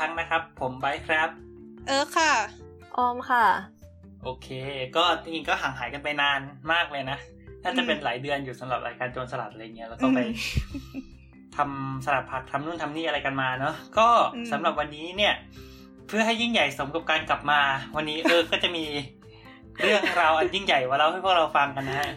[0.00, 1.28] รั้งนะครับ ผมไบครับ
[1.86, 2.32] เออค่ะ
[2.96, 3.44] ออมค่ะ
[4.22, 4.48] โอเค
[4.96, 6.40] ก็จริงๆก็ห่างหายกันไปนาน
[6.72, 7.18] มากเลยนะ
[7.62, 10.18] น่าจะเป็นหลายเดือนอยู่สำหรับรายการโจรสลัดอะไรเงี้ยแล้วก็ไป
[11.56, 14.08] ทำสลัดผักทำนู่นทำนี่อะไรกันมาเนาะก็
[14.52, 15.34] สำหรับวันนี้เนี่ย
[16.06, 17.60] เพื่อให้ยิ่งใหญ่สมกับการกลับมา
[17.96, 18.84] วันนี้เออก็จะมี
[19.82, 22.10] เรื่องราวอันยิ่งใหญ่มาเล่าให้พวกเราฟังกันนะฮะ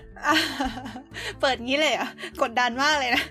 [1.41, 2.09] เปิดงี้เลยอะ
[2.41, 3.23] กดดันมากเลยนะ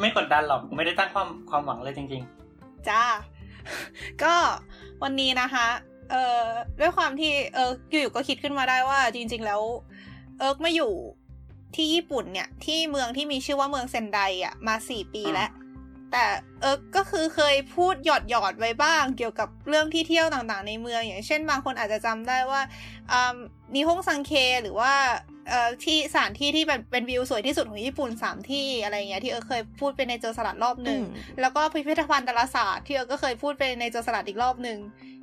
[0.00, 2.22] ไม่กดดันหรอกไม่ได้ตั้งความความหวังเลยจริง
[2.54, 3.02] ๆ จ้า
[4.22, 4.34] ก็
[5.02, 5.66] วันนี้นะคะ
[6.10, 6.44] เอ่อ
[6.80, 9.60] ด้วยความที่เอออยู่ๆก็คิดขึ้นมาได้ว่าจริง ๆ แล้ว
[10.38, 10.92] เอิร์กมาอยู่
[11.74, 15.50] ที่ญี่ปุ่นเนี่ย ที่เมืองที่มีชื่อว่าเมืองเซนไดอะมาสี่ปีแล้ว
[16.12, 16.24] แต่
[16.60, 22.60] เออก็คือเคยพูดหยอดหยอดไว้บ้าง เกี่ยวกับเรื่องที่เที่ยวต่างๆ ในเมืองอย่างเช่นบางคนอาจจะจำได้ว่า
[23.74, 24.92] มีฮ่องซังเคหรือว่า
[25.48, 31.00] เอ่อที่สถานที่ที่เป็นเป็นวิวสวยที่สุดของญี่ปุ่นสามที่อะไรเงี้ยที่เออเคยพูดไปในเจอสลัดรอบหนึ่ง
[31.40, 34.78] แล้วก็พิพิธภัณฑ์ดาราศาสตร์ที่เออก็เคยพูดไปในเจอสลัดอีกรอบหนึ่ง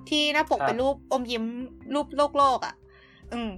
[0.10, 1.46] ที่หน้าปกเป็นรูปอมยิ้ม
[1.94, 2.76] รูปโลกโลกอะ
[3.34, 3.52] อืม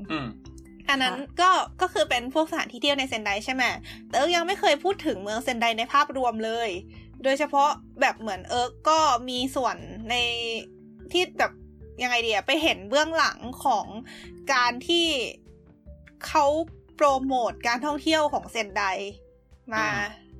[0.89, 3.63] อันนั้นก็ก็คือเป็นพวกสถานที่เที่ยวในเซนไดใช่ไหม
[4.07, 6.69] แต่เออยังไม่เคยพูดถึงเมืองเซนไดในภาพรวมเลย
[7.23, 7.69] โดยเฉพาะ
[8.01, 9.75] แบบเหมือนเอิร์กก็มีส่วน
[10.09, 10.15] ใน
[11.11, 11.51] ที่แบบ
[12.03, 13.85] ยังไงเดียไปเห็นเบื้องหลังของ
[14.53, 15.07] การที่
[16.27, 16.45] เขา
[16.95, 18.83] โปรโมทการท่องเที่ยวของเซนได
[19.73, 19.85] มา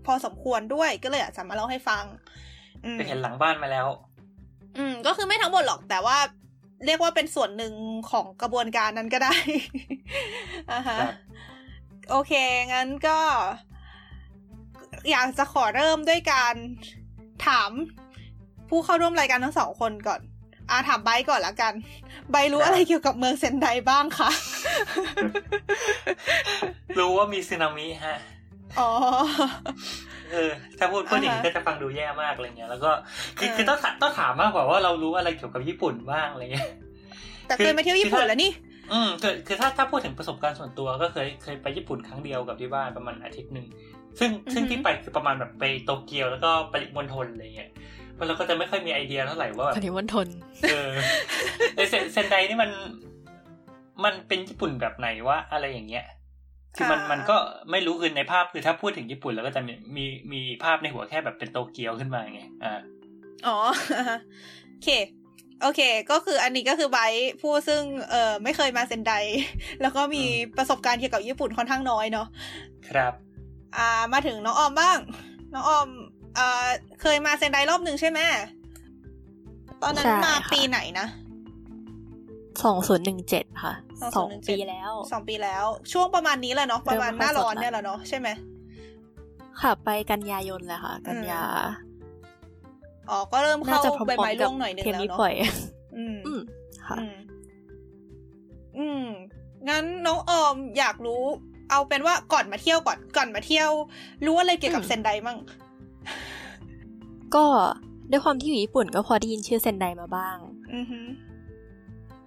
[0.06, 2.04] พอสมควรด้วยก็เลยอยากจะมาเล่าให้ฟัง
[2.92, 3.88] ไปเห็นหลังบ้านมาแล้ว
[4.78, 6.18] อืม ก็คือไม่ทั้งหมดหรอกแต่ว่า
[6.86, 7.74] เรียกว่าเป็นส่วนหนึ่ง
[8.12, 9.36] ของกระบวนการนั้นก็ได้
[10.72, 11.00] อ่าฮะ
[12.10, 12.34] โอเค
[12.74, 13.20] งั้นก็
[15.12, 16.56] อยากจะขอเริ่มด้วยการ
[17.48, 17.72] ถาม
[18.70, 20.22] ผู้เข้าร่วมรายการทั้งสองคนก่อน
[20.72, 21.74] อาถามไบก่อนละกัน
[22.32, 24.30] ไบรู้อะไรเกี่ยวกับเมืองเซนไดบ้างคะ
[27.00, 28.18] รู้ว่ามีสึนามิฮะ
[28.80, 28.90] อ๋อ
[30.32, 32.92] เออ ถ้าพูดพูดอย่างนี้ก็จะฟังดูแย่มากอะไรเงี้ย แล้วก็
[33.38, 36.68] คือคือต้องต้องถามมากกว่าว่าเรารู้อะไรเกี่ยวกับญี่ปุ่นบ้างอะไรเงี้ย
[37.48, 38.52] แต่เคยมาเที่ยวญี่ปุ่นแล้วนี่
[38.94, 43.68] อืมคือคือถ้าถ้าพูดถึงประสบการณ์ส่วนตัวก็เคยเคยไปญี่ปุ่นครั้งเดียวกับที่บ้านประมาณอาทิตย์หนึ่ง
[44.20, 47.91] ซึ่งซึ่งที่ไปคือประมาณแบบไปโตเกียวแล้วก็ปริมณฑลอะไรเงี้ยมัน
[48.28, 50.28] เราก็จะไม่ค่อยมีไอเดียเท่าไหร่ว่าแบบปริมณฑล
[50.72, 50.92] เออ
[51.90, 52.72] เซนเซนไดนี่มัน
[54.04, 56.06] มันเป็นญี่ปุ่นแบบไหนวะอะไรอย่างเงี้ย
[56.76, 57.38] คือมันมันก็
[57.72, 62.80] ไม่รู้คือในภาพคือถ้าพูดถึงญี่ปุ่นแล้วก็จะมีมีมีภาพในหัวแค่แบบเป็นโตเกียวขึ้นมาไงอ่า
[63.48, 63.58] อ๋อ
[64.72, 64.90] โอเค
[65.62, 67.00] โอเค ก็คืออันนี้ก็คือไบ
[67.42, 69.14] ผู้ซึ่งเอ่อไม่เคยมาเซนได
[69.82, 70.24] แล้วก็มี
[70.58, 72.28] ประสบการณ์เกี่ยวกับญี่ปุ่นค่อนข้างน้อยเนาะ
[72.90, 73.14] ครับ
[73.78, 74.98] อ่ามาถึงน้องออมบ้าง
[75.54, 75.88] น้องออม
[76.36, 76.66] เอ่อ
[77.02, 78.20] เคยมาเซนไดรอบหนึ่งใช่ไหม
[79.82, 81.08] ตอนนั้นมาปีไหนนะ
[82.64, 83.74] สองศูนย์หนึ่งเจ็ดค่ะ
[84.18, 88.28] สองปีแล้วสองปีแล้ว ช่วงประมาณนี้แหละเนาะประมาณหน้าร้อนเนี่ยแหละเนาะใช่ไหม
[89.62, 91.44] ค่ะไปกันยายนแหละค่ะ กันยา
[93.10, 95.20] อ๋อก็เริ่มเข้าใบไม้ร่วงหน่อยนึงแล้วเนาะ
[95.98, 96.18] อืม
[96.88, 96.98] ค่ะ
[98.78, 99.06] อืม
[99.70, 101.24] งั้นน้องออมอยากรู้
[101.72, 103.70] เอาเป็นว่าก่อนมาเที่ยวก่อนก่อนมาเที่ยว
[104.26, 105.38] รู้อะไรเกี่ยวกับเซนไดมั่ง
[107.36, 107.46] ก็
[108.12, 110.38] ด้วยความที่อยู่ญี่ปุ่นก็พอได้ยินชื่อเซนไดมาบ้าง
[110.74, 111.00] อือฮึ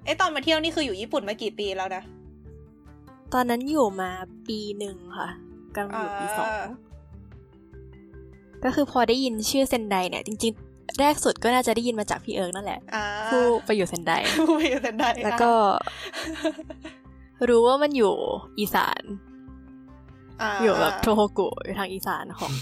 [0.04, 2.02] เอ้ตอนมาเที่ยวนี่คืออยู่ญี่ปุ่นมากี่ปีแล้วนะ
[3.34, 4.10] ตอนนั้นอยู่มา
[4.48, 5.28] ปีหนึ่งค่ะ
[5.76, 6.48] กำลังอยู่ปีสอง
[8.64, 12.80] ก็คือพอได้ยินชื่อเซนไดเนี่ย จริงๆ แรกสุดก็น่าจะได้ยินมาจากพี่เอิร์กนั่นแหละ
[13.28, 15.52] ผู้ไปอยู่เซนไดผู้ไปอยู่เซนไดแล้วก็
[17.48, 18.14] รู้ว่ามันอยู่
[18.58, 19.02] อีสาน
[20.62, 22.52] อยู่แบบโทโฮกุอยู่ทางอีสานของ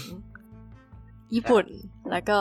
[1.35, 1.65] ญี่ปุ่น
[2.11, 2.39] แล้วก็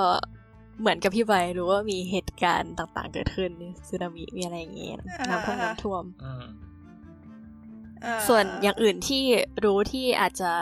[0.81, 3.51] เหมือนกับพี่ใบรู้ว่ามีเหตุการณ์ต่างๆ เกิดขึ้น
[3.89, 4.97] สึนามิมีอะไรอย่างเงี้ย
[5.31, 6.05] น้ำท่วมน้ำท่วม
[8.29, 9.23] ส่วนอย่างอื่นที่
[9.65, 10.53] รู้ที่อาจจะ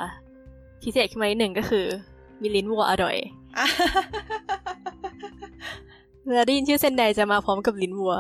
[0.82, 1.86] พิเศษขึ้นมาหนึ่งก็คือ
[2.40, 3.16] มีลิ้นวัวอร่อย
[6.26, 8.14] เวลาได้ยินชื่อเซนไดจะมาพร้อมกับลิ้นวัว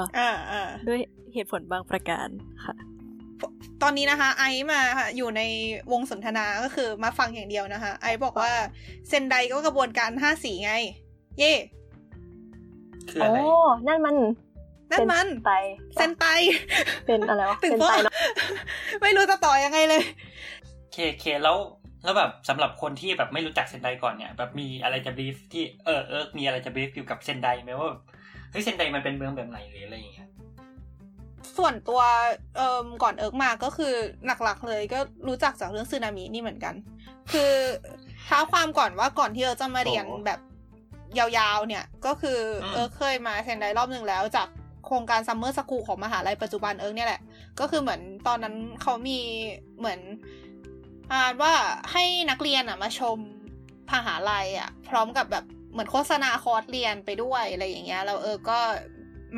[0.88, 1.00] ด้วย
[1.34, 2.28] เหตุผลบางประการ
[2.64, 2.74] ค่ะ
[3.82, 4.80] ตอนนี้นะคะ ไอซ์มา
[5.16, 5.42] อยู่ใน
[5.92, 8.52] วงสนทนาก็คือมาฟังอย่างเดียวนะคะ ไอซ์บอกว่า
[9.08, 10.72] เซนไดก็กระบวนการห้าสีไง
[11.38, 11.54] เย่
[13.10, 13.54] คืออะไรโอ้
[13.88, 14.16] นั่นมัน
[14.92, 15.50] นั่นมันไต
[15.94, 16.24] เซนไต
[17.06, 18.14] เป็นอะไรวะเป็นไตเนาะ
[19.02, 20.02] ไม่รู้จะต่อยังไงเลย
[20.92, 21.56] เคเคแล้ว
[22.04, 27.90] แล้วแบบสำหรับคนที่แบบไม่รู้จักเซนไดก่อนเนี่ยแบบมีอะไรจะบีฟที่เออเออมีอะไรจะบีฟเกี่ยวกับเซนไดไหมว่า
[28.50, 30.28] เฮ้ยเซนไดมันเป็นเมืองแบบไหนหรืออะไรอย่างเงี้ย
[31.56, 32.00] ส่วนตัว
[32.56, 33.94] เอ่อก่อนเอิร์กมาก็คือ
[34.26, 34.98] หลักๆเลยก็
[35.28, 36.74] รู้จักจากเรื่องซึนามินี่เหมือนกัน
[37.32, 37.52] คือ
[38.26, 40.40] เท้าความก่อนว่าก่อนที่เอิร์กจะมาเรียนแบบ
[41.18, 42.38] ยาวๆเนี่ยก็คือ
[42.72, 44.48] เอิร์กเคยมาเซนไดรอบหนึ่งแล้วจาก
[44.86, 47.20] โครงการ summer school ของมหาลัยปัจจุบันเอิร์กเนี่ยแหละ
[47.60, 49.18] ก็คือเหมือนตอนนั้นเขามี
[49.78, 50.00] เหมือน
[51.12, 51.52] อ่านว่า
[51.92, 53.18] ให้นักเรียนอะมาชม
[53.92, 58.58] มหาลัยอะ พร้อมกับแบบเหมือนโฆษณาคอร์สเรียนไปด้วยอะไรอย่างเงี้ยเราเออก็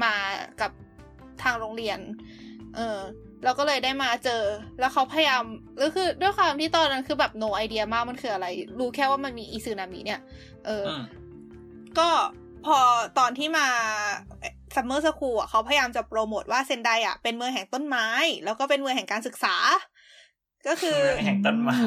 [0.02, 0.14] มา
[0.60, 0.72] กับ
[1.42, 1.98] ทางโรงเรียน
[2.76, 2.98] เออ
[3.44, 4.42] เราก็เลยได้มาเจอ
[4.80, 5.42] แล้วเขาพยายาม
[5.82, 8.46] ก็คือด้วยความที่ตอนนั้นคือแบบ no idea มากมันคืออะไร
[8.78, 10.20] รู้แค่ว่ามันมีอีซึนามิเนี่ย
[10.66, 10.84] เออ
[11.98, 12.08] ก็
[12.66, 12.78] พอ
[13.18, 13.66] ตอนที่มา
[14.74, 18.06] summer school อะเขาพยายามจะโปรโมทว่าเซนไดอะเป็นเมืองแห่งต้นไม้
[18.44, 19.54] แล้วก็เป็นเมืองแห่งการศึกษา
[20.66, 21.78] ก็คือแห่งต้นไม้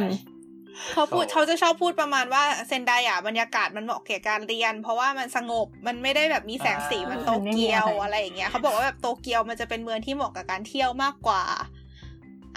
[0.93, 11.43] เขาพูดเขาจะชอบพูดประมาณว่าเซนไดอะบรรยากาศมันเหมาะแก่การเรียน เพราะว่ามันสงบมันไม่ได้แบบมีแสงสีมันโตเกียวอะไรอย่างเงี้ยเขาบอกว่าแบบโตเกียวมันจะเป็นเมืองที่เหมาะกับการเที่ยวมากกว่า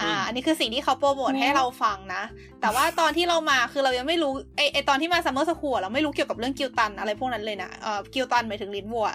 [0.00, 2.22] อ่า อันนี้คือสิ่งที่เขาโปรโมทให้เราฟังนะ
[2.60, 9.08] แต่ว่าตอนที่เรามาคือเรายังไม่รู้ไอไอตอนที่มา summer school เราไม่รู้เกี่ยวกับเรื่อง牛タン อะไรพวกนั้นเลยนะเอ่อ牛タン หมายถึงลิ้นวัว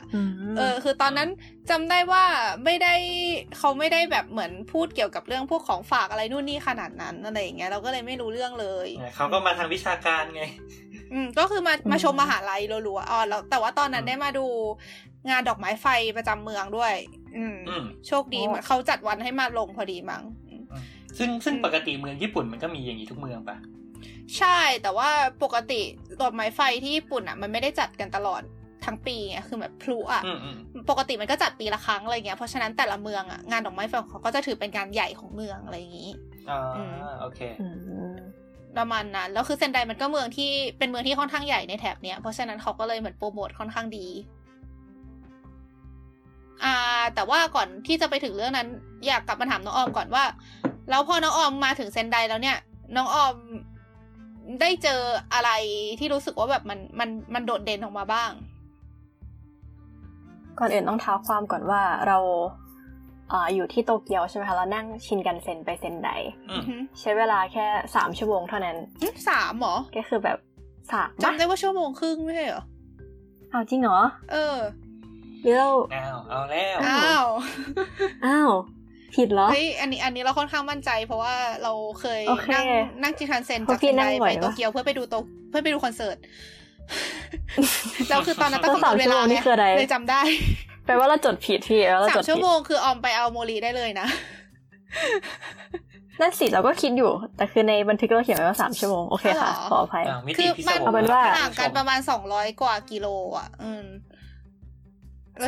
[0.57, 1.29] เออคือตอนนั้น
[1.69, 2.23] จำได้ว่า
[2.65, 2.93] ไม่ได้
[3.57, 10.43] เขาไม่ได้แบบเหมือนพูดเกี่ยวกับเรื่องพวกของฝากอะไรนู่นนี่ขนาดนั้นอะไรอย่างเงี้ยเราก็เลยไม่รู้เรื่องเลยเขาก็มาทางวิชาการไง
[11.13, 14.45] อืมก็คือมามาชมมหาลัยรัวๆอ๋อแล้วแต่ว่าตอนนั้นได้มาดู
[15.29, 15.87] งานดอกไม้ไฟ
[16.17, 16.93] ประจำเมืองด้วย
[17.37, 17.55] อืม
[18.07, 20.23] โชคดีเหมือนเขาจัดวันให้มาลงพอดีมั้ง
[21.17, 23.57] ซึ่งซึ่งปกติเมืองญี่ปุ่นมันก็มีอย่างนี้ทุกเมืองปะ
[24.37, 25.09] ใช่แต่ว่า
[25.43, 25.81] ปกติ
[26.21, 28.41] ดอกไม้ไฟที่ญี่ปุ่นอะ มันไม่ได้จัดกันตลอด
[28.85, 30.21] ทั้งปีไงคือแบบพลุอะ
[30.89, 36.11] ปกติมันก็จัดปีละครั้งอะไรเงี้ยเพราะฉะนั้นแต่ละเมืองอะงานดอกไม้ไฟของเขาก็จะถือเป็นการใหญ่ของเมืองอะไรอย่างนี้
[36.49, 36.59] อ่า
[37.21, 37.39] โอเค
[38.77, 44.07] ประมาณนั้นแล้วคือเซนไดมันก็เมืองที่เป็นเมืองที่ค่อนข้างใหญ่ในแถบเนี้ยเพราะฉะนั้นเขาก็เลยเหมือนโปรโมทค่อนข้างดี
[46.63, 46.75] อ่า
[47.15, 48.67] แต่ว่าก่อนที่จะไปถึงเรื่องนั้น
[49.07, 50.23] อยากกลับมาถามน้องออมก่อนว่า
[50.89, 52.57] แล้วพอน้องออมมาถึงเซนไดแล้วเนี่ย
[52.95, 53.35] น้องออม
[54.61, 55.01] ได้เจอ
[55.33, 55.49] อะไร
[55.99, 58.31] ที่รู้สึกว่าแบบมันมันมันโดดเด่นออกมาบ้าง
[60.59, 62.17] ก่อนอื่นต้องเท้าความก่อนว่าเรา
[63.31, 66.09] ออยู่ที่โตเกียวใช่ไหมคะเรานั่งชินกันเซ็นไปเซนได
[66.99, 67.65] ใช้เวลาแค่
[67.95, 68.77] สามชั่วโมงเท่านั้น
[69.29, 70.37] สามหรอก็คือแบบ
[70.91, 72.63] สามจำได้ว่าชั่วโมงครึ่งไม่ใช่เหรอ
[73.51, 73.99] อ้าวจริงเหรอ
[74.31, 74.57] เออ
[75.43, 77.25] เดี๋ยวอ้าวเอาแล้วอ้าว
[78.25, 78.51] อ้าว
[79.15, 81.33] ผิดเหรอเฮ้ยอันนี้อันนี้เราค่อนข้างมั่นใจ เพราะว่า
[81.63, 82.21] เราเคย
[82.53, 82.65] นั่ง
[83.03, 85.15] นั่งจิทันเซนจากเซนไดไปโตเกียวเพื่อไปดูโต
[85.49, 86.17] เพื่อไปดูคอนเสิร์ต
[88.09, 89.19] เราคือตอนนั้นต้องกำหนดเวลา
[89.77, 90.21] เลยจำได้
[90.85, 94.07] แปลว่าเราจดผิดพี่แล้วเราจดสามชั่วโมงคือออมไปเอาโมลีได้เลยนะ
[96.21, 100.03] นั่นสิเราก็คิดอยู่ แต่คือในบันทึกเราเขียนไว้ว่าสามชั่วโมง โอเคค่ะ ขออภัย
[100.37, 103.07] คือมันเอาเป็นว่าห่างกันประมาณสองร้อยกว่ากิโล
[103.37, 103.85] อะ อืม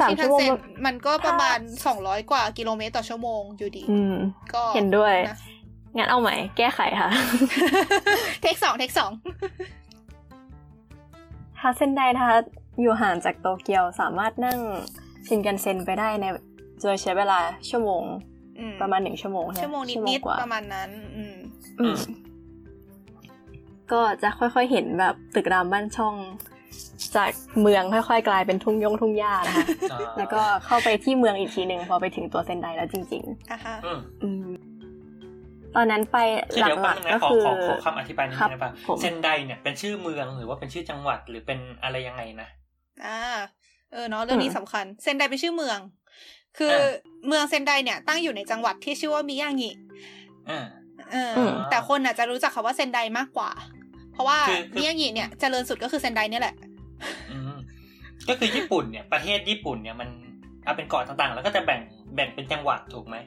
[0.02, 0.40] สามชั่วโมง
[0.86, 3.84] มันก็ประมาณสองร้อยกว่ากิโลเมตรต่อชั่วโมงอยู่ดี
[4.54, 5.16] ก็เห็นด้วย
[5.98, 7.10] งั้นเอาใหม่แก้ไขค่ะ
[8.42, 9.12] เทคสองเทคสอง
[11.62, 12.38] ฮาเซนไดนะคะ
[12.82, 14.60] อยู่ห่างจากโตเกียวสามารถนั่ง
[15.28, 16.26] ชินกันเซ็นไปได้ใน
[16.82, 17.40] โดยใช้เวลา
[17.70, 18.04] ชั่วโมง
[18.82, 21.36] ประมาณหนึ่งชั่วโมงชั่วโมงนิดๆประมาณนั้น อืม
[23.92, 26.16] ก็จะค่อยๆเห็นแบบตึกรามบ้านช่อง
[27.16, 27.30] จาก
[27.62, 29.68] เมืองค่อยๆกลายเป็นทุ่งยงทุ่งหญ้านะคะ
[30.18, 33.76] แล้วก็เข้าไปที่เมืองอีกทีหนึ่งพอไปถึงตัวเซนไดแล้วจริงๆอะฮะ
[35.76, 36.18] ตอนนั้นไป
[36.62, 42.50] หลักๆก็คือขอคำอธิบายนิดนึงได้ปะเซนไดเนี่ยเป็นชื่อเมืองหรือว่าเป็นชื่อจังหวัดหรือเป็นอะไรยังไงนะ
[43.06, 43.20] อ่า
[43.94, 45.80] เออเนาะเรื่องนี้สำคัญ เซนไดเป็นชื่อเมือง
[46.58, 46.76] คือ
[47.28, 49.72] เมืองเซนไดเนี่ยตั้งอยู่ในจังหวัดที่ชื่อว่ามิยางิ
[51.12, 51.34] เออ
[51.70, 53.52] แต่คนอาจจะรู้จักคาว่าเซนไดมากกว่า
[54.16, 54.40] เพราะว่า
[54.76, 56.56] มิยางิเนี่ยเจริญสุดก็คือเซนไดเนี่ยแหละ
[58.30, 60.10] ก็คือญี่ปุ่นเนี่ยประเทศญี่ปุ่นเนี่ยมัน
[60.66, 61.82] เอาเป็นเกาะต่างๆ แล้วก็จะแบ่ง
[62.16, 63.18] แบ่งเป็นจังหวัดถูกไหม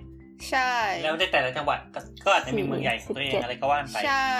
[0.50, 1.78] ใช่ แล้วในแต่ละจังหวัด
[2.24, 4.30] ก็อาจจะมีเมืองใหญ่ของตัวเองอะไรก็ว่าไปใช่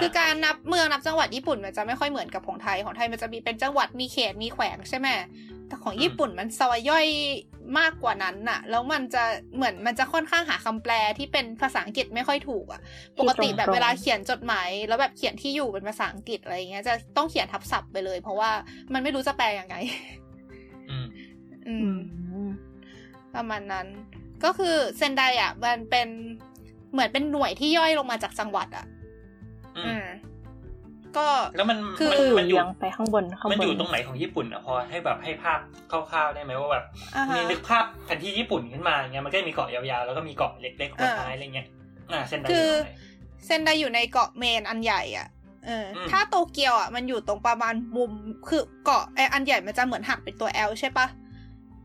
[0.00, 5.08] คือการนับเมืองนับจังหวัดญี่ปุ่นมันจะไม่ค่อยเหมือนกับของไทยของไทยมันจะมีเป็นจังหวัดมีเขตมีแขวงใช่ไหม
[5.68, 7.06] แต่ของญี่ปุ่นมันซอยย่อย
[7.78, 9.24] มากกว่านั้นน่ะ แล้วมันจะ
[9.56, 12.80] เหมือนมันจะค่อนข้างหาคำแปลที่เป็นภาษาอังกฤษไม่ค่อยถูกอะ
[13.18, 18.50] ปกติแบบเวลาเขียนจดหมายแล้วแบบเขียนที่อยู่เป็นภาษาอังกฤษอะไรเงี้ยจะต้องเขียนทับศัพท์ไปเลย เพราะว่า
[18.92, 19.76] มันไม่รู้จะแปลยังไง
[21.68, 21.94] อืม
[23.34, 23.86] ประมาณนั้น
[24.44, 26.08] ก็คือเซนไดอะ มันเป็น
[26.92, 28.86] เหมือนเป็นหน่วยที่ย่อยลงมาจากจังหวัด อะ
[29.86, 30.04] อืม
[31.18, 35.58] ก็แล้วมันคือมันอยู่ไปข้างบนมันอยู่ตรงไหนของญี่ปุ่นอะพอให้แบบให้ภาพ
[35.90, 36.84] คร่าวๆได้ไหมว่าแบบ
[37.34, 41.66] มีนึกภาพแผนที่ญี่ปุ่นขึ้นมาเงี้ยมันก็มีเกาะยาวๆแล้วก็มีเกาะเล็กๆคนท้ายอะไรเงี้ย
[42.12, 42.70] อ่าเซนไดคือ
[43.44, 45.28] เซนไดอยู่ในเกาะเมนอันใหญ่อะ
[45.66, 48.10] เออถ้าโตเกียวอะมันอยู่ตรงประมาณมุม
[48.48, 51.06] คือเกาะไออันใหญ่มันจะเหมือนหักเป็นตัวแอลใช่ปะ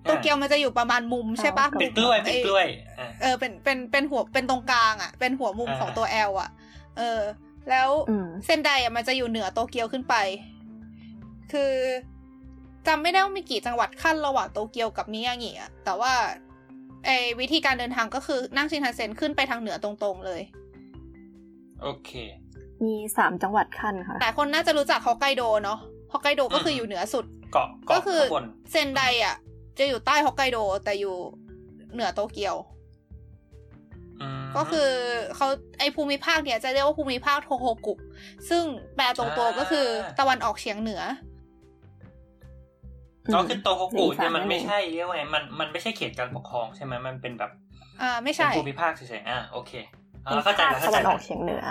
[0.04, 2.68] โตเกียวมันจะอยู่ประมาณมุมใช่ปะเป็นกล้วยเป็นกล้วย
[3.22, 6.50] เออเป็นเป็นเป็นหัวเป็นตรงกลางอะ เป็นหัวมุมของตัวแอลอะ
[6.98, 7.20] เออ
[7.70, 7.90] แล้ว
[8.46, 10.16] เส้นใดอะมันจะอยู่เหนือโตเกียวขึ้นไป
[11.52, 11.74] คือ
[12.88, 16.14] จำไม่ได้ว่ามีกี่จังหวัดขั้นระหว่างโตเกียวกับมิยางิอะแต่ว่า
[17.06, 17.10] ไอ
[17.40, 20.42] วิธีการเดินทางก็คือนั่งชินคันเซ็นขึ้นไปทางเหนือตรงๆเลย
[21.82, 22.12] โอเค
[22.84, 25.80] มีสามจังหวัดขั้นค่ะแต่คนน่าจะรู้จักฮอกไกโดเนาะ
[26.12, 28.22] ฮอกไกโดก็คืออยู่เหนือสุดเกาะก็คือ
[28.72, 29.36] เซนไดอะ
[29.80, 31.16] จะอยู่ใต้ฮอกไกโดแต่อยู่
[31.94, 32.56] เหนือโตเกียว
[34.58, 34.90] ก็คือ
[35.36, 35.48] เขา
[35.80, 37.94] ไอภูมิภาคเนี่ยจะเรียกว่าภูมิภาคโทโฮกุ
[38.50, 38.64] ซึ่ง
[38.96, 39.86] แปลตรงตัวก็คือ
[40.20, 41.02] ตะวันออกเฉียงเหนือ
[43.36, 47.52] ก็คือโตโฮกุเนี่ยมันไม่ใช่เรียกว่าไงมันมันไม่ใช่เขตการปกครองใช่ไหมมันเป็นแบบ
[48.02, 49.72] อ่าไม่ใช่ภูมิภาคเฉยๆอ่าโอเค
[50.26, 51.66] อ่าเข้าใจแล้วเข้าใจตะวันออกเฉียงเหนือ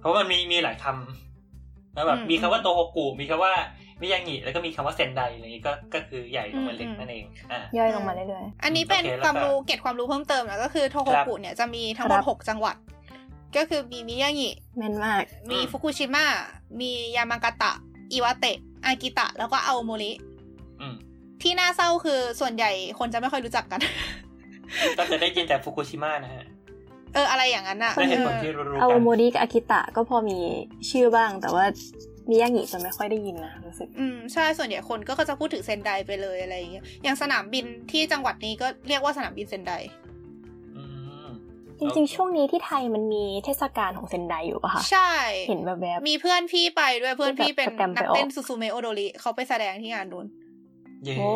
[0.00, 3.52] เพราะมันมีมีหลายคำแล้วแบบมีคำว่าโตโฮกุมีคำว่า
[4.02, 12.76] มิยางิแล้วก็มีคำว่าเซนไดอะไรนี้ก็ก็คือใหญ่ลงมาเล็กนั่นเองอ่าย่อยลงมาเรื่อยๆอันนี้เป็นความรู้เก็บความรู้เพิ่มเติมนะก็คือโทโฮกุเนี่ยจะมีทั้งหมดหกจังหวัด
[13.56, 16.24] ก็คือมีมิยางิแม่นมาก มีฟุกุชิมะ
[16.80, 17.72] มียามากาตะ
[18.12, 20.12] อิวาเตะ อากิตะ แล้วก็อาโมริ
[21.42, 23.80] ที่น่าเศร้าคือส่วนใหญ่คนจะไม่ค่อยรู้จักกัน
[24.98, 26.46] ก็จะได้ยินแต่ฟุกุชิมะนะฮะ
[27.14, 30.38] เอออะไรอย่างนั้นอะได้เห็นคนที่รู้กันอาโมริกับอากิตะก็พอมี
[30.90, 31.64] ชื่อบ้างแต่ว่า
[32.30, 39.72] มิยางิจะไม่ค่อยได้ยินนะรู้สึก อืมใช่ส่วนใหญ่คนก็จะพูดถึงเซนไดไปเลยอะไรอย่างเงี้ยอย่างสนามบินที่จังหวัดนี้ก็เรียกว่าสนามบินเซนได
[41.80, 45.12] จริงๆ ช่วงนี้ที่ไทยมันมีเทศกาลของเซนไดอยู่ปะคะ ใช่
[45.48, 47.66] เห็นแบบแบบมีเพื่อนพี่ไปด้วยเพื่อนพี่เป็น
[47.96, 50.26] นักเต้นすずめ踊りเขาไปแสดงที่งานนู้น
[51.18, 51.28] โอ้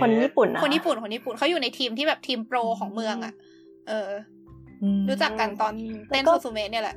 [0.00, 3.34] คนญี่ปุ่นคนญี่ปุ่นคนญี่ปุ่นเขาอยู่ในทีมที่แบบทีมโปรของเมืองอะ
[3.88, 4.10] เออ
[5.08, 5.72] รู้จักกันตอน
[6.08, 6.96] เต้นすずめเนี่ยแหละ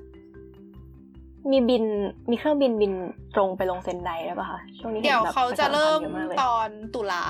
[1.51, 1.83] มีบิน
[2.29, 2.93] มีเครื่องบินบิน
[3.35, 5.99] ตรงไปลงเซนไดแล้วป่ะคะช่วงนี้เดี๋ยวเขาจะเริ่ม
[6.41, 7.25] ตอนตุลา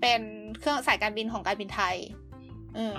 [0.00, 0.20] เป็น
[0.60, 1.96] เครื่องสายการบินของการบินไทย
[2.78, 2.96] อืม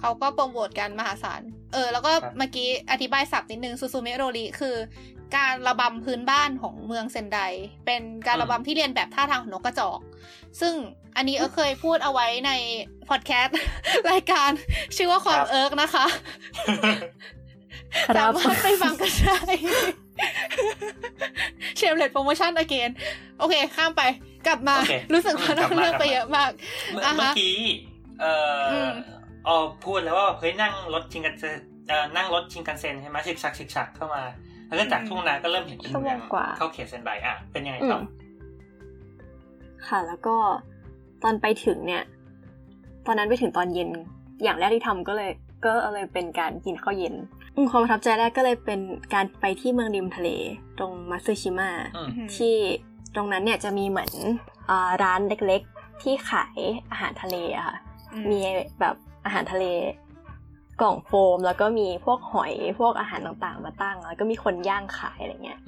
[0.00, 4.76] เขาก็โปรโมทกันมหาศาล เออ แล้วก็เมื่อกี้อธิบายศัพท์นิดนึงすずめ踊りคือ
[5.36, 7.38] การระบำพื้นบ้านของเมืองเซนได
[7.86, 10.00] เป็นการระบำที่เลียนแบบท่าทางของนกกระจอก
[10.60, 10.74] ซึ่ง
[11.16, 12.50] อันนี้เออเคยพูดเอาไว้ใน
[13.08, 13.56] พอดแคสต์
[14.10, 14.50] รายการ
[14.96, 16.06] ชื่อว่าความเอิร์กนะคะ
[18.16, 19.38] สามารถไปฟังกันได้
[21.76, 22.90] shameless promotion again
[23.38, 24.02] โอเค ข้ามไป
[24.46, 24.76] กลับมา
[25.12, 26.50] รู้สึกว่าเราเลือกไปเยอะมาก
[26.92, 27.58] เมื่อกี้
[28.20, 28.32] เอ่
[28.84, 28.88] อ
[29.48, 31.44] อ๋อพูดแล้วว่าเฮ้ยนั่งรถชินคันเซ็น
[32.16, 34.22] นั่งรถชินคันเซ็นใช่ไหมชิกชักชิกชักเข้ามา
[34.66, 36.20] แล้วก็จากทุ่งนาก็เริ่มเห็นเป็นเมือง
[36.56, 38.00] เข้าเขตเซนไดอะ เป็นยังไงต่อ
[39.86, 40.36] ค่ะ แล้วก็
[41.22, 42.02] ตอนไปถึงเนี่ย
[43.06, 43.90] ตอนนั้นไปถึงตอนเย็น
[44.42, 45.30] อย่างแรกที่ทำก็เลย
[45.64, 47.14] ก็เลยเป็นการกินข้าวเย็น
[47.70, 48.80] ความประทับใจแรกก็เลยเป็น
[49.14, 50.28] การไปที่เมืองริมทะเล
[50.78, 51.70] ตรงมัตสึชิมะ
[52.36, 52.54] ที่
[53.14, 54.12] ตรงนั้นเนี่ยจะมีเหมือน
[55.02, 56.58] ร้านเล็กๆ ที่ขาย
[56.90, 57.76] อาหารทะเลอะค่ะ
[58.30, 58.40] มี
[58.80, 59.66] แบบอาหารทะเล
[60.80, 65.58] กล่องโฟม แล้วก็มีพวกหอยพวกอาหารต่างๆ มาตั้ง แล้วก็มีคนย่างขายอะไรเงี้ย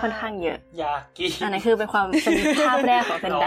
[0.00, 2.34] ค่อนข้างเยอะ อยากกินอันนั้นคือเป็นความเป็น
[2.68, 3.46] ภาพแรกของเซนได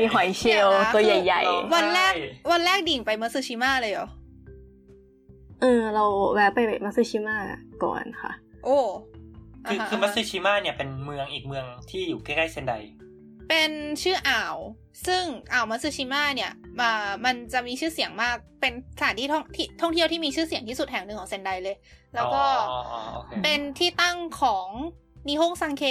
[0.00, 2.12] มีหอยเชลล์ตัวใหญ่ ๆ วันแรก
[2.50, 4.08] วันแรกดิ่งไปมัตสึชิมะเลยเหรอ
[5.60, 7.36] เออ เราแวะไปมัตสึชิมะ
[7.84, 8.32] ก่อนค่ะ
[8.64, 8.78] โอ้
[9.66, 12.72] คือคือมัตสึชิมะเนี่ยเป็นเมืองอีกเมืองที่อยู่ใกล้ๆเซนได
[13.48, 14.56] เป็นชื่ออ่าว
[15.06, 16.90] ซึ่งอ่าวมัตสึชิมะเนี่ยมา
[17.24, 21.76] มันจะมีชื่อเสียงมากเป็นสถานที่ท่องที่ท่องเที่ยวที่มีชื่อเสียงที่สุดแห่งหนึ่งของเซนไดเลย
[22.14, 22.44] แล้วก็
[23.42, 24.68] เป็นที่ตั้งของ
[25.28, 25.84] นิฮงซังเค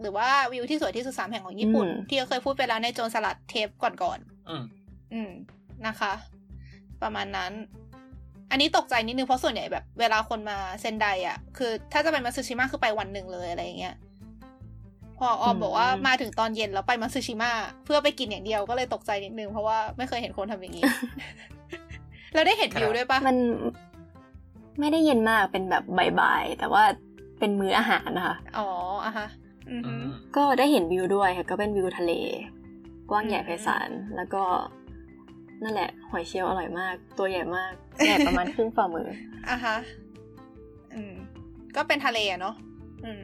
[0.00, 4.62] หรือว่าวิวที่สวยที่สุดสามแห่งของญี่ปุ่น ที่เคยพูดไปแล้วในโจนสลัดเทปก่อนๆอืม
[5.12, 5.30] อืม
[5.86, 6.12] นะคะ
[7.02, 7.52] ประมาณนั้น
[8.50, 13.94] อันนี้ตกใจนิดนึงเพราะส่วนใหญ่แบบ เวลาคนมาเซนไดอะ คือ ถ้าจะไปมาซูชิมะคือไปวันหนึ่งเลยอะไรเงี้ย
[15.18, 17.50] พอออมบอกว่ามาถึงตอนเย็นแล้วไปมาซูชิมะ
[17.84, 20.84] เพื่อไปกินอย่างเดียวก็เลยตกใจนิดนึงเพราะว่าไม่เคยเห็นคนทำอย่างนี้
[22.34, 23.36] แล้วได้เห็นวิวด้วยปะมัน
[24.80, 25.84] ไม่ได้เย็นมากเป็นแบบ
[26.20, 26.84] บ่ายๆแต่ว่า
[27.38, 28.68] เป็นมื้ออาหารนะคะอ๋อ
[29.06, 29.28] อะฮะ
[30.36, 32.12] ก็ได้เห็นวิวด้วยค่ะก็เป็นวิวทะเล
[33.10, 34.42] กว้างใหญ่ไพศาลแล้วก็
[35.62, 37.72] นั่นแหละ หอยเชลล์อร่อยมาก ตัวใหญ่มาก
[38.04, 39.08] ใหญ่ประมาณครึ่งฝ่ามือ
[39.48, 39.76] อะฮะ
[40.94, 41.14] อืม
[41.76, 42.54] ก็เป็นทะเลอะเนาะ
[43.04, 43.22] อืม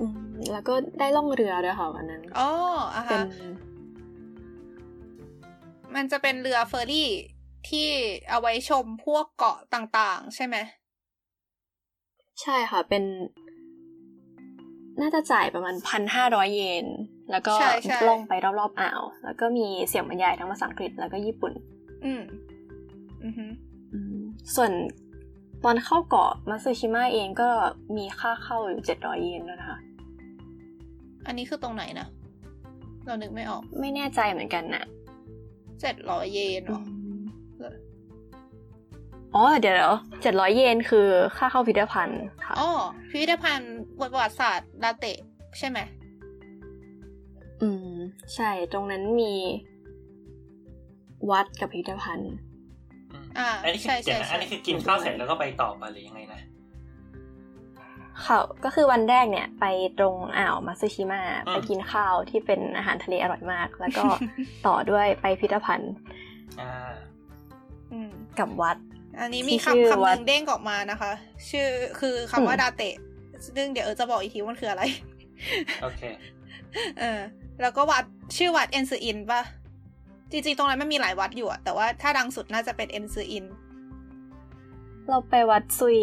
[0.00, 0.18] อืม
[0.52, 2.50] แล้วก็ได้ล่องเรือด้วยค่ะวันนั้นอ๋อ
[2.96, 3.20] อะฮะ
[5.94, 7.10] มันจะเป็นเรือเฟอร์รี่
[7.68, 7.88] ที่
[8.30, 10.56] เอาไว้ชมพวกเกาะต่างๆ ใช่ไหม
[12.42, 13.04] ใช่ค่ะ เป็น
[15.00, 16.86] น่าจะจ่ายประมาณพันห้าร้อยเยน
[17.30, 17.54] แล้วก็
[18.08, 21.52] ล่องไปรอบๆอ่าว แล้วก็มีเสียงบรรยายทั้งภาษาอังกฤษแล้วก็ญี่ปุ่น
[22.04, 22.22] อืม
[23.24, 23.42] อือ
[24.54, 24.70] ส่วน
[25.64, 27.48] ตอนเข้าเกาะมาซูชิมะเองก็
[27.96, 29.78] มีค่าเข้าอยู่เจ็ดร้อยเยนด้วยนะคะ
[31.26, 32.08] อันนี้คือตรงไหนนะ
[33.06, 34.84] เรานึกไม่ออก ไม่แน่ใจเหมือนกันนะ
[35.80, 36.82] เจ็ดร้อยเยนเหรอ
[39.34, 39.92] อ๋อเดี๋ยว
[40.22, 41.06] เจ็ดร้อยเยนคือ
[41.36, 42.70] ค่าเข้าพิพิธภัณฑ์ค่ะอ๋อ
[43.10, 45.18] พิพิธภัณฑ์ประวัติศาสตร์ดาเตะ
[45.58, 45.78] ใช่ไหม
[47.62, 47.96] อืม
[48.34, 49.34] ใช่ ตรงนั้นมี
[51.30, 52.34] วัดกับพิพิธภัณฑ์
[53.38, 56.40] อ่าอันนี้คือเดี๋ยวนะอันนี้คือกินข้าวเสร็จแล้วก็ไปต่อไปหรือยังไงนะ
[58.22, 59.64] เขาก็คือวันแรกเนี่ย ไป
[59.98, 61.20] ตรงอ่าวมาซึชิมะ
[61.50, 64.04] ไปกินข้าวที่เป็นอาหารทะเลอร่อยมาก แล้วก็
[64.66, 65.92] ต่อด้วยไปพิพิธภัณฑ์
[68.38, 68.76] กับวัด
[69.20, 71.12] อันนี้มีคำคำหนึ่งเด้งออกมานะคะ
[71.50, 71.66] ชื่อ
[72.00, 72.94] คือคำว่าดาเตะ
[73.56, 74.82] ซึ่งเดี๋ยวเออจะบอกอีกทีว่ามันคืออะไร
[75.82, 76.02] โอเค
[77.00, 77.20] เออ
[77.60, 78.04] แล้วก็วัด
[78.36, 79.42] ชื่อวัดเอ็นซืออินป่ะ
[80.30, 83.44] จริงๆ ตรงนั้นมันมีหลายวัดอยู่อะแต่ว่าถ้าดังสุดน่าจะเป็นเอ็นซืออิน
[85.08, 85.98] เราไปวัดซุย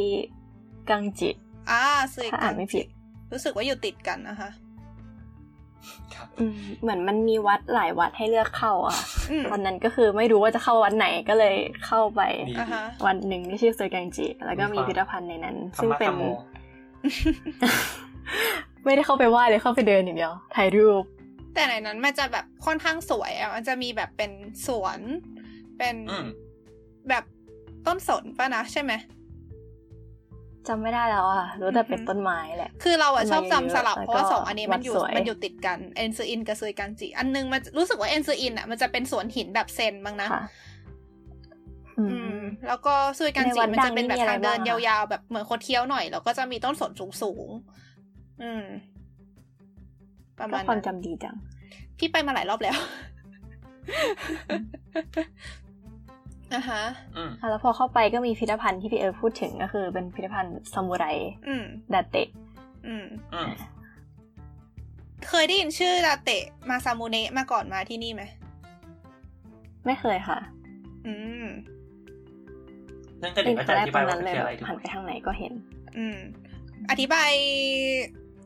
[0.89, 1.29] กังจิ
[1.69, 1.81] อ่า
[2.13, 2.81] ซุยกังจิ
[3.31, 4.49] รู้สึกว่าอยู่ติดกันนะคะ
[6.81, 8.97] เหมือนมันมีวัดหลายวัดให้เลือกเข้าอะ
[9.51, 11.55] ตอนนั้นก็คือไม่รู้ว่าจะเข้าวัดไหนก็เลย
[11.85, 12.21] เข้าไป
[13.05, 16.13] วันหนึ่งที่ชื่อซุยกังจิ แล้วก็มีพิพิธภัณฑ์ในนั้น ซึ่งเป็น
[18.85, 21.03] ไม่ได้เข้าไปไหว้เลยเข้าไปเดินอย่างเดียวถ่ายรูป
[21.53, 24.31] แต่ในนั้นมันจะแบบค่อนข้างสวยอะมันจะมีแบบเป็น
[24.67, 24.99] สวน
[25.77, 25.95] เป็น
[27.09, 27.23] แบบ
[27.87, 28.93] ต้นสนป่ะนะใช่ไหม
[30.67, 40.29] จำไม่ได้แล้วอะ รู้แต่เป็นต้นไม้แหละ คือเราอะชอบจำสลับเพราะว่าสองอันนี้มันอยู่มันอยู่ติดกันเอ็นซูอินกับซุยกังจิ อันนึงมันรู้สึกว่าเอ็นซูอินอะมันจะเป็นสวนหินแบบเซนบ้างนะ
[41.99, 46.91] อืม แล้วก็ซุยกังจิมันจะเป็นแบบทางเดินยาวๆแบบเหมือนโคเที่ยวหน่อย แล้วก็จะมีต้นสน
[47.21, 48.63] สูงๆอืม
[50.39, 51.35] ประมาณความจำดีจัง
[51.97, 52.77] พี่ไปมาหลายรอบแล้ว
[56.53, 56.83] อะฮะ
[57.49, 61.05] แล้วพอเข้าไปก็มีพิพิธภัณฑ์ที่พี่เออพูดถึงก็คือ เป็นพิพิธภัณฑ์ซามูไร
[61.93, 62.27] ดาเตะ
[65.29, 68.23] เคยได้ยินชื่อดาเตะมาซามูเนะมาก่อนมาที่นี่ไหม
[69.85, 70.39] ไม่เคยค่ะ
[71.05, 71.13] อื
[71.43, 71.45] ม
[73.21, 75.53] นั่นก็เด็กอาจารย์อธิบายว่าคืออะไรหันไปทางไหนก็เห็น
[75.97, 76.17] อืม
[76.89, 77.31] อธิบาย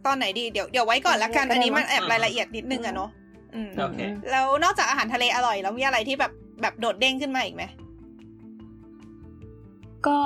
[0.07, 3.09] ตอนไหนดีเดี๋ยวเดี๋ยวไว้ก่อนละกัน อันนี้มันแอบรายละเอียดนิดนึงอะเนาะ
[3.79, 3.99] โอเค
[4.31, 7.63] แล้วนอกจากอาหารทะเลอร่อยแล้วมีอะไรที่แบบแบบโดดเด้งขึ้นมาอีกไหม
[10.07, 10.17] ก็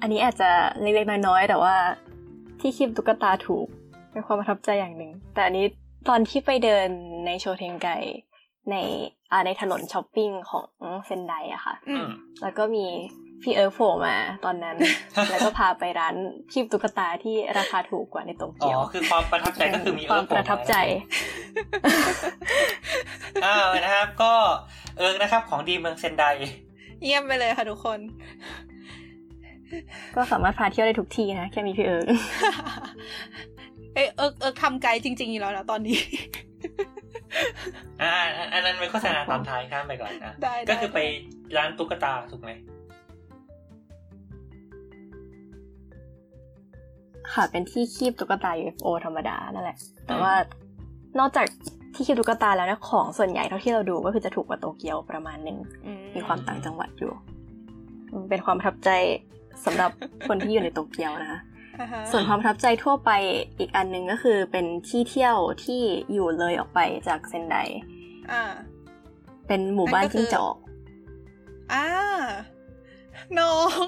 [0.00, 1.74] อันนี้อาจจะเล็กๆน้อยๆแต่ว่า
[2.60, 3.66] ที่คีบตุ๊กตาถูก
[4.10, 5.66] เป็นความประทับใจอย่างหนึ่งแต่อันนี้
[6.08, 6.88] ตอนที่ไปเดิน
[7.26, 7.88] ใน商店街
[8.70, 8.76] ใน
[9.30, 10.66] อ่าในถนนช้อปปิ้งของ
[11.06, 11.74] เซนไดอะค่ะ
[12.42, 12.86] แล้วก็มี
[13.42, 14.76] พี่เอิร์กโผล่มาตอนนั้น
[15.30, 16.14] แล้วก็พาไปร้าน
[16.52, 20.74] คีบตุ๊กตาที่ราคาถูกกว่าในโตเกียว อ๋อ คือความประทับใจก็คือมีเอิร์กประทับใจ
[23.44, 24.32] อ้าวนะครับ ก็
[24.98, 26.24] เอิร์กนะครับ ของดีเมืองเซนได
[27.04, 27.98] เยี่ยมไปเลยค่ะทุกคน
[30.16, 32.06] ก็สามารถพาเที่ยวได้ทุกที่นะ แค่มีพี่เอิร์ก
[33.94, 35.98] เออเอิร์กเอิร์กทำไกด์จริงๆอยู่แล้วนะตอนนี้
[38.02, 38.14] อ่า
[38.52, 40.34] อันนั้นเป็นโฆษณาตอนท้ายข้ามไปก่อนนะ
[40.70, 40.98] ก็คือไป
[41.56, 42.50] ร้านตุ๊กตาถูกไหม
[47.34, 50.32] ค่ะ เป็นที่คีบตุ๊กตา UFO ธรรมดานั่นแหละ แต่ว่า
[51.18, 51.46] นอกจาก
[51.94, 55.58] ที่คิดตุ๊กตาแล้วนะของส่วนใหญ่เท่าที่เราดูก็คือจะถูกกว่าโตเกียวประมาณหนึ่ง
[56.14, 57.12] มีความต่างจังหวัดอยู่
[58.30, 58.90] เป็นความประทับใจ
[59.64, 59.90] สำหรับ
[60.28, 61.40] คนที่อยู่ในโตเกียวนะคะ
[62.10, 63.10] ส่วนความประทับใจทั่วไป
[63.58, 65.80] อีกอันหนึ่งก็คือเป็นที่เที่ยวที่
[66.12, 67.56] อยู่เลยออกไปจากเซนได
[69.46, 70.56] เป็นหมู่บ้านจิ้งจอก
[71.72, 71.86] อ่า
[73.38, 73.86] น้อง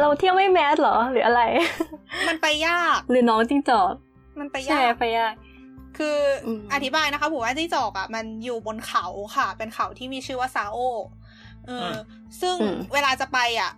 [0.00, 1.42] เราเที่ยวไม่ mass เหรอหรืออะไร
[2.28, 3.92] มันไปยาก หรือน้องจิ้งจอก
[4.38, 5.34] มันไปยากไปยาก
[5.98, 6.18] คือ
[6.72, 9.06] อธิบายนะคะหมู่บ้านจิ้งจอกอะมันอยู่บนเขา
[9.36, 10.78] ค่ะ เป็นเขาที่มีชื่อว่าซาโอ
[11.66, 11.90] เออ
[12.40, 12.56] ซึ่ง
[12.92, 13.72] เวลาจะไปอะ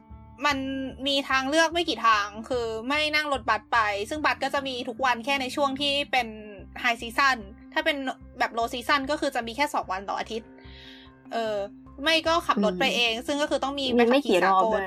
[0.47, 0.59] มัน
[1.07, 3.79] มีทางเลือกไม่กี่ทาง คือไม่นั่งรถบัสไป
[4.11, 6.29] ซึ่งบัสก็จะมีทุกวันแค่ในช่วงที่เป็น
[6.81, 7.37] high season
[7.73, 7.97] ถ้าเป็น
[8.39, 10.49] แบบ low season ก็คือจะมีแค่สองวันต่ออาทิตย์
[11.33, 11.57] เออ
[12.03, 14.83] ไม่ก็ขับรถไปเอง ซึ่งก็คือต้องมีใบขับขี่สากล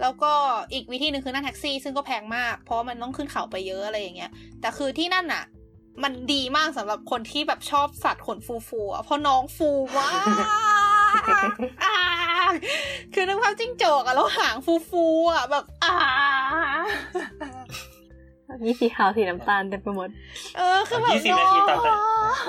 [0.00, 0.32] แล้วก็
[0.72, 5.44] อีกวิธีหนึ่งคือนั่งแท็กซี่ ซึ่งก็แพงมาก เพราะมันต้องขึ้นเขาไปเยอะอะไรอย่างเงี้ย แต่คือที่นั่นอะ
[6.02, 10.10] มันดีมากสำหรับคนที่แบบชอบสัตว์ขนฟูฟูอะเพราะน้องฟูมา
[12.50, 12.52] ก
[13.14, 15.94] คือนึกภาพจิ้งจอกอะแล้วหางฟูฟูอะแบบอ่า
[18.64, 20.08] นี่สีขาวสีน้ำตาลเต็มไปหมด
[20.56, 21.86] เออ คือแบบยี่สิบนาทีต่อไป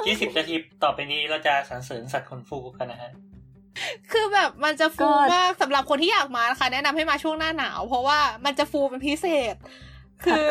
[0.08, 3.12] ยี่สิบนาทีต่อไปนี้เราจะสรรเสริญสัตว์ขนฟูกันนะฮะ
[4.12, 9.56] คือแบบมันจะฟูมากสำหรับคนที่อยากมานะคะ แนะนำให้มาช่วงหน้าหนาว เพราะว่ามันจะฟูเป็นพิเศษ
[10.26, 10.48] คือ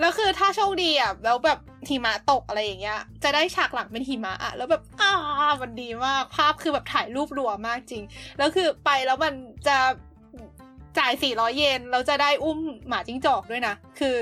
[0.00, 5.12] แล้วคือถ้าโชคดีอะแล้วแบบหิมะตกอะไรอย่างเงี้ย จะได้ฉากหลังเป็นหิมะอะแล้วแบบอ้า
[5.62, 8.04] มันดีมากภาพคือแบบถ่ายรูปรัวมากจริง
[8.38, 9.34] แล้วคือไปแล้วมัน
[9.68, 9.76] จะ
[10.98, 14.16] จ่ายสี่ร้อยเยนเราจะได้อุ้มหมาจิ้งจอกด้วยนะคือ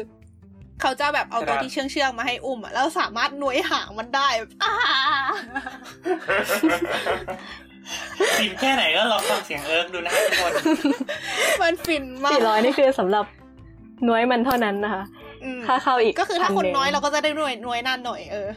[0.80, 4.74] เขาจะแบบเอาตัวที่เชื่องเชื่องมาให้อุ้มอะแล้วสามารถนวยหางมันได้แบบอ้า
[8.38, 10.52] ฟินแค่ไหนก็ลองฟังเสียงเอิร์กดูนะทุกคน
[11.62, 13.24] มันฟินมากสี่ร้อยนี่คือสำหรับ
[14.08, 15.02] น้อยมันเท่านั้นนะคะ
[15.66, 18.48] ค่าเข้าอีกก็คือถ้าคนน้อยเราก็จะได้หน่วยหน่วยนานหน่อยเออ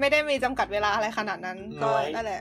[0.00, 2.40] ไม่ได้มีจำกัดเวลาอะไรขนาดนั้นก็นั่นแหละ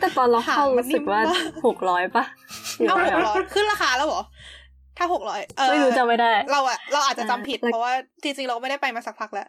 [0.00, 1.20] แต่ตอนเราเข้ารู้สึกว่า
[1.66, 2.24] หกร้อยปะ
[2.88, 4.22] เอาหกร้อยขึ้นราคาแล้วเหรอ
[4.98, 5.40] ถ้าหกร้อย
[5.70, 7.92] ไม่รู้จำไม่ได้ เราอะเราอาจจะจำผิดเพราะว่า
[8.22, 9.48] จริงๆเราไม่ได้ไปมาสักพักแล้ว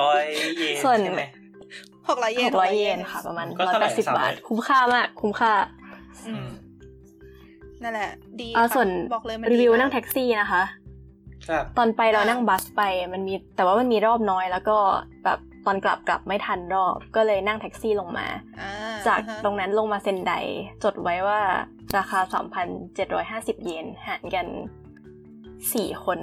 [0.00, 0.22] ร้อย
[0.56, 1.24] เยนใช่ไหม
[2.08, 5.52] หกร้อยเยนหกร้อยเยนค่ะประมาณร้อยแปดสิบบาท คุ้มค่ามาก คุ้มค่า
[7.82, 10.62] นั่นแหละ ดีส่วนบอกเลยรีวิวนั่งแท็กซี่นะคะ
[11.78, 14.76] ตอนไปเรานั่งบัสไปมันมีแต่ว่ามันมีรอบน้อยแล้วก็
[15.24, 18.26] แบบตอนกลับกลับไม่ทันรอบ ก็เลยนั่งแท็กซี่ลงมา
[19.06, 20.32] จากตรงนั้นลงมาเซนได
[20.84, 21.40] จดไว้ว่า
[21.96, 22.20] ราคา
[22.92, 24.46] 3,750 เยนหารกัน
[25.72, 26.18] สี่คน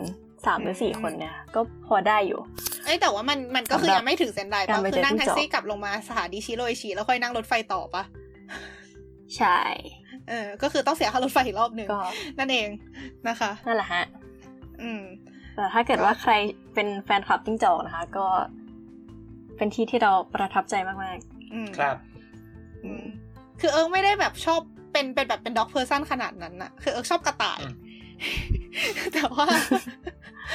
[0.47, 2.39] สามหรือสี่คนเนี่ย ก็พอได้อยู่
[2.85, 8.03] ไอ้แต่ว่ามันมันก็คือยังไม่ถึงเซนไดปะคือนั่งแท็กซี่กลับลงมาสถานีชิโรอิชิแล้วค่อยนั่งรถไฟต่อปะ
[9.37, 9.59] ใช่
[10.29, 11.87] เออ ก็คือต้องเสียค่ารถไฟอีกรอบหนึ่ง
[12.37, 12.67] นั่นเอง
[13.27, 14.03] นะคะ นั่นแหละฮะ
[14.81, 15.01] อืม
[15.55, 16.31] แต่ถ้าเกิดว่าใคร
[16.73, 18.27] เป็นแฟนคลับจิ้งจอกนะคะ ก็
[19.57, 21.97] เป็นที่ที่เราประทับใจมากๆครับ
[23.59, 24.59] คือเอิร์กไม่ได้แบบชอบ
[24.91, 27.59] เป็นเป็นแบบเป็น dog person ขนาดนั้นนะคือเอิร์กชอบกระต่าย
[29.13, 29.47] แต่ว่า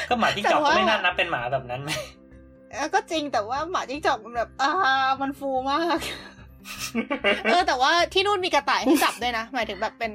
[0.09, 1.90] ก็หมาจิ้งจอกก็ไม่น่านับเป็นหมาแบบนั้นไหม
[2.94, 4.70] ก็จริงแต่ว่าหมาจิ้งจอกมันแบบอ่า
[5.20, 5.98] มันฟูมาก
[7.44, 10.12] เออแต่ว่าที่นู่นมีกระต่ายให้จับด้วยนะหมายถึงแบบเป็น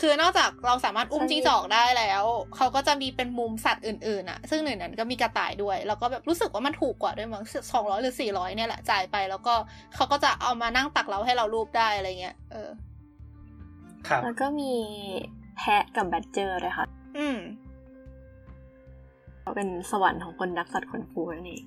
[0.00, 2.24] คือนอกจากเราสามารถอุ้มจิ้งจอกได้แล้ว
[2.56, 9.54] เขาก็จะมีเป็นมุมสัตว์อื่นๆอะ ซึ่งหนึ่งนั้นก็มีกระต่ายด้วย แล้วก็แบบรู้สึกว่ามันถูกกว่าด้วยมั้งสองร้อยหรือสี่ร้อยเนี่ยแหละจ่ายไป แล้วก็
[9.94, 12.70] เขาก็จะเอามานั่งตักเราให้เรารูปได้อะไรเงี้ยเออ
[14.08, 14.72] ครับแล้วก็มี
[15.58, 16.86] แพะกับแบดเจอร์เลยค่ะ
[17.18, 17.38] อืม
[19.56, 21.62] เป็นสวรรค์ของคนรักสัตว์คนฟูนั่นเอง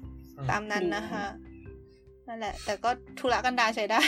[0.50, 1.24] ตามนั้นนะคะ
[2.28, 2.90] นั่นแหละ แต่ก็
[3.20, 4.02] ทุระกันดาใช้ได้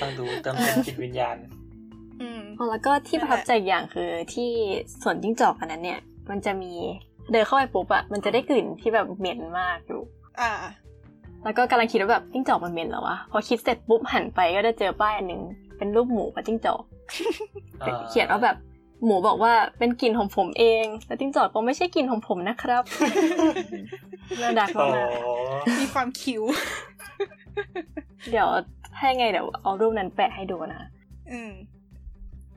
[0.00, 1.36] ต้องดูเติมเต็มจิตวิญญาณ
[2.70, 4.50] แล้วก็ที่ประทับใจอย่างคือ ที่
[5.02, 6.72] สวนจิ้งจอกอันนั้นเนี่ย มันจะมี
[7.32, 10.02] เดินเข้าไปปุ๊บอะมันจะได้กลิ่นที่แบบเหม็นมากอยู่
[10.40, 10.50] อ่า
[11.44, 15.42] แล้วก็กำลังคิดว่าแบบจิ้งจอกมันเหม็นเหรอวะพอคิดเสร็จปุ๊บหันไปก็ได้เจอป้ายอันหนึ่ง
[15.76, 16.82] เป็นรูปหมูกับจิ้งจอก
[18.08, 18.56] เขียนว่าแบบ
[19.04, 22.82] หมูบอกว่าเป็นกลิ่นของผมเองแต่จิ้งจอกก็ไม่ใช่กลิ่นของผมนะครับ
[24.42, 25.08] น่าดักมาก
[25.80, 26.42] มีความคิว
[28.30, 28.48] เดี๋ยว
[28.98, 30.82] ให้ไงเดี๋ยวเอารูปนั้นแปะให้ดูนะ
[31.32, 31.52] อืม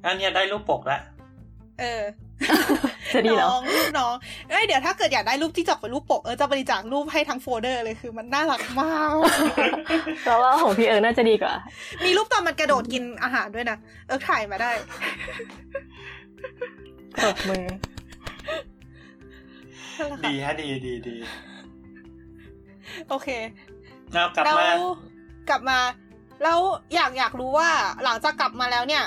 [0.05, 1.01] อันนี้ได้รูปปกแล้ว
[1.79, 2.03] เออ
[3.13, 4.13] จะดีน้องรูปน้อง
[4.49, 9.13] เอ้ยเดี๋ยวถ้าเกิดอยากได้รูปที่จอกเป็นรูปปกเออจะบริจาครูปให้ทั้งโฟลเดอร์เลยคือมันน่ารักมาก
[10.23, 11.53] เพราะว่าของพี่เออน่าจะดีกว่า
[12.03, 13.77] มีรูปตอนมันกระโดดกินอาหารด้วยนะ
[14.07, 14.71] เออถ่ายมาได้
[17.23, 17.65] ตบมือ
[20.25, 21.15] ดีฮะดีดีดี
[23.09, 23.27] โอเค
[24.13, 24.67] เรากลับมา
[25.49, 25.79] กลับมา
[26.43, 26.59] แล้ว
[26.95, 27.69] อยากอยากรู้ว่า
[28.03, 29.03] หลังจากกลับมาแล้วเนี่ย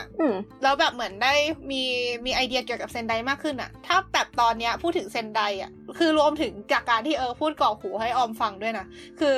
[0.63, 1.35] แล้วแบบเหมือนได้
[1.71, 1.83] มี
[2.27, 8.87] มีไอเดียเกี่ยวกับเซนไดมากขึ้นอะถ้าแบบตอนเนี้ยพูดถึงเซนไดอะคือรวมถึงจากการที่เออพูดกรอกหูให้ออมฟังด้วยนะ
[9.21, 9.37] คือ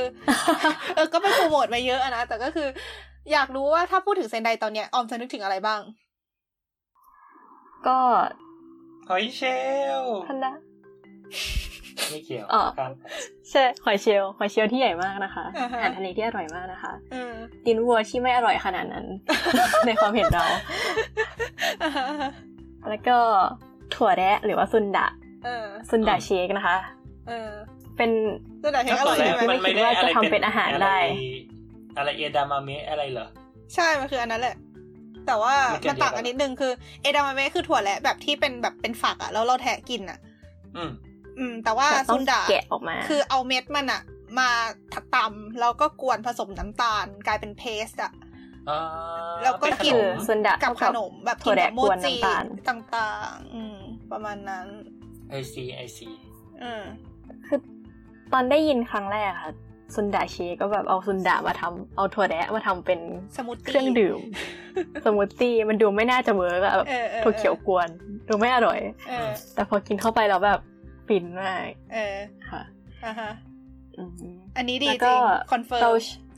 [0.94, 2.68] เออก็ไปโปรโมทมาเยอะนะแต่ก็คือ
[3.32, 5.80] อยากรู้ว่าถ้าพูดถึงเซนไดตอนเนี้ยออมจะนึกถึงอะไรบ้าง
[7.86, 7.98] ก็
[9.08, 9.42] หอยเช
[10.00, 10.54] ลทันนะ
[12.10, 12.46] ไม่เกี่ยว
[13.50, 16.92] ใช่หอยเชลล์หอยเชลล์ที่ใหญ่มากนะคะอาหารทะเลที่อร่อยมากนะคะ
[17.66, 19.04] ดินวัวที่ไม่อร่อยขนาดนั้น
[19.86, 20.44] ในความเห็นเรา
[22.88, 23.18] แล้วก็
[23.94, 25.06] ถั่วแระหรือว่าซุนดะ
[25.90, 26.76] ซุนดะเชคนะคะ
[27.96, 28.10] เป็น
[28.62, 30.96] ซุนดะเชคอร่อยไหมไม่คิดว่าจะทำเป็นอาหารได้
[31.96, 33.28] อะไรเอดามาเมะอะไรเหรอ
[33.74, 34.54] ใช่มันคืออันนั้นแหละ
[35.28, 35.54] แต่ว่า
[35.88, 40.18] มันต่างกันนิดนึงคือเอดามาเมะคือถั่วแระแบบที่เป็นแบบเป็นฝักอะแล้วเราแทะกินอะ
[40.76, 40.90] อืม
[41.38, 44.02] อืม แต่ว่าずんだแกะออกมา คือเอาเม็ดมันอะ
[44.38, 44.50] มา
[45.14, 48.12] ตำแล้วก็กวนผสมน้ำตาล กลายเป็น paste อะ
[49.42, 49.96] แล้วก็กิน
[50.62, 52.16] กับขนมแบบกินกับโมจิ
[52.68, 53.78] ต่างๆ อืม
[54.12, 54.66] ประมาณนั้น
[55.31, 56.09] I see I see
[56.62, 56.82] อืม
[57.46, 57.58] คือ
[58.32, 59.52] ตอนได้ยินครั้งแรกค่ะ
[59.94, 63.01] ずんだシェイクก็แบบเอาずんだมาทำเอาถั่วแดะมาทำเป็น
[63.64, 64.18] เครื่องดื่ม
[65.05, 66.87] สมูทตี้มันดูไม่น่าจะ work อะแบบ
[67.22, 67.88] ถั่วเขียวกวน
[68.29, 68.79] ดูไม่อร่อย
[69.55, 70.61] แต่พอกินเข้าไปแล้วแบบ
[71.07, 72.16] ฟินมากเออ
[72.51, 72.62] ค่ะ
[73.05, 73.33] อ่าฮะ
[74.57, 75.20] อันนี้ดีจริง
[75.52, 75.83] confirm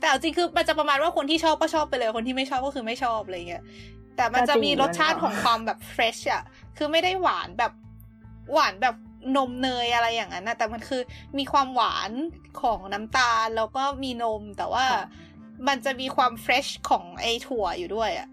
[0.01, 3.63] แต่จริงคือมันจะประมาณว่าคนที่ชอบก็ชอบไปเลย คนที่ไม่ชอบก็คือไม่ชอบอะไรเงี้ย
[4.15, 6.43] แต่มันจะมีรสชาติของความแบบ fresh อะ
[6.77, 7.71] คือไม่ได้หวานแบบ
[8.53, 8.95] หวานแบบ
[9.37, 11.01] นมเนยอะไรอย่างนั้นนะแต่มันคือ
[11.37, 12.11] มีความหวาน
[12.61, 14.85] ของน้ำตาลแล้วก็มีนมแต่ว่า
[15.67, 18.27] มันจะมีความ fresh ของไอถั่วอยู่ด้วยอะ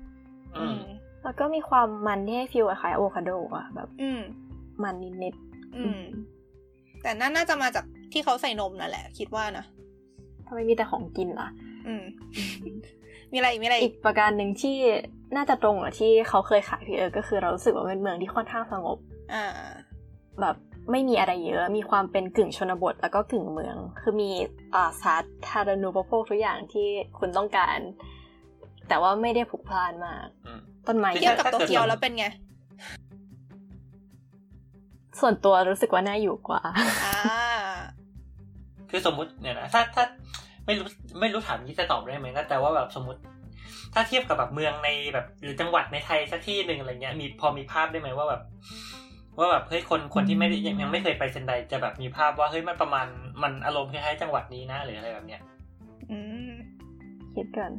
[1.24, 4.20] แล้วก็มีความมันที่ให้ฟิลคล้ายอะโวคาโดอะแบบ อืม
[4.83, 5.35] มันนิด
[5.77, 6.03] อืม
[7.03, 9.64] แต่นั่นน่าจะมาจากที่เขาใส่นมนั่นแหละ คิดว่านะ
[10.46, 11.48] ทำไมมีแต่ของกินล่ะ
[11.87, 12.05] อืม
[13.33, 14.77] มีอะไรอีกมีอะไรอีกประการหนึ่งที่
[15.37, 18.98] น่าจะตรงกับที่เขาเคยขายพี่เออก็คือเรารู้สึกว่าเป็นเมืองที่ค่อนข้างสงบ
[19.35, 19.44] อ่า
[20.40, 20.57] แบบ
[20.90, 24.31] ไม่มีอะไรเยอะ มีความเป็นกึ่งชนบทแล้วก็กึ่งเมือง คือมี
[24.74, 25.16] อ่าสา
[25.48, 27.79] ธารณูปโภคทุกอย่างที่คุณต้องการ
[28.88, 30.27] แต่ว่าไม่ได้ผุกพล่านมาก
[30.87, 32.27] ต้นไม้เทียบกับโตเกียวแล้วเป็นไง
[35.20, 36.62] ส่วนตัวรู้สึกว่าน่าอยู่กว่า
[37.05, 37.18] อ่า
[38.90, 40.05] คือสมมุติเนี่ยนะถ้าถ้า
[40.66, 40.87] ไม่รู้
[41.20, 43.20] ไม่รู้ถามนี่จะตอบได้ไหมนะแต่ว่าแบบสมมติ
[43.94, 48.42] ถ้าเทียบกับแบบเมืองในแบบหรือจังหวัดในไทยสักที่หนึ่งอะไรเงี้ยมีพอมีภาพได้ไหมว่าแบบ
[49.38, 53.07] ว่าแบบเฮ้ยคนคนที่ไม่ได้ยังยังไม่เคยไปเซนไดจะแบบมีภาพว่าเฮ้ยมันประมาณ
[53.42, 55.40] มันอารมณ์คล้ายๆจังหวัดนี้นะหรืออะไรแบบเนี้ย
[56.11, 56.51] อืม
[57.35, 57.70] คิดกัน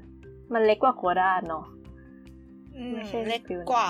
[0.54, 1.66] มันเล็กกว่าโคราชเนาะ
[2.92, 3.42] ไม่ใช่เล็ก
[3.72, 3.90] กว่า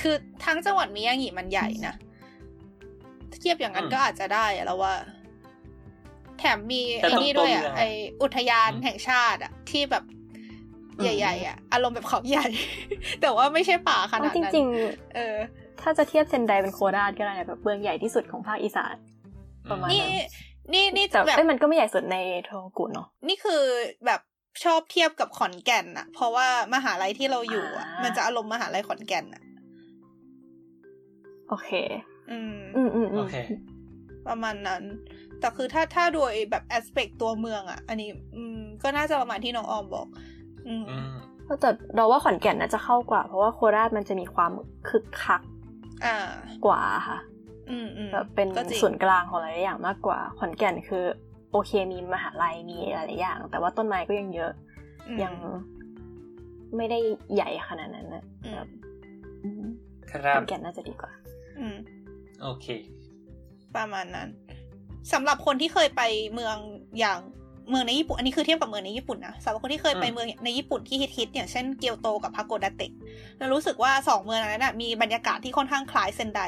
[0.00, 1.94] คือทั้งจังหวัดมิยางิมันใหญ่นะ
[3.40, 4.94] เทียบอย่างนั้นก็อาจจะได้แล้วว่า
[6.38, 7.82] แถมมีไอ้นี่ด้วยอะไอ
[8.22, 10.04] อุทยานแห่งชาติอะ ที่แบบ
[11.02, 12.46] ใหญ่ ๆ อะ อารมณ์แบบเขาใหญ่
[13.20, 15.36] แต่ว่าไม่ใช่ป่าขนาดนั้นจริงๆเออ
[15.80, 18.94] ถ้าจะเทียบเซนไดเป็นโคราชก็ได้แบบเมืองใหญ่ที่สุดของภาคอีสาน
[19.70, 20.10] ประมาณนั้น
[20.72, 23.62] นี่นี่แต่แบบมันก็ไม่ใหญ่สุดในโทกุเนาะนี่คือ
[24.06, 24.20] แบบ
[24.64, 29.42] ชอบเทียบกับขอนแก่นอะเพราะว่ามหาลัยที่เราอยู่อะมันจะอารมณ์มหาลัยขอนแก่นอะ
[31.48, 31.70] โอเค
[32.30, 33.36] อืมอืมอืมโอเค
[34.28, 34.82] ประมาณนั้น
[35.40, 40.06] แต่คือถ้าถ้าโดยแบบแอสเปกตัวเมืองอะอันนี้ อืม ก็น่าจะประมาณที่น้องออมบอก
[40.68, 40.84] อืม
[41.60, 44.52] แต่เราว่าขอนแก่นน่าจะเข้ากว่า เพราะว่าโคราชมันจะมีความ
[44.88, 45.55] คึกคักอ่า
[46.66, 47.18] กว่าค่ะ
[47.70, 48.48] อืมอืมแบบเป็น
[48.82, 51.04] ส่วนกลางของหลายอย่างมากกว่า ขอนแก่นคือ
[51.52, 54.52] โอเคมีมหาลัยมีหลายอย่าง แต่ว่าต้นไม้ก็ยังเยอะ
[55.22, 55.34] ยัง
[56.76, 56.98] ไม่ได้
[57.34, 58.68] ใหญ่ขนาดนั้นนะแบบ
[60.34, 61.12] ขอนแก่นน่าจะดีกว่า
[61.58, 61.76] อืม
[62.42, 62.66] โอเค
[63.76, 64.28] ประมาณนั้น
[65.12, 66.02] สำหรับคนที่เคยไป
[66.34, 66.56] เมือง
[66.98, 67.18] อย่าง
[67.70, 72.92] เมืองในญี่ปุ่นอันนี้คือเทียบกับเมืองในญี่ปุ่นนะสำหรับคนที่เคยไปเมืองในญี่ปุ่นที่ฮิตๆอย่างเช่นเกียวโตกับฮากโกดาเตะ
[73.38, 76.40] เรารู้สึกว่าสองเมืองนั้นนะมีบรรยากาศที่ค่อนข้างคล้ายเซนได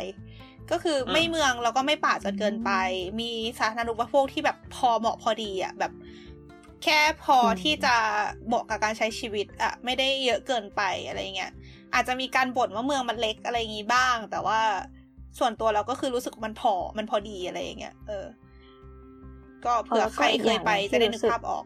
[0.70, 2.70] ก็คือไม่เมืองแล้วก็ไม่ป่าจนเกินไป
[3.20, 5.92] มีสาธารณูปโภคที่แบบพอเหมาะพอดีอะแบบ
[6.84, 7.94] แค่พอที่จะ
[8.46, 11.52] เหมาะกับการใช้ชีวิตอะไม่ได้เยอะเกินไปอะไรเงี้ย
[11.94, 14.60] อาจจะมีการบ่นว่าเมืองมันเล็กอะไรอย่างงี้บ้าง แต่ว่า
[15.38, 18.24] ส่วนตัวเราก็คือรู้สึกมันพอมันพอดีอะไรอย่างเงี้ยเออ
[19.64, 21.64] ก็เผื่อใครเคยไปจะได้นึกภาพออก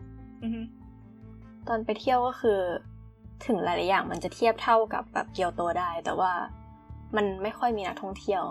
[1.69, 2.61] ตอนไปเที่ยวก็คือ
[3.47, 6.33] ถึงหลาย ๆ อย่างมันจะเทียบเท่ากับแบบเกียวโตได้ แต่ว่า
[7.17, 8.43] มันไม่ค่อยมีนักท่องเที่ยว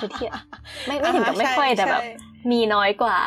[0.00, 0.34] คือเที่ยว
[0.86, 2.02] ไม่ไม่ถึงกับไม่ค่อยแต่แบบ
[2.52, 3.18] มีน้อยกว่า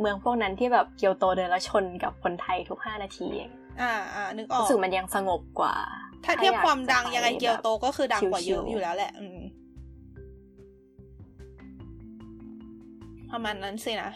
[0.00, 3.28] เมืองพวกนั้นที่แบบเกียวโตเดินแล้วชนกับคนไทยทุกห้านาที
[3.80, 5.74] อ่าอ่านึกออกรู้สึกมันยังสงบกว่า
[6.24, 9.26] ถ้าเทียบความดังยังไงเกียวโตก็คือดังกว่าเยอะอยู่แล้วแหละ อื
[13.32, 14.10] ประมาณนั้นสินะ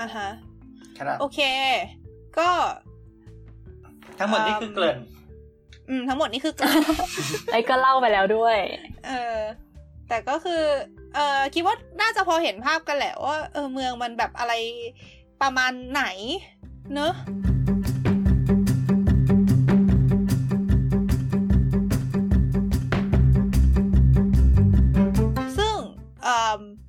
[0.00, 0.28] อ่าฮะ
[1.20, 1.40] โอเค
[2.38, 2.48] ก็
[4.18, 4.98] ทั้งหมดนี่คือเกลิ่น
[5.88, 6.82] อืม ทั้งหมดนี่คือเกลิ่น
[7.52, 8.58] ไอ้ก็เล่าไปแล้วด้วย
[9.06, 9.38] เออ
[10.08, 10.62] แต่ก็คือ
[11.14, 14.52] เออคิดว่าน่าจะพอเห็นภาพกันแหละว่าเออเมืองมันแบบอะไร
[15.42, 16.04] ประมาณไหน
[16.94, 17.12] เนอะ
[25.58, 25.74] ซึ่ง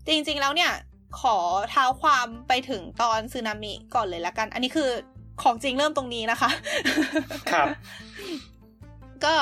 [0.08, 0.72] จริงๆ แล้วเนี่ย
[1.22, 1.36] ขอ
[1.70, 4.90] เท้าความไปถึงตอนสึนามิก่อนเลยละกัน อันนี้คือ
[5.42, 6.50] ของจริงเริ่มตรงนี้นะคะ
[7.52, 7.68] ครับ
[9.26, 9.36] ก็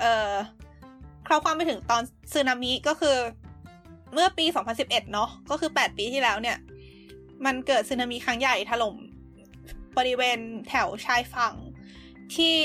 [0.00, 0.32] เอ่อ
[1.26, 3.16] คร่าวความไปถึงตอนสึนามิก็คือ
[4.12, 4.46] เมื่อปี
[4.78, 6.58] 2011 เนาะก็คือ 8 ปีที่แล้วเนี่ย
[7.44, 8.96] มันเกิดสึนามิครั้งใหญ่ถล่ม
[9.98, 10.38] บริเวณ
[10.68, 11.54] แถวชายฝั่ง
[12.34, 12.56] ที่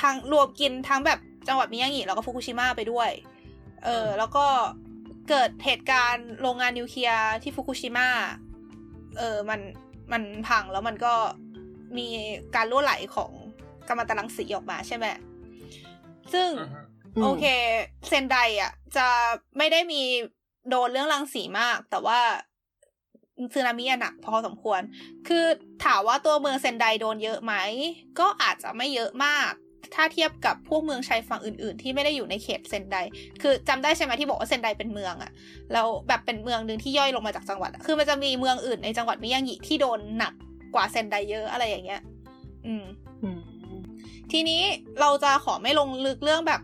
[0.00, 3.10] ทางรวมกินทั้งแบบจังหวัดมิยางิแล้วก็ฟุกุชิมะไปด้วย
[3.84, 4.46] เออ แล้วก็
[5.28, 8.08] เกิดเหตุการณ์โรงงานนิวเคลียร์ที่ฟุกุชิมะ
[9.18, 9.60] เออมัน
[10.12, 11.14] มันพังแล้วมันก็
[11.98, 12.06] มี
[12.54, 13.30] การรั่วไหลของ
[13.88, 15.06] กัมมันตรังสีออกมาใช่ไหม
[16.32, 16.48] ซึ่ง
[17.22, 17.44] โอเค
[18.08, 19.06] เซนไดอะ จะ
[19.58, 20.02] ไม่ได้มี
[20.68, 22.20] โดนเรื่องรังสีมาก แต่ว่า
[23.54, 24.80] ซึนามิหนักพอสมควร
[25.28, 25.44] คือ
[25.84, 27.54] ถามว่าตัวเมืองเซนไดโดนเยอะไหม
[28.18, 29.52] ก็อาจจะไม่เยอะมาก
[29.94, 32.96] ถ้าเทียบกับพวกเมืองชายฝั่งอื่นๆ ที่ไม่ได้อยู่ในเขตเซนได
[33.42, 35.32] คือจำได้ใช่ไหมที่บอกว่าเซนไดเป็นเมืองอะ
[35.72, 40.32] แล้วแบบเป็นเมืองหนึ่งที่ย่อยลงมาจากจังหวัด คือมันจะมีเมืองอื่นในจังหวัดมิยางิที่โดนหนัก
[40.74, 42.00] กว่าเซนไดเยอะอะไรอย่างเงี้ย
[42.66, 42.84] อืม
[44.32, 44.62] ทีนี้
[45.00, 46.60] เราจะขอไม่ลงลึกเรื่องแบบ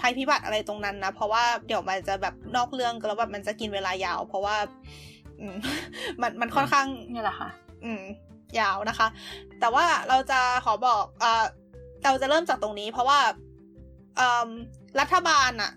[0.00, 4.56] ภัยพิบัติอะไรตรงนั้นนะ เพราะว่าเดี๋ยวมันจะแบบนอกเรื่องแล้วแบบมันจะกินเวลายาว เพราะว่า
[5.40, 5.56] อืม
[6.20, 7.48] มันมันค่อนข้างนี่แหละค่ะ
[7.84, 8.02] อืม
[8.60, 9.06] ยาวนะคะ
[9.60, 11.44] แต่ว่าเราจะขอบอกอ่า
[12.04, 13.18] เราจะเริ่มจากตรงนี้ เพราะว่า
[15.00, 15.72] รัฐบาลอะ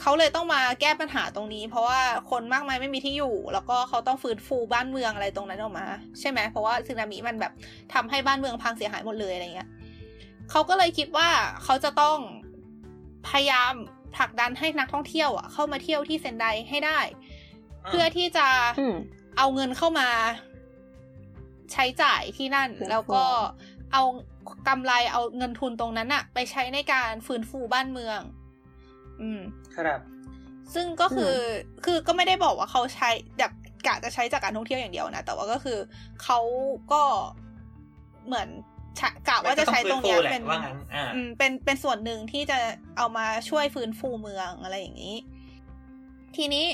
[0.00, 5.86] เขาเลยต้องมาแก้ปัญหาตรงนี้ เพราะว่าคนมากมายไม่มีที่อยู่ แล้วก็เขาต้องฟื้นฟูบ้านเมืองอะไรตรงนั้นออกมา
[6.20, 7.52] ใช่ไหมเพราะว่าสึนามิมันแบบ
[7.94, 9.68] ทำให้บ้านเมืองพังเสียหายหมดเลยอะไรเงี้ย
[10.50, 11.28] เขาก็เลยคิดว่า
[11.64, 12.18] เขาจะต้อง
[13.28, 13.72] พยายาม
[14.16, 16.98] ผลักดันให้นักท่องเที่ยวอะเข้ามาเที่ยวที่เซนไดให้ได้
[17.88, 18.46] เพื่อที่จะ
[19.38, 20.08] เอาเงินเข้ามา
[21.72, 23.24] ใช้จ่ายที่นั่น แล้วก็
[23.92, 24.02] เอา
[24.68, 28.20] กำไรเอาเงินทุนตรงนั้นอะไปใช้ในการฟื้นฟูบ้านเมือง
[29.20, 29.40] อืม
[29.76, 30.00] ครับ
[30.74, 31.34] ซึ่งก็คือ
[31.84, 33.52] คือก็ไม่ได้บอกว่าเขาใช้แบบ
[33.86, 35.78] กะจะใช้จากการท่องเที่ยวอย่างเดียวนะ แต่ว่าก็คือ
[36.22, 36.40] เขา
[36.92, 37.02] ก็
[38.26, 38.48] เหมือน
[39.28, 40.42] กะว่าจะใช้ตรงนี้เป็น
[41.38, 42.58] เป็นเป็นส่วนหนึ่งที่จะ
[42.96, 45.16] เอามาช่วยฟื้นฟูเมืองอะไรอย่างนี้
[46.36, 46.66] ทีนี้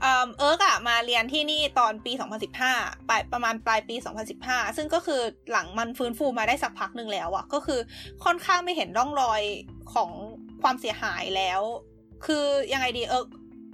[0.00, 2.12] เอิร์กอะมาเรียนที่นี่ตอนปี
[2.60, 3.96] 2015ปลายประมาณปลายปี
[4.36, 5.20] 2015 ซึ่งก็คือ
[5.52, 7.80] หลังมันฟื้นฟูมาได้สักพักหนึ่งแล้วอะก็คือ
[8.24, 9.42] ค่อนข้างไม่เห็นร่องรอย
[9.94, 10.10] ของ
[10.62, 11.60] ความเสียหายแล้ว
[12.26, 13.26] คือยังไงดีเอิร์ก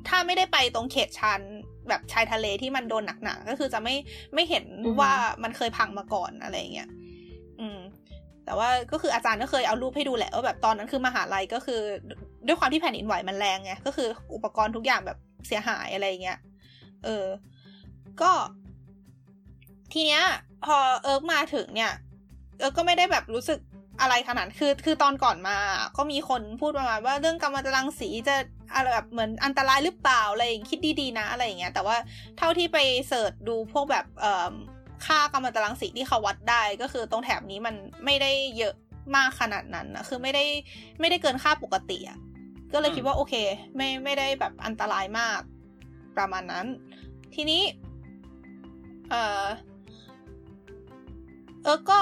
[0.09, 1.41] ถ้าไม่ได้ไปตรงเขตชัน
[1.89, 3.97] แบบชายทะเลที่มันโดนหนักๆก็คือจะไม่
[4.35, 4.65] ไม่เห็น
[5.01, 6.89] ว่ามันเคยพังมาก่อนอะไรเงี้ย
[7.61, 7.79] อืม
[8.45, 11.81] แต่ว่าก็คืออาจารย์ก็เคยเอารูปให้ดูแหละว่าแบบตอนนั้นคือมหาลัยก็คือ
[12.47, 16.39] ด้วยความที่แผ่นดินไหวมันแรงไงก็คืออุปกรณ์ทุกอย่างแบบ เสียหายอะไรเงี้ย
[17.05, 17.27] เออ
[18.21, 18.33] ก็
[19.93, 20.23] ทีเนี้ย
[20.65, 21.93] พอเอิร์กมาถึงเนี่ย
[22.59, 23.61] เอิร์กก็ไม่ได้แบบรู้สึก
[24.01, 25.57] อะไรขนาดคือ คือตอนก่อนมา
[25.97, 28.37] ก็มีคนพูดประมาณว่าเรื่องกัมมันตรังสีจะ
[28.75, 31.97] อะไรแบบเหมือนอันตรายหรือเปล่าอะไรอย่างคิดดีๆนะอะไรอย่างเงี้ยแต่ว่า
[32.39, 32.79] เท่าที่ไป
[33.09, 34.53] เสิร์ชดูพวกแบบเอ่อ
[35.07, 37.75] ค่ากำมะตังสีที่เขาวัดได้ก็คือตรงแถบนี้มัน
[38.05, 38.75] ไม่ได้เยอะ
[39.17, 40.45] มากขนาดนั้นนะคือไม่ได้
[41.01, 42.19] ไม่ได้เกินค่าปกติอะ
[42.73, 43.35] ก็เลยคิดว่าโอเค
[43.77, 45.41] ไม่ไม่ได้แบบอันตรายมาก
[46.17, 46.67] ประมาณนั้น
[47.35, 47.63] ทีนี้
[49.11, 49.47] เออ
[51.65, 52.01] เออก็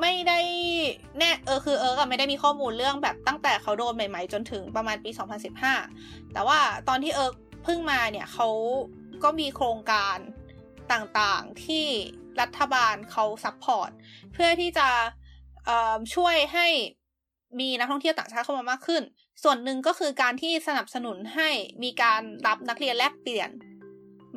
[0.00, 0.38] ไม่ได้
[1.18, 5.10] แน่เออคือเออก็ไม่ได้มีข้อมูลเรื่องแบบตั้งแต่เขาโดนใหม่ ๆ จนถึงประมาณปี
[5.70, 7.30] 2015 แต่ว่าตอนที่เอิร์ก
[7.64, 8.48] เพิ่งมาเนี่ยเขา
[9.22, 10.18] ก็มีโครงการ
[10.92, 11.86] ต่างๆที่
[12.40, 13.90] รัฐบาลเขา support
[14.32, 14.88] เพื่อที่จะ
[16.14, 16.66] ช่วยให้
[17.60, 19.02] มีนักท่องเที่ยวต่างชาติเข้ามามากขึ้น
[19.42, 21.48] ส่วนหนึ่งก็คือการที่สนับสนุนให้
[21.82, 23.50] มีการรับนักเรียนแลกเปลี่ยน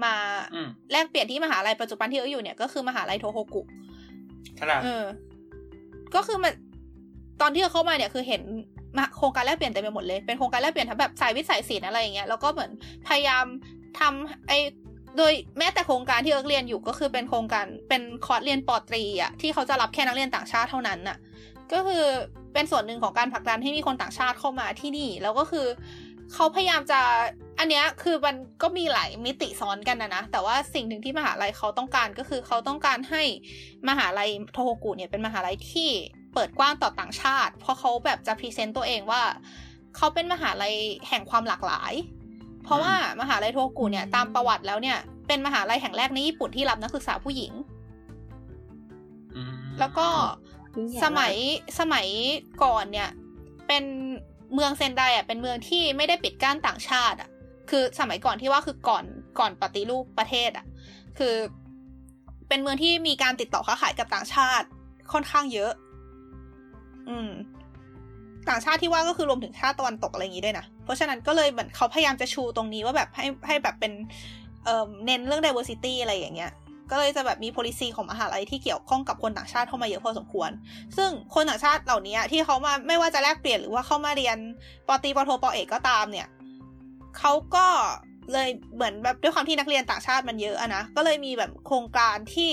[0.04, 0.14] มา
[0.92, 3.62] แลกเปลี่ยนที่มหาลัยปัจจุบันที่เอิร์กอยู่เนี่ยก็คือมหาลัยโทโฮกุ
[4.60, 5.06] ครับเออ
[6.16, 6.54] ก็คือมัน
[7.42, 8.42] ตอนที่เขาเข้ามาเนี่ยคือเห็น
[9.18, 12.72] โครงการแลกเปลี่ยนเต็มไปหมดเลย เป็นโครงการแลกเปลี่ยนทั้งแบบสายวิสัยศิลป์อะไรอย่างเงี้ย แล้วก็เหมือน
[13.08, 13.46] พยายาม
[14.00, 14.54] ทำไอ
[15.18, 21.18] โดยแม้แต่โครงการที่เอิร์กเรียนอยู่ก็คือเป็นโครงการเป็นคอร์สเรียนปอตรีอะที่เขาจะรับแค่นักเรียนต่างชาติเท่านั้นน่ะ
[21.74, 22.04] ก็คือ
[22.54, 25.68] เป็นส่วนหนึ่งของการผลักดันให้มีคนต่างชาติเข้ามาที่นี่ แล้วก็คือ
[26.34, 27.00] เขาพยายามจะ
[27.60, 33.24] อันเนี้ยคือมันก็มีหลายมิติซ้อนกันนะนะ แต่ว่าสิ่งหนึ่งที่มหาลัยเขาต้องการก็คือเขาต้องการให้
[33.90, 35.90] มหาลัยโทโฮกุเนี่ยเป็นมหาลัยที่
[36.34, 39.22] เปิดกว้างต่อต่างชาติ เพราะเขาแบบจะ present ตัวเองว่า
[39.96, 40.74] เขาเป็นมหาลัย
[41.08, 41.94] แห่งความหลากหลาย
[42.64, 47.54] เพราะว่ามหาลัยโทโฮกุเนี่ยตามประวัติแล้วเนี่ยเป็นมหาลัยแห่งแรกในญี่ปุ่นที่รับนักศึกษาผู้หญิง
[49.80, 50.08] แล้วก็
[51.04, 51.34] สมัย
[51.80, 52.08] สมัย
[52.63, 53.10] ก่อนเนี่ย
[53.68, 53.84] เป็น
[54.54, 57.30] เมืองเซนไดอะเป็นเมืองที่ไม่ได้ปิดกั้นต่างชาติ อะ
[57.70, 59.04] คือสมัยก่อนที่ว่าคือก่อน
[59.40, 60.66] ก่อนปฏิรูปประเทศอะ
[61.18, 61.36] คือ
[62.48, 64.68] เป็นเมืองที่มีการติดต่อค้าขายกับต่างชาติ
[65.13, 65.72] ค่อนข้างเยอะ
[67.10, 67.32] อืม
[68.50, 73.94] ต่างชาติที่ว่าก็คือรวมถึงชาติตะวันตกอะไรอย่างนี้ด้วยนะ เพราะฉะนั้นก็เลยเหมือนเขาพยายามจะชูตรงนี้ว่าแบบให้ให้แบบเป็น
[74.63, 76.52] เอ่อ เน้นเรื่อง diversity อะไรอย่างเงี้ย
[76.91, 80.52] ก็เลยจะแบบมี policy ของมหาลัยที่เกี่ยวข้องกับคนต่างชาติเข้ามาเยอะพอสมควร
[80.97, 84.38] ซึ่งคนต่างชาติเหล่านี้ที่เขามาไม่ว่าจะแลกเปลี่ยนหรือว่าเข้ามาเรียน
[84.88, 86.28] ปตีปโทปเอกก็ตามเนี่ย
[87.17, 87.67] เขาก็
[88.34, 92.52] เลยเหมือนแบบด้วยความที่นักเรียนต่างชาติมันเยอะอะนะก็เลยมีแบบโครงการที่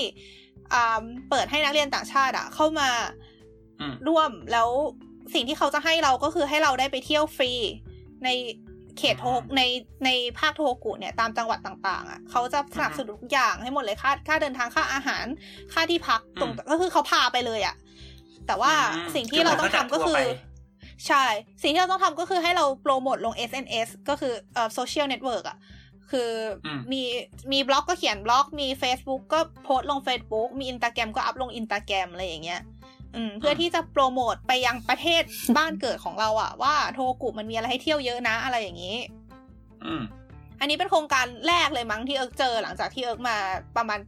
[1.29, 2.89] เปิดให้นักเรียนต่างชาติอะเข้ามา
[4.07, 4.69] ร่วมแล้ว
[5.33, 7.51] สิ่งที่เขาจะให้เราก็คือให้เราได้ไปเที่ยวฟรี
[8.23, 8.29] ใน
[8.97, 9.25] เขตโท
[9.57, 9.61] ใน
[10.05, 15.25] ในภาคโทกุเนี่ยตามจังหวัดต่างๆอะเขาจะสนับสนุนทุกอย่างให้หมดเลยค่าค่าเดินทางค่าอาหาร
[15.73, 17.75] ค่าที่พักตรงก็คือเขาพาไปเลยอะ
[18.47, 18.73] แต่ว่า
[19.15, 20.21] สิ่งที่เราต้องทำก็คือ
[21.07, 21.23] ใช่
[21.61, 25.57] สิ่งที่เราต้องทำก็คือให้เราโปรโมทลง SNS ก็คือเอ่อ social network อะ
[26.11, 26.31] คือ
[26.91, 27.01] มี
[27.51, 32.61] มีบล็อกก็เขียนบล็อก มี Facebook ก็โพสต์ลง Facebook มีอินตาแกรมก็อัพลงอินตาแกรมอะไรอย่างเงี้ย
[33.39, 35.23] เพื่อที่จะโปรโมทไปยังประเทศ
[35.57, 38.97] บ้านเกิดของเราอะว่าโทโฮกุมันมีอะไรให้เที่ยวเยอะนะอะไรอย่างนี้
[40.59, 43.37] อันนี้เป็นโครงการแรกเลยมั้งที่เอิร์กเจอหลังจากที่เอิร์กมา
[43.77, 43.99] ประมาณ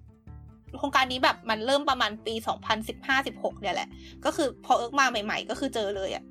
[0.78, 3.89] โครงการนี้แบบมันเริ่มประมาณปีสองพันสิบห้าสิบหกเนี่ยแหละ
[4.26, 6.24] ก็คือพอเอิร์กมาใหม่ๆ ก็คือเจอเลยอะ่ะ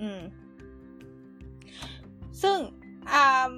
[0.00, 0.20] อืม
[2.42, 2.56] ซึ่ง
[3.12, 3.52] อ่า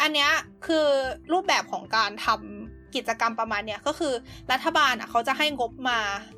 [0.00, 0.30] อันเนี้ย
[0.66, 0.86] คือ
[1.32, 4.14] รูปแบบของการทำกิจกรรมประมาณเนี้ยก็คือ
[4.52, 6.37] รัฐบาลอะเขาจะให้งบมาก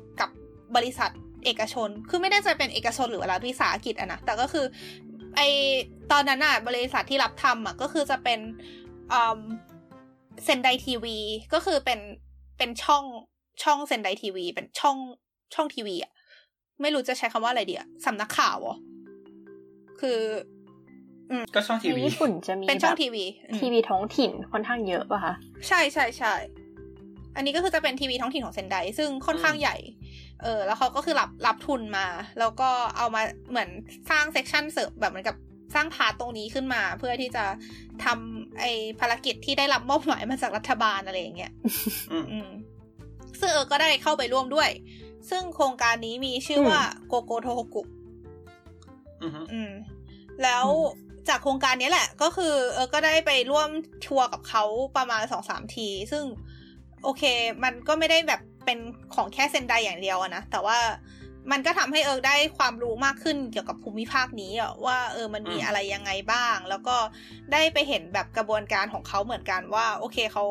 [0.75, 1.09] บบริษัท
[1.45, 4.65] เอกชน คือไม่ได้จะเป็นเอกชนหรือว่ารัฐวิสาหกิจอะนะ แต่ก็คือ
[5.35, 5.41] ไอ
[6.11, 8.39] ตอนนั้นอะบริษัทที่รับทำอะก็คือจะเป็น
[10.43, 11.17] เซนไดทีวี
[11.53, 11.99] ก็คือเป็น
[12.57, 13.03] เป็นช่อง
[13.63, 14.97] ช่องเซนไดทีวีเป็นช่อง
[15.55, 16.11] ช่องทีวีอะ
[16.81, 18.77] ไม่รู้จะใช้คำว่าอะไรดีอะสำนักข่าวอะ
[19.99, 20.19] คือ
[21.55, 23.23] ก็ช่องทีวีญี่ปุ่นจะมีเป็นช่องทีวี
[23.59, 25.33] ทีวีท้องถิ่นค่อนข้างเยอะป่ะคะ
[25.67, 26.33] ใช่ใช่ใช่
[27.35, 29.77] อันนี้ก็คือจะเป็นทีวีท้องถิ่นของเซนไดซึ่งค่อนข้างใหญ่
[30.43, 32.05] เออ แล้วเขาก็คือรับรับทุนมา
[32.39, 33.69] แล้วก็เอามาเหมือน
[34.09, 35.35] สร้าง section เสริมแบบเหมือนกับ
[35.75, 37.45] สร้าง part ตรงนี้ขึ้นมาเพื่อที่จะ
[38.03, 38.65] ทำไอ
[38.99, 41.51] ภารกิจที่ได้รับมอบหมายมาจากรัฐบาลอะไรอย่างเงี้ย
[42.11, 42.49] อืม
[43.39, 44.69] ซึ่งเอิร์กก็ได้เข้าไปร่วมด้วย
[45.29, 47.83] ซึ่งโครงการนี้มีชื่อว่าโกโกโทโฮกุ
[49.53, 49.71] อืม
[50.43, 50.65] แล้ว
[51.29, 53.69] จากโครงการนี้แหละ ก็คือ เอิร์กก็ได้ไปร่วม
[54.05, 54.63] ทัวร์กับเขา
[54.97, 56.23] ประมาณสองสามที ซึ่ง
[57.03, 57.23] โอเค
[57.63, 58.79] มันก็ไม่ได้แบบเป็น
[59.15, 60.77] ของแค่เซนไดอย่างเดียวนะ แต่ว่า
[61.51, 66.95] มันก็ทำให้เอิร์กได้ความรู้มากขึ้นเกี่ยวกับภูมิภาคนี้อะว่าเออมันมีอะไรยังไงบ้าง แล้วก็
[67.53, 70.45] ได้ไปเห็นแบบกระบวนการของเขาเหมือนกันว่า โอเคเขา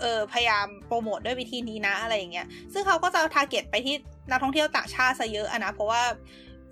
[0.00, 3.94] เออพยายามโปรโมทด้วยวิธีนี้นะอะไรอย่างเงี้ย ซึ่งเขาก็จะ target ไปที่
[4.30, 6.02] นักท่องเที่ยวต่างชาติซะเยอะอะนะ เพราะว่า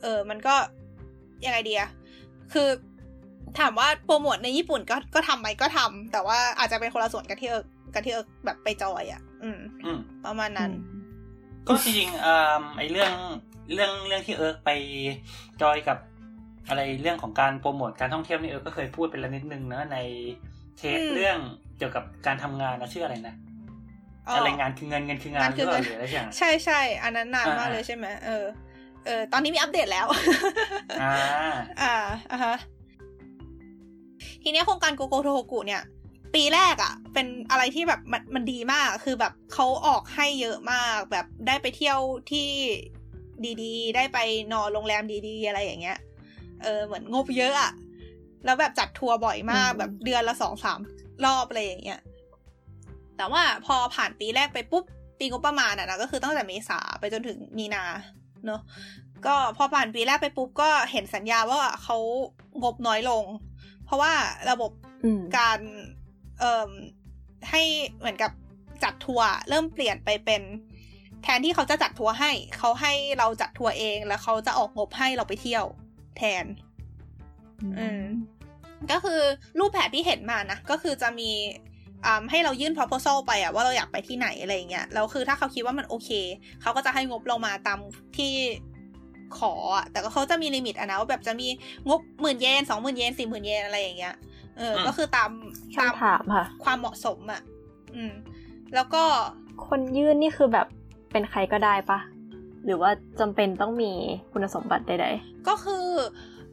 [0.02, 0.54] เออมันก็
[1.44, 1.86] ยังไงดีอะ
[2.52, 2.68] คือ
[3.58, 9.60] ถามว่าโปรโมทในญี่ปุ่นก็ก็ทำไหมก็ทำแต่ว่าอาจจะเป็นคนละส่วนกันที่เอิร์ก กันที่เอิร์กแบบไปจอยอะ่ะ อืม
[10.26, 10.70] ประมาณนั้น
[11.66, 13.12] ก็จริงๆอ่าไอเรื่อง
[13.74, 14.70] เรื่องเรื่องที่เอิร์กไป
[15.62, 15.98] จอยกับ
[16.68, 19.98] อะไรเรื่องของการโปรโมทการท่องเที่ยวนี่เอิร์กก็เคยพูดไปแล้วนิดนึงนะใน
[20.78, 21.38] เทปเรื่อง
[21.78, 23.34] เกี่ยวกับการทำงานนะชื่ออะไรนะ
[24.36, 25.66] อะไรงานคือเงินเงินคืองานหรือ
[25.96, 28.44] อะไรอย่างใช่ใช่อันนั้นนานมากเลยใช่ไหมเออ
[29.06, 30.06] เออตอนนี้มีอัปเดตแล้ว
[31.02, 31.14] อ่า
[31.82, 31.94] อ่า
[32.30, 32.56] อ่าฮะ
[34.42, 35.82] ทีนี้โครงการโกโกโทโฮกุเนี่ย
[36.34, 41.98] ปีแรกอะ่ะ เป็นอะไรที่แบบมันมันดีมากคือแบบเขาออกให้เยอะมากแบบได้ไปเที่ยว
[42.30, 42.48] ที่
[43.62, 44.18] ดีๆ ได้ไป
[44.52, 45.98] นอนโรงแรมดีๆ อะไรอย่างเงี้ย
[46.62, 47.72] เออเหมือนงบเยอะอะ
[48.44, 50.80] แล้วแบบจัดทัวร์บ่อยมากแบบเดือนละสองสาม
[51.24, 52.00] รอบอะไรอย่างเงี้ย
[53.16, 54.84] แต่ว่าพอผ่านปีแรกไปปุ๊บ
[55.18, 57.84] ปีงบประมาณอะนะก็คือตั้งแต่เมษาไปจนถึงมีนา
[58.46, 58.60] เนาะ
[59.26, 61.98] ก็พอผ่านปีแรกไปปุ๊บก็เห็นสัญญาว่าเขา
[62.62, 63.24] งบน้อยลง
[63.84, 64.12] เพราะว่า
[64.50, 64.70] ระบบ
[65.38, 66.01] การเอ่อ
[67.50, 67.62] ให้
[67.98, 68.32] เหมือนกับ
[68.84, 70.42] จัดทัวร์เริ่มเปลี่ยนไปเป็น
[71.22, 75.64] แทนที่เขาจะจัดทัวร์ให้ เขาให้เราจัดทัวร์เองแล้วเขาจะออกงบให้เราไปเที่ยว
[76.16, 76.44] แทน
[77.78, 78.02] อืม
[78.90, 79.20] ก็คือ
[79.58, 81.30] รูปแผนที่เห็นมานะ ก็คือจะมี
[82.30, 86.10] ให้เรายื่น proposal ไปอะว่าเราอยากไปที่ไหนอะไรเงี้ยแล้วคือถ้าเขาคิดว่ามันโอเค
[86.60, 87.78] เขาก็จะให้งบเรามาตาม
[88.16, 88.32] ที่
[89.38, 91.48] ขออะแต่ก็เขาจะมีลิมิตอะนะว่าแบบจะมี
[91.88, 94.14] งบหมื่นเยนสองหมื่นเยนสี่หมื่นเยนอะไรอย่างเงี้ย
[94.58, 95.30] เออ ก็คือตาม
[95.78, 97.40] ตามถามค่ะ ความเหมาะสมอะ
[97.96, 98.14] อืม
[98.74, 99.02] แล้วก็
[99.68, 100.66] คนยื่นนี่คือแบบ
[101.12, 101.98] เป็นใครก็ได้ปะ
[102.64, 102.90] หรือว่า
[103.20, 103.92] จำเป็นต้องมี
[104.32, 105.86] คุณสมบัติใดๆ ก็คือ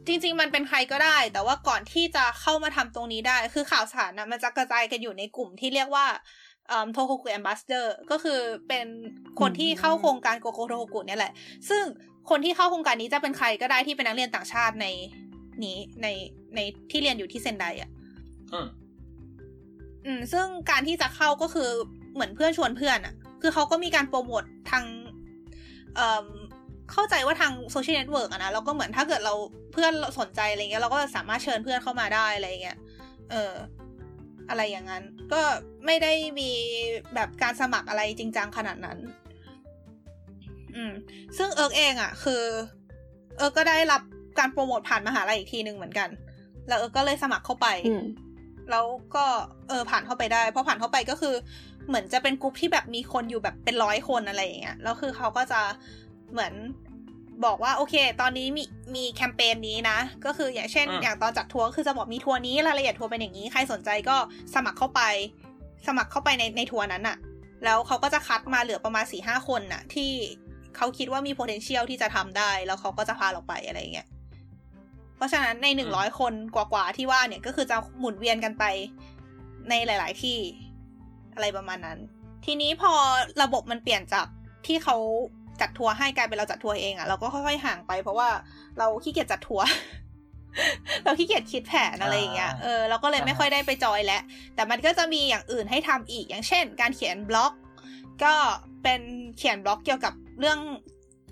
[0.06, 6.06] จริง ๆ มันเป็นใครก็ได้ แต่ว่าก่อนที่จะเข้ามาทำตรงนี้ได้ คือข่าวสารนะมันจะกระจายกันอยู่ในกลุ่มที่เรียกว่า
[6.92, 8.86] โทโฮกุ Ambassador ก็คือเป็น
[9.40, 11.32] คนที่เข้าโครงการโกโกโทโฮกุเนี่ยแหละ
[11.68, 11.84] ซึ่ง
[12.30, 14.86] คนที่เข้าโครงการนี้จะเป็นใครก็ได้ที่เป็นนักเรียนต่างชาติใน
[15.64, 16.06] นี้ใน
[16.54, 17.90] ในที่เรียนอยู่ที่เซนไดอะ
[20.06, 21.70] อืม ซึ่งการที่จะเข้าก็คือ
[22.14, 24.84] เหมือนเพื่อนชวนเพื่อนอะ คือเขาก็มีการโปรโมททาง
[25.96, 26.26] เอ่อ
[26.92, 29.34] เข้าใจว่าทาง social network อะนะแล้วก็เหมือนถ้าเกิดเรา
[29.72, 32.78] เพื่อนสนใจอะไรเงี้ยเราก็สามารถเชิญเพื่อนเข้ามาได้อะไรเงี้ย
[33.30, 33.54] เออ
[34.48, 35.42] อะไรอย่างนั้น ก็
[35.86, 36.50] ไม่ได้มี
[37.14, 38.98] แบบการสมัครอะไรจริงจังขนาดนั้น
[40.76, 40.92] อืม
[41.38, 42.42] ซึ่งเอิร์กเองอะ่ะคือ
[43.36, 44.02] เอิร์กก็ได้รับ
[44.40, 46.08] การโปรโมทผ่านมหาลัยอีกทีหนึ่งเหมือนกัน
[46.68, 47.66] แล้วเอิร์กก็เลยสมัครเข้าไป
[48.70, 49.24] แล้วก็
[49.68, 51.34] เออผ่านเข้าไปได้พอผ่านเข้าไปก็คือ
[51.88, 55.60] เหมือนจะเป็นกลุ่มที่แบบมีคนอยู่แบบเป็นร้อยคนอะไรอย่างเงี้ยแล้วคือเขาก็จะ
[56.32, 56.54] เหมือน
[57.44, 58.64] บอกว่าโอเค ตอนนี้มี
[58.94, 64.16] มีแคมเปญนี้นะ ก็คืออย่างเช่น อย่างตอนจัดทัวร์คือจะบอกมีทัวร์นี้รายละเอียดทัวร์เป็นอย่างนี้ใครสนใจก็
[64.54, 65.02] สมัครเข้าไป
[65.86, 67.16] สมัครเข้าไปในในทัวร์นั้นอะ
[67.64, 70.10] แล้วเขาก็จะคัดมาเหลือประมาณสี่ห้าคนน่ะ ที่
[70.76, 74.08] เขาคิดว่ามี potential ที่จะทำได้ แล้วเขาก็จะพาเราไปอะไรเงี้ย
[75.20, 78.64] เพราะฉะนั้นในหนึ่งร้อยคนกว่าๆที่ว่าเนี่ยก็คือจะหมุนเวียนกันไป
[79.70, 80.38] ในหลาย ๆ ที่
[81.34, 81.98] อะไรประมาณนั้น
[82.44, 82.92] ทีนี้พอ
[83.42, 84.26] ระบบมันเปลี่ยนจาก
[84.66, 84.96] ที่เขา
[85.60, 88.28] จัดทัวร์ให้กลายเป็นเราจัดทัวร์เองอะ่ะเราก็ค่อยๆห่างไป เพราะว่า
[88.78, 89.66] เราขี้เกียจจัดทัวร์
[91.04, 94.22] เราขี้เกียจคิดแผนอะไรอย่างเงี้ย เออเราก็เลยไม่ค่อยได้ไปจอยแล้ว
[94.54, 97.52] แต่มันก็จะมีอย่างอื่นให้ทำอีกอย่างเช่น การเขียนบล็อก
[98.24, 98.34] ก็
[98.82, 99.00] เป็น
[99.38, 100.58] เขียนบล็อกเกี่ยวกับเรื่อง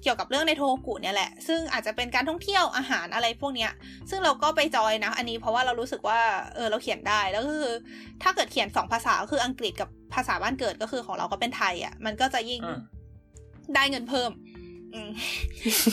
[0.03, 3.73] เกี่ยวกับเรื่องในโทกุเนี่ยแหละ ซึ่งอาจจะเป็นการท่องเที่ยวอาหารอะไรพวกเนี้ย
[4.11, 6.21] ซึ่งเราก็ไปจอยนะ อันนี้เพราะว่าเรารู้สึกว่า
[6.55, 7.75] เออเราเขียนได้แล้วก็คือ
[8.23, 12.61] ถ้าเกิดเขียนสองภาษาก็คืออังกฤษกับภาษาบ้านเกิดก็คือของเราก็เป็นไทยอะ มันก็จะยิ่ง
[13.75, 14.31] ได้เงินเพิ่ม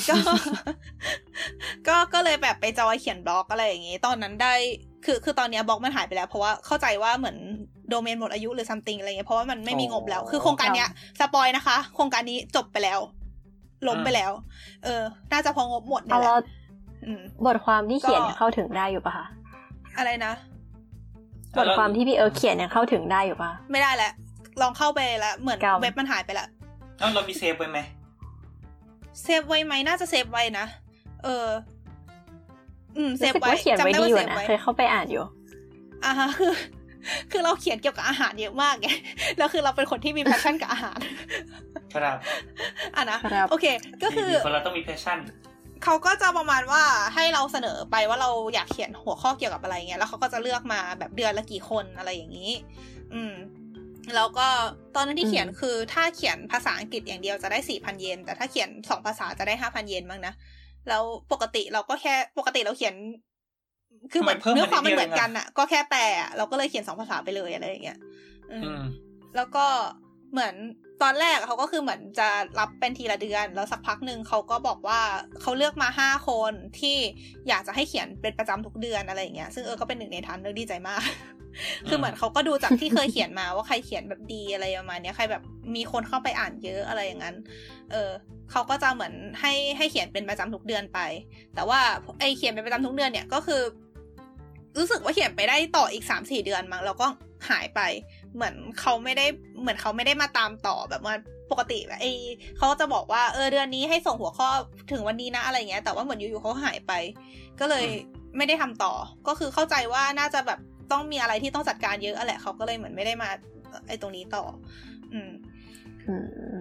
[0.10, 0.18] ก็
[1.88, 4.54] ก็ก็เลยแบบไปจอยเขียนบล็อกอะไรอย่างงี้ตอนนั้นได้
[5.06, 7.38] คือคือตอนนี้บล็อกมันหายไปแล้วเพราะว่าเข้าใจว่าเหมือน
[7.90, 10.90] โดเมนหมดอายุหรือซัมติงอะไรเงี้ยเพราะว่ามันไม่มีงบแล้ว คือโครงการเนี้ย
[11.20, 13.00] สปอยนะคะ โครงการนี้จบไปแล้ว
[13.88, 14.32] ล้มไปแล้ว
[14.84, 15.02] เออ
[15.32, 16.32] น่าจะพองบหมดเนี่ยแหละ
[17.46, 19.26] บทความที่เขียนเข้าถึงได้อยู่ปะคะ
[19.98, 20.34] อะไรนะ
[21.58, 24.12] บทความที่พี่เอิร์กเขียนยังเข้าถึงได้อยู่ปะไม่ได้แหละ
[24.62, 26.48] ลองเข้าไปแล้ว เหมือนเว็บมันหายไปละ
[27.00, 27.80] แล้วเรามี save ไว้ไหม
[29.24, 30.66] save ไว้ไหมน่าจะ save ไว้นะ
[31.24, 31.48] เออ
[32.98, 33.50] อืม save ไว้
[33.80, 35.24] จำได้ว่า save ไว้เคยเข้าไปอ่านอยู่
[36.06, 36.54] อ่าฮะคือ
[37.32, 38.88] คือเราเขียนเกี่ยวกับอาหารเยอะมากไง
[39.38, 41.00] แล้วคือเราเป็นคนที่มี passion กับอาหาร
[41.94, 42.18] ครับ
[42.96, 43.66] อะนะโอเค
[44.04, 45.20] ก็คือคนเราต้องมี passion
[45.84, 46.84] เขาก็จะประมาณว่า
[47.16, 52.52] ให้เราเสนอไปว่าเราอยากเขียนหัวข้อเกี่ยวกับอะไรเงี้ยแล้วเขาก็จะเลือกมาแบบเดือนละกี่คนอะไรอย่างนี้
[53.14, 53.34] อืม
[54.16, 54.48] แล้วก็
[54.96, 60.34] ตอนนั้นที่เขียนคือถ้าเขียนภาษาอังกฤษอย่างเดียวจะได้สี่พันเยน แต่ถ้าเขียนสองภาษาจะได้ห้าพันเยนบ้างนะ
[60.90, 62.96] แล้วปกติเราก็แค่ปกติเราเขียน
[64.12, 66.02] คือเหมือนเนื้อความมันเหมือนกันอะก็แค่แปล
[66.38, 68.00] เราก็เลยเขียนสองภาษาไปเลยอะไรอย่างเงี้ย
[68.52, 68.82] อืม
[69.36, 69.66] แล้วก็
[70.32, 70.56] เหมือน
[71.04, 72.30] ตอนแรกเขาก็คือเหมือนจะ
[72.60, 75.00] รับเป็นทีละเดือน แล้วสักพักหนึ่งเขาก็บอกว่า
[75.42, 76.98] เขาเลือกมาห้าคนที่
[77.48, 81.02] อยากจะให้เขียนเป็นประจำทุกเดือนอะไรอย่างเงี้ยซึ่งเออก็เป็นหนึ่งในทันเลือกดีใจมาก
[81.90, 85.44] คือเหมือนเขาก็ดูจากที่เคยเขียนมาว่าใครเขียนแบบดีอะไรประมาณนี้ใครแบบ
[85.76, 87.36] มีคนเข้าไปอ่านเยอะอะไรอย่างนั้น
[87.92, 88.10] เออ
[88.52, 91.00] เขาก็จะเหมือนให้ให้เขียนเป็นประจำทุกเดือนไป
[91.56, 91.80] แต่ว่า
[92.20, 93.62] ไอเขียนเป็นประจำทุกเดือนเนี่ยก็คือ
[94.78, 97.08] รู้สึกว่าเขียนไปได้ต่ออีกสามสี่เดือนมั้งแล้วก็
[97.50, 97.82] หายไป
[98.36, 99.26] เหมือนเขาไม่ได้
[99.62, 101.14] เหมือนเขาไม่ได้มาตามต่อแบบว่า
[101.52, 102.06] ปกติไอ
[102.58, 104.50] เขาจะบอกว่าเออเดือนนี้ให้ส่งหัวข้อ
[104.92, 106.92] ถึงวันนี้นะอะไรเงี้ย แต่ว่าเหมือนอยู่ๆเขาหายไป
[107.60, 107.86] ก็เลย
[108.38, 108.94] ไม่ได้ทำต่อ
[109.28, 110.60] ก็คือเข้าใจว่าน่าจะแบบ
[110.92, 113.30] ต้องมีอะไรที่ต้องจัดการเยอะแหละเขาก็เลยเหมือนไม่ได้มา
[113.88, 114.44] ไอตรงนี้ต่อ
[115.14, 115.32] อืม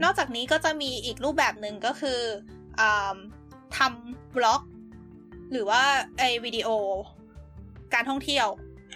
[0.03, 2.21] นอกจากนี้ก็จะมีอีกรูปแบบหนึ่งก็คือ
[2.81, 2.83] อ
[3.77, 4.63] ทำบล็อก
[5.53, 5.83] หรือว่า
[6.19, 6.69] ไอวิดีโอ
[7.95, 8.49] การท่องเที่ยว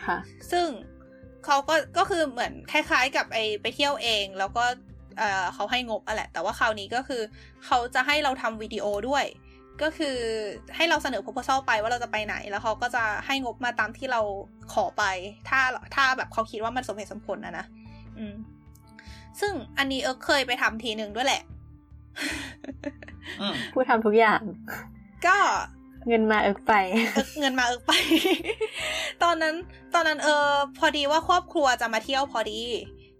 [0.07, 0.18] ค่ะ
[0.53, 0.66] ซึ่ง
[1.44, 4.64] เขาก็ก็คือเหมือนคล้าย ๆ กับไอไปเที่ยวเอง แล้วก็
[5.18, 7.22] เออเขาให้งบอะแหละ แต่ว่าคราวนี้ก็คือ
[7.66, 9.24] เขาจะให้เราทำวิดีโอด้วย
[9.82, 10.16] ก็คือ
[10.76, 14.20] ให้เราเสนอ proposal ไปว่าเราจะไปไหน แล้วเขาก็จะให้งบมาตามที่เรา
[14.72, 15.05] ขอไป
[15.49, 15.61] ถ้า
[15.94, 17.64] ถ้าแบบเขาคิดว่ามันสมเหตุสมผลนะนะ
[18.18, 18.34] อืม
[19.40, 21.42] ซึ่งอันนี้เออเคยไปทำทีหนึ่งด้วยแหละ
[23.72, 24.42] ผู้ทำทุกอย่าง
[25.26, 25.36] ก็
[26.09, 26.72] เงินมาเอิกไป
[27.40, 27.92] เงินมาเอิกไป
[29.22, 29.54] ตอนนั้น
[29.94, 32.62] ตอนนั้นเออพอดีว่าครอบครัวจะมาเที่ยวพอดี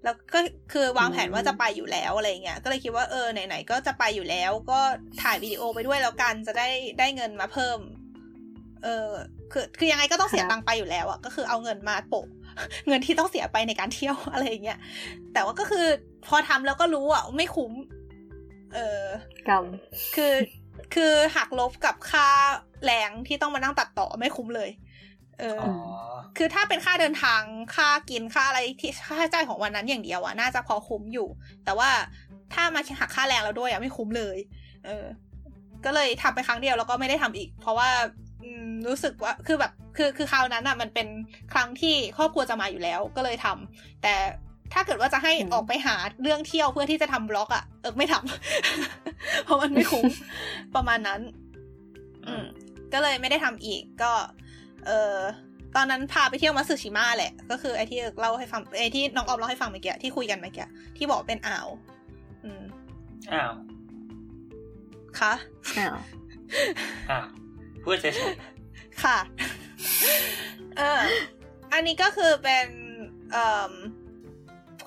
[0.05, 0.41] แล้วก็
[0.72, 4.80] คือวางแผนว่าจะไปอยู่แล้วอะไรเงี้ยก็เลยคิดว่าเออไหนๆก็จะไปอยู่แล้ว ก็
[5.22, 6.68] ถ่ายวิดีโอไปด้วยแล้วกันจะได้
[6.99, 7.78] ได้เงินมาเพิ่ม
[8.84, 9.11] เออ
[9.53, 12.26] คือคือยังไงก็ต้องเสียตังค์ไปอยู่แล้วอะก็คือเอาเงินมาโปะ
[12.89, 14.78] เงินที่ต้องเสียไปในการเที่ยวอะไรเงี้ย
[15.32, 15.86] แต่ว่าก็คือ
[16.26, 17.72] พอทำแล้วก็รู้อะไม่คุ้ม
[18.74, 19.05] เออ
[19.49, 19.64] กรรม
[20.16, 20.32] คือ
[20.95, 22.29] คือหักลบกับค่า
[22.85, 24.70] แรงที่ต้องมานั่งตัดต่อไม่คุ้มเลย
[25.39, 25.61] เออ
[26.37, 27.43] คือถ้าเป็นค่าเดินทาง
[27.74, 31.29] ค่ากินค่าอะไรที่ค่าใช้จ่ายของวันนั้นอย่างเดียวอะน่าจะพอคุ้มอยู่
[31.64, 31.91] แต่ว่า
[32.55, 34.39] ถ้ามาหักค่าแรงแล้วด้วยอะไม่คุ้มเลย
[34.87, 35.05] เออ
[35.85, 37.89] ก็เลยทำไปครั้งเดียวแล้วก็ไม่ได้ทำอีก เพราะว่า
[38.87, 41.09] รู้สึกว่าคือแบบคือคือคราวนั้นอะมันเป็น
[41.53, 44.14] ครั้งที่ครอบครัวจะมาอยู่แล้วก็เลยทำแต่
[44.73, 50.05] ถ้าเกิดว่าจะให้ออกไปหาเรื่องเที่ยวเพื่อที่จะทำบล็อกอะเออไม่ทำเพราะมันไม่คุ้ม
[50.75, 51.21] ประมาณนั้น
[52.27, 52.45] อืม
[52.93, 54.12] ก็เลยไม่ได้ทำอีกก็
[54.87, 55.16] เออ
[55.77, 60.66] ตอนนั้นพาไปเที่ยวมัสึชิมะแหละ ก็คือไอ้ที่เล่าให้ฟังไอ้ที่น้องออมเล่าให้ฟังเมื่อกี้ที่คุยกันเมื่อกี้
[60.97, 61.66] ที่บอกเป็นอ่าว
[62.45, 62.62] อืม
[63.33, 63.53] อ้าว
[65.21, 65.33] คะ
[65.79, 65.97] อ้าว
[67.11, 67.27] อ้าว
[67.85, 69.19] พูดเฉยๆค่ะ
[70.77, 71.01] เออ
[71.73, 72.66] อันนี้ก็คือเป็น
[73.33, 73.73] เอ่อ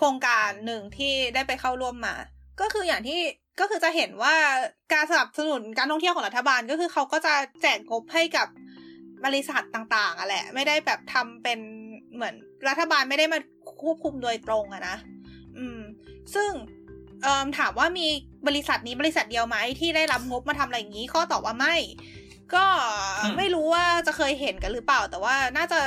[0.01, 2.15] ครงการหนึ่งที่ได้ไปเข้าร่วมมา
[2.61, 3.19] ก็คืออย่างที่
[3.59, 4.35] ก็คือจะเห็นว่า
[4.93, 8.47] การสนับสนุนการท่องเที่ยวของรัฐบาลก็คือเขาก็จะแจกงบให้กับ
[9.25, 11.59] บริษัทต่างๆอะแหละ ไม่ได้แบบทำเป็น
[12.13, 12.35] เหมือน
[12.67, 13.39] รัฐบาลไม่ได้มา
[13.83, 14.97] ควบคุมโดยตรงอะนะ
[15.57, 15.79] อืม
[16.35, 16.51] ซึ่ง
[17.23, 18.07] เอ่อถามว่ามี
[18.47, 21.75] บริษัทนี้บริษัทเดียวไหมที่ได้รับงบมาทำอะไรอย่างนี้ข้อตอบว่าไม่
[22.55, 22.65] ก็
[23.37, 25.79] ไม่รู้ว่าจะเคยเห็นกันหรือเปล่า แต่ว่าน่าจะ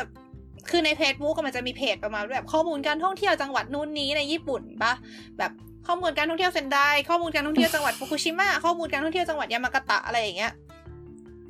[0.71, 4.93] คือใน Facebook มันจะมีเพจประมาณแบบข้อมูลการท่องเที่ยวจังหวัดนู้นนี้ในญี่ปุ่นปะ
[5.39, 5.53] แบบ
[5.87, 10.53] ข้อมูลการท่องเที่ยวเซนไดข้อมูลการท่องเที่ยวจังหวัดฟุกุชิมะข้อมูลการท่องเที่ยวจังหวัดยามากาตะอะไรอย่างเงี้ย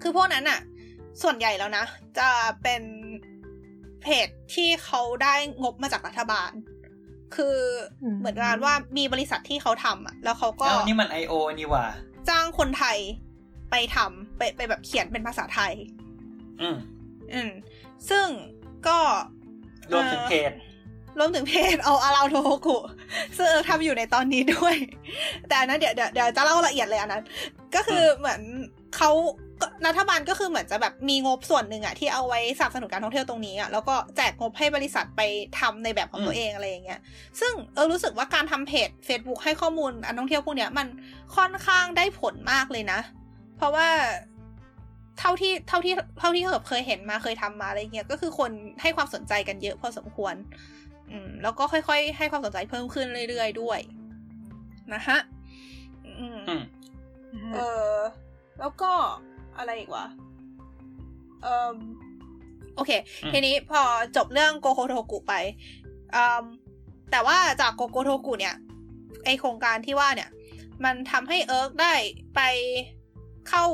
[0.03, 0.61] คือพวกนั้นอะ
[1.23, 1.85] ส่วนใหญ่แล้วนะ
[2.19, 2.29] จะ
[2.63, 2.83] เป็น
[4.03, 6.51] เพจที่เขาได้งบมาจากรัฐบาล
[7.37, 7.57] คือ
[8.19, 11.85] เหมือนกันว่ามีบริษัทที่เขาทำอะแล้วเขาก็นี่มันไอโอนี่ว่า
[12.29, 12.99] จ้างคนไทย
[13.71, 15.73] ไปทำไปไปแบบเขียนเป็นภาษาไทย
[16.61, 16.77] อืม
[17.33, 17.51] อืม
[18.11, 18.27] ซึ่ง
[18.89, 18.99] ก็
[19.93, 20.53] รวมถึงเพจ
[21.19, 22.77] รวมถึงเพจเอาอาราโทโฮกุ
[23.39, 24.77] ซึ่งทำอยู่ในตอนนี้ด้วย
[25.49, 27.23] แต่อันนั้นเดี๋ยวเดี๋ยวจะเล่าละเอียดเลยอันนั้น
[27.75, 28.41] ก็คือเหมือน
[28.97, 29.11] เขา
[29.87, 35.21] รัฐบาลก็คือเหมือนจะแบบมีงบส่วนหนึ่งอะที่เอาไว้สนับสนุนการท่องเที่ยวตรงนี้อะแล้วก็แจกงบให้บริษัทไป
[35.59, 37.01] ทำในแบบของตัวเองอะไรอย่างเงี้ย
[37.41, 40.87] ซึ่งเออรู้สึกว่าการทำเพจ Facebook ให้ข้อมูลการท่องเที่ยวพวกเนี้ยมัน
[41.37, 43.01] ค่อนข้างได้ผลมากเลยนะ
[43.57, 43.89] เพราะว่า
[45.19, 48.51] เท่าที่เท่าที่เท่าที่เหิบเคยเห็นมาเคยทำมาอะไรเงี้ยก็คือคน
[48.83, 50.35] ให้ความสนใจกันเยอะพอสมควร
[51.11, 53.81] ออืมแล้วก็ค่อยๆ ให้ความสนใจเพิ่มขึ้นเรื่อยๆด้วย
[54.95, 55.19] นะฮะ
[56.07, 56.41] อืม
[57.55, 57.59] เอ
[57.93, 57.95] อ
[58.61, 58.93] แล้วก็
[59.59, 60.07] อะไรอีกวะ
[61.43, 61.77] เออ
[62.77, 62.91] โอเค
[63.33, 63.83] ทีนี้พอ
[64.17, 65.35] จบเรื่องโกโกโทโฮกุไป
[66.15, 66.45] อืม
[67.11, 68.55] แต่ว่าจากโกโกโทโฮกุเนี่ย
[69.25, 70.31] ไอโครงการที่ว่าเนี่ย
[70.85, 71.95] มันทำให้เอิร์กได้
[72.35, 72.41] ไป
[73.49, 73.65] เข้า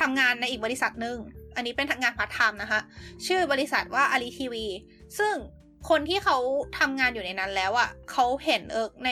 [0.00, 1.16] ทำงานในอีกบริษัทหนึ่ง
[1.56, 2.80] อันนี้เป็นงานพาร์ทไทม์นะคะ
[3.26, 4.66] ชื่อบริษัทว่าอารีทีวี
[5.18, 5.34] ซึ่ง
[5.88, 6.36] คนที่เขา
[6.78, 9.10] ทำงานอยู่ในนั้นแล้วอะ่ะเขาเห็นเอิร์กใน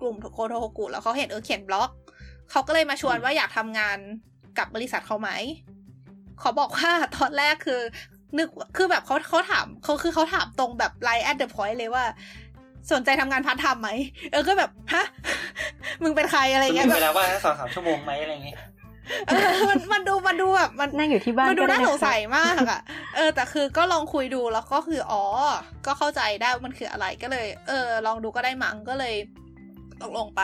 [0.00, 1.90] กลุ่มโกโกโทโฮกุแล้วเขาเห็นเอิร์กเขียนบล็อก
[2.50, 3.98] เขาก็เลยมาชวนว่าอยากทำงาน
[4.58, 7.80] กับบริษัทเขาไหมเขาบอกว่าตอนแรกคือ
[8.38, 12.04] นึกคือแบบเขาเขาถามเขาคือเขาถามตรงแบบ right at the point เลยว่า
[12.92, 13.90] สนใจทำงานพาร์ทไทม์ไหม
[14.32, 15.04] เออก็แบบ ฮะ
[16.02, 18.56] มึงเป็นใครอะไรเงี้ยเวลาว่าสองสามชั่วโมงไหมอะไรเงี้ย
[19.68, 22.80] มันมันดูมันดูแบบมันนั่งอยู่ที่บ้านมันดูน่าสงสัยมากอะ
[23.16, 25.24] เออ แต่คือก็ลองคุยดูแล้วก็คืออ๋อ
[25.86, 29.14] ก็เข้าใจได้มันคืออะไรก็เลย เออ ลองดูก็ได้มั้งก็เลย
[30.02, 30.42] ตกลงไป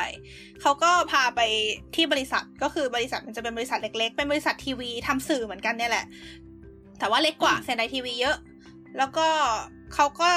[0.60, 1.40] เขาก็พาไป
[1.94, 6.04] ที่บริษัทก็คือบริษัทมันจะเป็นบริษัทเล็ก ๆ เป็นบริษัททีวีทำสื่อเหมือนกันเนี่ยแหละ
[6.98, 8.36] แต่ว่าเล็กกว่าเซนไดทีวีเยอะ
[8.98, 9.28] แล้วก็
[9.94, 10.30] เขาก็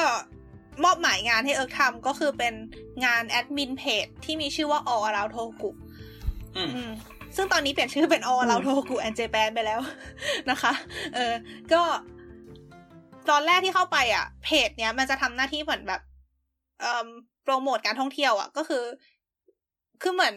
[0.84, 2.53] มอบหมายงานให้เอิร์กทำก็คือเป็น
[3.05, 5.69] งานแอดมินเพจที่มีชื่อว่า All Around Toku
[7.36, 9.79] ซึ่งตอนนี้เปลี่ยนชื่อเป็น All Around Toku and Japan ไปแล้ว
[10.49, 10.73] นะคะ
[11.13, 11.34] เออ
[11.73, 11.82] ก็
[13.29, 16.01] ตอนแรกที่เข้าไปอะ เพจเนี้ยมันจะทำหน้าที่เหมือนแบบ
[16.82, 17.07] เอ่อ
[17.43, 18.84] โปรโมทการท่องเที่ยวอะ ก็คือ
[20.01, 20.36] คือเหมือน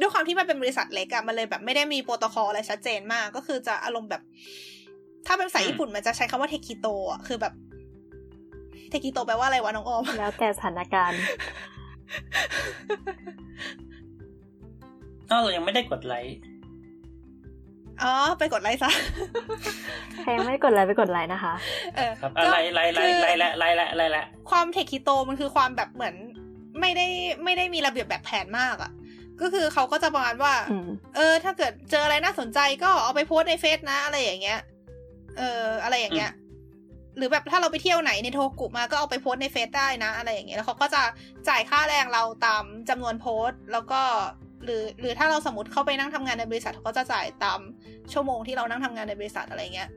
[0.00, 4.22] ด้วยความที่มันเป็นบริษัทเล็กอะมันเลยแบบไม่ได้มีโปรโตคอลอะไรชัดเจนมาก ก็คือจะอารมณ์แบบ
[5.26, 7.52] ถ้าเป็นภาษาญี่ปุ่นมันจะใช้คำว่าเทคิโตอะคือแบบ
[8.90, 11.20] เทกิโตแปลว่าอะไรวะน้องออมแล้วแต่สถานการณ์
[15.28, 16.36] เรายังไม่ได้กดไลค์
[18.02, 18.90] อ๋อไปกดไลค์ซะ
[20.22, 21.54] ใครไม่กดไลค์ไปกดไลค์นะคะ
[21.96, 26.14] เออครับอะไรไลค์ไลค์ไลค์ละไลค์ละไลค์ละความเทคิโตมันคือความแบบเหมือน
[26.80, 27.06] ไม่ได้
[27.44, 28.92] ไม่ได้มีระเบียบแบบแผนมากอะ
[29.40, 30.54] ก็คือเขาก็จะประมาณว่า
[31.16, 34.60] เออ ถ้าเกิดเจออะไรน่าสนใจก็เอาไปโพสในเฟซนะอะไรอย่างเงี้ย
[35.38, 36.32] เออ อะไรอย่างเงี้ย
[37.16, 41.02] หรือแบบถ้าเราไปเที่ยวไหนในโทโฮกุมาก็เอาไปโพสในเฟซได้นะ อะไรอย่างเงี้ยแล้วเขาก็จะ
[41.48, 44.02] จ่ายค่าแรงเราตามจำนวนโพสแล้วก็
[44.66, 47.60] หรือหรือถ้าเราสมมติเข้าไปนั่งทำงานในบริษัทเขาก็จะจ่ายตาม
[48.12, 49.90] ชั่วโมงที่เรานั่งทำงานในบริษัทอะไรเงี้ย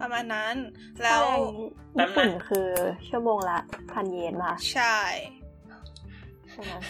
[0.00, 0.54] ประมาณนั้น
[1.02, 1.22] แล้ว
[1.98, 2.68] ญี่ปุ่นคือ
[3.08, 3.60] ชั่วโมงละ
[3.92, 4.96] พันเยนมาใช่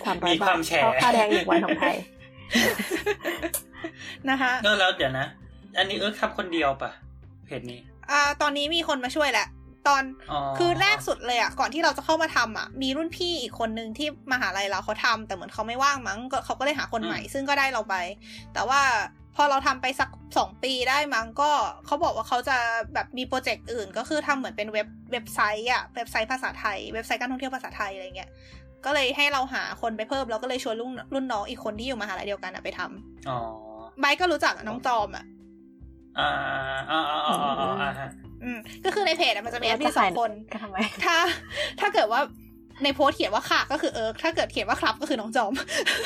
[0.06, 0.56] สามร้อยบาท
[1.02, 1.96] ค่าแรงหนึ่งวันของไทย
[4.30, 5.26] นะคะก็แล้วเดี๋ยวนะ
[5.78, 6.90] อันนี้เอิร์กทำคนเดียวปะ
[7.46, 7.80] เพจนี้
[8.10, 9.46] อ่า ตอนนี้มีคนมาช่วยแหละ
[9.88, 10.02] ตอน
[10.58, 17.94] คือแรกสุดเลยอะก่อนที่เราจะเข้ามาทำอะมีรุ่นพี่อีกคนนึงที่มหาลัยเราเขาทำแต่เหมือนเขาไม่ว่างมั้งก็เขาก็เลยหาคนใหม่ ซึ่งก็ได้เราไป
[18.54, 18.80] แต่ว่า
[19.36, 21.50] พอเราทำไปสักสองปีได้มั้งก็
[21.86, 22.56] เขาบอกว่าเขาจะ
[22.94, 28.30] แบบมีโปรเจกต์อื่น ก็คือทำเหมือนเป็นเว็บเว็บไซต์อะเว็บไซต์ภาษาไทย เว็บไซต์การท่องเที่ยวภาษาไทยอะไรเงี้ย
[28.84, 33.38] ก็เลยให้เราหาคนไปเพิ่มแล้วก็เลยชวนรุ่นรุ่นน้องอีกคนที่อยู่มหาลัยเดียวกันอะไปทำอ๋อ
[34.00, 35.24] ไบก็รู้จักน้องจอมอะ
[36.18, 36.28] อ่า
[36.90, 38.08] อ่าอ่าอ่าอ่า
[38.44, 40.30] อืมก็คือในเพจมันจะมีแอดมินสองคน
[40.62, 41.16] ทำไมถ้า
[41.80, 42.20] ถ้าเกิดว่า
[42.84, 45.52] ในโพสเขียนว่าค่ะก็คือเอิร์กถ้าเกิดเขียนว่าครับก็คือน้องจอม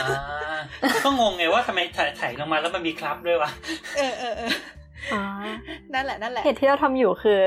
[0.03, 0.13] อ่า
[1.05, 1.81] ก็งงไงว่าทำไม
[2.21, 3.51] ถ่ายลงมาแล้วมันมีครับด้วยวะ
[3.97, 4.53] เออเออเออ
[5.13, 5.23] อ๋อ
[5.95, 7.39] นั่นแหละนั่นแหละเหตุที่เราทำอยู่คือ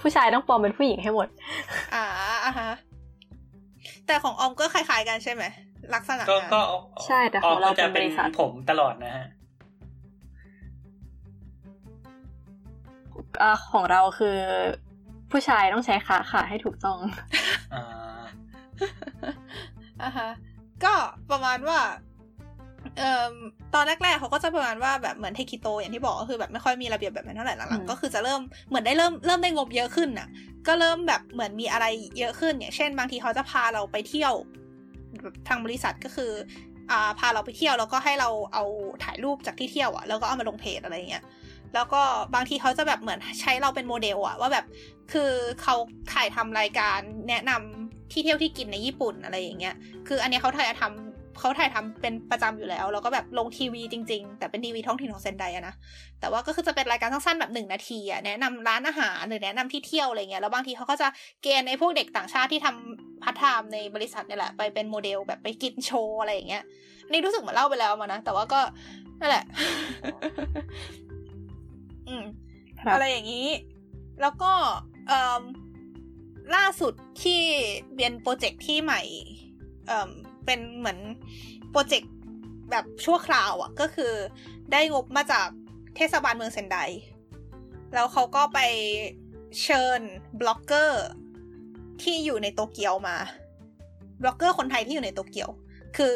[0.00, 1.28] ผู้ชายต้องปลอมเป็นผู้หญิงให้หมด
[1.94, 2.04] อ่า
[2.44, 2.70] อะฮะ
[4.06, 5.44] แต่ของออมก็คล้ายๆกันใช่ไหม
[5.94, 6.60] ลักษณะก็ก็
[7.06, 8.06] ใช่แต่ของเราเป็น
[8.38, 9.26] ผมตลอดนะฮะ
[13.42, 14.36] อของเราคือ
[15.30, 16.98] ผู้ชายต้องใช้ขาขาให้ถูกต้อง
[17.74, 18.22] อ่า
[20.02, 20.30] อ่าฮะ
[20.84, 20.94] ก็
[21.30, 21.78] ประมาณว่า
[22.98, 23.32] เอ่อ
[23.74, 30.28] ตอนแรกๆเขาก็จะประมาณว่าแบบเหมือนเทคิโตอย่างที่บอกก็คือแบบไม่ค่อยมีระเบียบแบบนั้นเท่าไหร่หลังๆก็คือจะเริ่มเหมือนได้เริ่มเริ่มได้งบเยอะขึ้นน่ะ
[30.66, 31.86] ก็เริ่มแบบเหมือนมีอะไร
[32.18, 34.34] เยอะขึ้นอย่างเช่น บางทีเขาจะพาเราไปเที่ยว
[35.48, 36.32] ทางบริษัทก็คือ
[36.90, 38.64] อ่าพาเราไปเที่ยวแล้วก็ให้เราเอา
[39.04, 41.24] ถ่ายรูปจากที่เที่ยวอะแล้วก็เอามาลงเพจอะไรเงี้ย
[41.74, 42.02] แล้วก็
[42.34, 44.64] บางทีเขาจะแบบเหมือนใช้เราเป็นโมเดลอะว่าแบบ
[45.12, 45.30] คือ
[45.62, 45.74] เขา
[46.12, 46.98] ถ่ายทำรายการ
[47.28, 49.74] แนะนำที่เที่ยวที่กินในญี่ปุ่นอะไรอย่างเงี้ย
[50.08, 55.74] คืออันนี้เขาถ่ายทำเขาถ่ายทำเป็นประจำอยู่แล้ว แล้วก็แบบลงทีวีจริง ๆ แต่เป็นทีวีท้องถิ่นของเซนไดอะนะ
[56.20, 61.08] แต่ว่าก็คือจะเป็นรายการสั้นๆแบบหนึ่งนาทีอะแนะนำร้านอาหารหรือแนะนำที่เที่ยวอะไรเงี้ย แล้วบางทีเขาก็จะ
[61.42, 66.62] เกณฑ์ในพวกเด็กต่างชาติที่ทำพัฒนามในบริษัทนี่แหละ ไปเป็นโมเดลแบบไปกินโชว์อะไรอย่างเงี้ย
[67.10, 68.60] นี่รู้สึกเหมือนเล่าไปแล้วมานะ แต่ว่าก็
[69.20, 69.44] นั่นแหละ
[72.12, 72.26] อืม
[72.92, 73.48] อะไรอย่างนี้
[74.20, 74.52] แล้วก็
[75.08, 75.42] เอ่อ
[76.54, 77.42] ล่าสุดที่
[77.96, 79.02] เรียนโปรเจกต์ที่ใหม่
[79.86, 80.10] เอ่อ
[80.44, 80.98] เป็นเหมือน
[81.70, 82.12] โปรเจกต์
[82.70, 84.12] แบบชั่วคราวอะ่ะ ก็คือ
[84.72, 85.48] ได้งบมาจาก
[85.96, 86.76] เทศบาลเมืองเซนได
[87.94, 88.58] แล้วเขาก็ไป
[89.62, 90.00] เชิญ
[90.40, 91.04] บล็อกเกอร์
[92.02, 93.16] ที่อยู่ในโตเกียวมา
[94.22, 95.50] บล็อกเกอร์คนไทยที่อยู่ในโตเกียว
[95.96, 96.14] คือ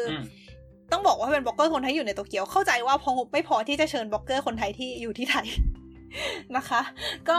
[0.91, 5.47] ต้องบอกว่าเป็นบล็อกเกอร์คนไทยอยู่ในโตเกียว เข้าใจว่าพอไม่พอที่จะเชิญบล็อกเกอร์คนไทยที่อยู่ที่ไทย
[6.55, 6.81] นะคะ
[7.29, 7.37] ก็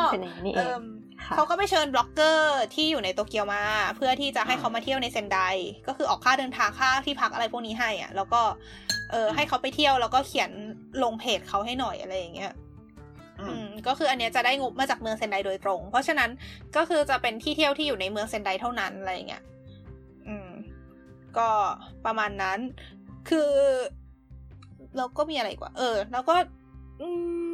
[1.35, 3.63] เขาก็ไปเชิญบล็อกเกอร์ที่อยู่ในโตเกียวมา
[3.97, 5.39] เพื่อที่จะให้เขามาเที่ยวในเซนได
[5.87, 8.41] ก็คือออกค่าเดินทางค่าที่พักอะไรพวกนี้ให้อะ แล้วก็
[9.11, 10.51] เออให้เขาไปเที่ยวแล้วก็เขียน
[11.03, 12.53] ลงเพจเขาให้หน่อยอะไรอย่างเงี้ย
[13.41, 16.31] อืมก็คืออันเนี้ยจะได้งบมาจากเมืองเซนไดโดยตรง เพราะฉะนั้น
[16.77, 19.43] ก็คือจะเป็นที่เที่ยวที่อยู่ในเมืองเซนไดเท่านั้นอะไรอย่างเงี้ย
[20.29, 20.51] อืม
[21.39, 21.49] ก็
[22.05, 22.59] ประมาณนั้น
[23.29, 23.51] คือ
[24.97, 26.35] เราก็มีอะไรกว่า เออ แล้วก็
[27.01, 27.09] อื
[27.47, 27.48] ม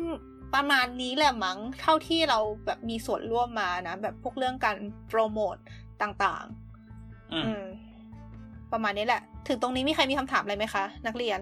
[0.54, 4.76] ประมาณนี้แหละมั้งเท่าที่เราแบบมีส่วนร่วมมานะ แบบพวกเรื่องการ
[5.08, 5.56] โปรโมท
[6.02, 7.62] ต่างๆ อืม
[8.72, 11.40] ประมาณนี้แหละ ถึงตรงนี้มีใครมีคำถามอะไรไหมคะ นักเรียน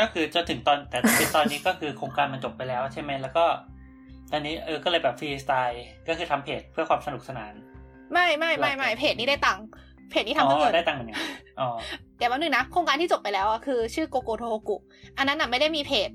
[0.00, 0.98] ก็คือจะถึงตอนแต่
[1.36, 3.44] ตอนนี้ก็คือโครงการมันจบไปแล้วใช่ไหมแล้วก็
[4.32, 7.54] ตอนนี้เออก็เลยแบบฟรีสไตล์ก็คือทำเพจเพื่อความสนุกสนาน
[8.12, 9.64] ไม่ไม่ไม่ไม่เพจนี้ได้ตังค์
[10.10, 11.16] เพจนี้ทำเพื่อเงินได้ตังค์เหมือนกัน
[11.60, 11.68] อ๋อ
[12.16, 14.76] เดี๋ยวแป๊บนึงนะโครงการที่จบไปแล้วอะคือ ชื่อโกโกโทโฮกุ
[15.18, 16.10] อันนั้นอะไม่ได้มีเพจ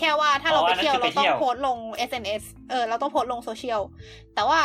[0.00, 1.78] แค่ว่าถ้าเราไปเที่ยวเราต้องโพสลง
[2.08, 3.80] SNS เออเราต้องโพสลงโซเชียล
[4.34, 4.60] แต่ว่า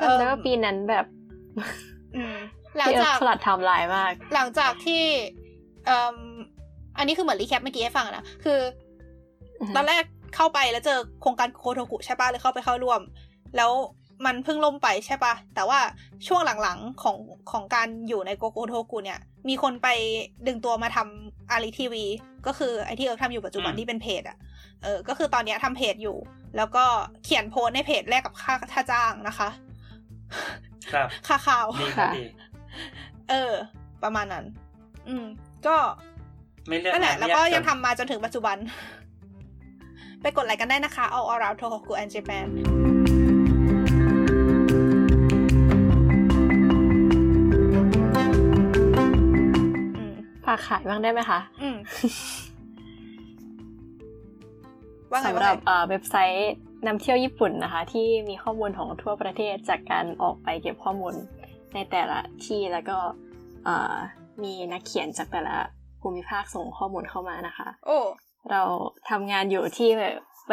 [0.00, 1.06] จำได้ว่าปีนั้นแบบ
[2.16, 2.36] อืม
[2.78, 5.02] หลังจากสลัดทำลายมาก หลังจากที่
[5.86, 6.18] เอ่อ
[6.98, 8.58] อันนี้คือเหมือนรีแคปเมื่อกี้ให้ฟังนะคือ
[9.76, 10.02] ตอนแรก
[10.36, 13.00] เข้าไปแล้วเจอโครงการโคโทกุใช่ปะเลยเข้าไปเข้าร่วม
[13.56, 13.70] แล้ว
[14.24, 15.78] มันเพิ่งล่มไปใช่ปะแต่ว่า
[16.26, 17.16] ช่วงหลังๆของ
[17.50, 19.88] ของการอยู่ในโกโกโทกุเนี่ย มีคนไป
[20.46, 22.04] ดึงตัวมาทำอารีทีวี
[22.46, 24.36] ก็คือไอที่เอิร์ทำอยู่ปัจจุบันที่เป็นเพจอะ
[24.82, 26.16] เออ ก็คือตอนนี้ทำเพจอยู่
[26.56, 26.84] แล้วก็
[27.24, 29.48] เขียนโพสในเพจแรกกับค่าค่าจ้างนะคะ
[30.92, 31.66] ครับค่าข่าว
[31.98, 32.10] ค่ะ
[33.30, 33.52] เออ
[34.02, 34.44] ประมาณนั้น
[35.08, 35.26] อืม
[35.66, 35.76] ก็
[36.68, 38.56] ไม่เลือกนั่นแหละแล้วก็ยังทำมาจนถึงปัจจุบัน
[40.22, 42.46] ไปกดไลค์กันได้นะคะ All Around Tohoku and Japan
[50.56, 51.76] ากขายบ้างได้ไหมคะอืม
[55.26, 55.56] สำหรับ
[55.88, 56.54] เว็บไซต์
[56.86, 61.14] นำเที่ยวญี่ปุ่นนะคะ ที่มีข้อมูลของทั่วประเทศจากการออกไปเก็บข้อมูล
[61.74, 62.98] ในแต่ละที่แล้วก็
[64.42, 65.56] มีนักเขียนจากแต่ละ
[66.00, 67.98] ภูมิภาคส่งข้อมูลเข้ามานะคะ โอ้
[68.50, 68.62] เรา
[69.10, 70.02] ทำงานอยู่ที่บ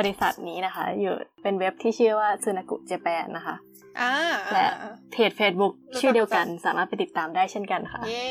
[0.08, 3.56] ริษัทนี้นะคะ อยู่เป็นเว็บที่ชื่อว่าซูนากุเจแปนนะคะ
[4.54, 4.68] และ
[5.12, 8.30] เพจ Facebook ชื่อเดียวกันสามารถไปติดตามได้เช่นกันค่ะ เย่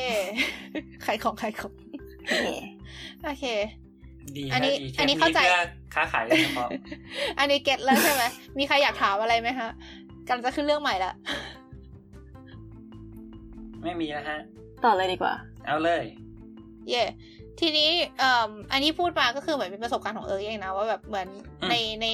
[1.05, 1.73] ขายของขายของ
[3.25, 3.45] โอเค
[4.37, 5.41] ดีอันนี้อันนี้เข้าใจ
[5.95, 6.69] ค้าขายเลยเฉพาะ
[7.39, 8.25] อันนี้เก็ตแล้วใช่ไหม
[8.59, 9.69] มีใครอยากถามอะไรไหมคะ
[10.27, 11.13] กำลังจะขึ้นเรื่องใหม่ละ
[13.83, 14.39] ไม่มีนะฮะ
[14.85, 15.35] ต่อเลยดีกว่า
[15.67, 16.05] เอาเลย
[16.91, 17.05] เย่
[17.61, 21.29] ทีนี้เอ่ออันนี้พูดมาก็คือเหมือนเป็นประสบการณ์ของเอิร์กเองนะว่าแบบเหมือน
[21.71, 22.07] ในใน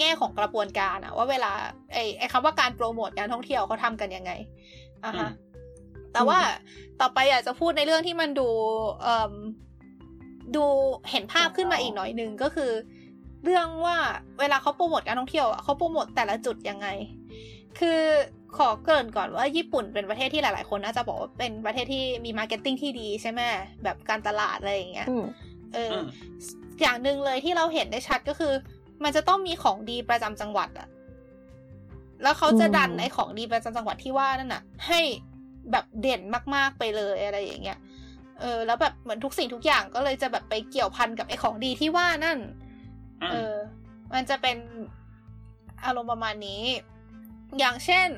[0.00, 1.52] แง่ของกระบวนการอะว่าเวลา
[1.92, 4.32] ไอ้ไอ้คำว่าการโปรโมทการท่องเที่ยวเขาทำกันยังไง
[5.04, 5.30] อะฮะ
[6.12, 6.38] แต่ว่า
[7.00, 8.48] ต่อไปอยากจะพูดในเรื่องที่มันดู
[9.02, 9.34] เอ่อ
[10.56, 10.64] ดู
[11.10, 12.70] เห็นภาพขึ้นมาอีกหน่อยหนึ่งก็คือ
[13.44, 13.96] เรื่องว่า
[14.40, 16.88] เวลาเขาโปรโมทการท่องเที่ยวเขาโปรโมทแต่ละจุดยังไง
[17.78, 18.00] คือ
[18.56, 23.40] ขอเกริ่นก่อนว่าญี่ปุ่นเป็นประเทศที่หลาย ๆ คนน่าจะบอกว่าเป็นประเทศที่มี marketing ที่ดีใช่ไหม
[23.84, 25.08] แบบการตลาดอะไรอย่างเงี้ย
[25.74, 25.94] เออ
[26.82, 28.52] อย่างหนึ่งเลยที่เราเห็นได้ชัดก็คือ
[29.02, 30.88] มันจะต้องมีของดีประจำจังหวัดอะ
[32.22, 35.00] แล้วเขาจะดันไอ้ของดีประจำจังหวัดที่ว่านั่นอะให้
[35.70, 36.20] แบบเด่น
[36.54, 37.78] มาก ๆ ไปเลยอะไรอย่างเงี้ย
[38.40, 42.38] เออ แล้วแบบเหมือนทุกสิ่งทุกอย่างก็เลยจะแบบไปเกี่ยวพันกับไอ้ของดีที่ว่านั่น
[43.30, 43.54] เออ
[44.14, 44.56] มันจะเป็น
[45.84, 46.62] อารมณ์ประมาณนี้
[47.58, 48.08] อย่างเช่น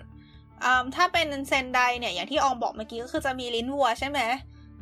[0.97, 4.21] ถ้าเป็นเซนไดเนี่ยอย่างที่ออมบอกเมื่อกี้ก็คือจะมีลิ้นวัวใช่ไหม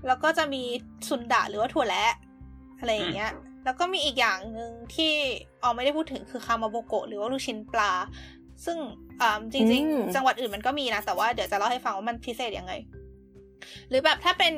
[0.07, 0.62] แล้วก็จะมี
[1.09, 2.14] ซุนดะหรือว่าถั่วแระ
[2.78, 3.30] อะไรอย่างเงี้ย
[3.64, 5.12] แล้วก็มีอีกอย่างหนึ่งที่
[5.62, 7.93] ออมไม่ได้พูดถึงคือคามาโบโกะหรือว่าลูกชิ้นปลา
[8.64, 8.78] ซึ่ง
[9.53, 12.72] จริง ๆ จังหวัดอื่นมันก็มีนะ แต่ว่าเดี๋ยวจะเล่าให้ฟังว่ามันพิเศษยังไง
[13.89, 14.55] หรือแบบถ้าเป็น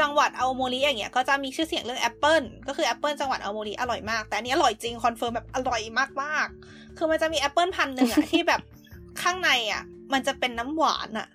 [0.00, 5.80] จังหวัดอาโอโมริอย่างเงี้ยก็จะมีชื่อเสียงเรื่องแอปเปิลก็คือแอปเปิลจังหวัดอาโอโมริอร่อยมาก แต่อันนี้อร่อยจริง confirm แบบอร่อย
[6.22, 8.60] มากๆ คือมันจะมีแอปเปิลพันธุ์หนึ่งอะที่แบบ
[9.22, 11.28] ข้างในอะมันจะเป็นน้ำหวานอะ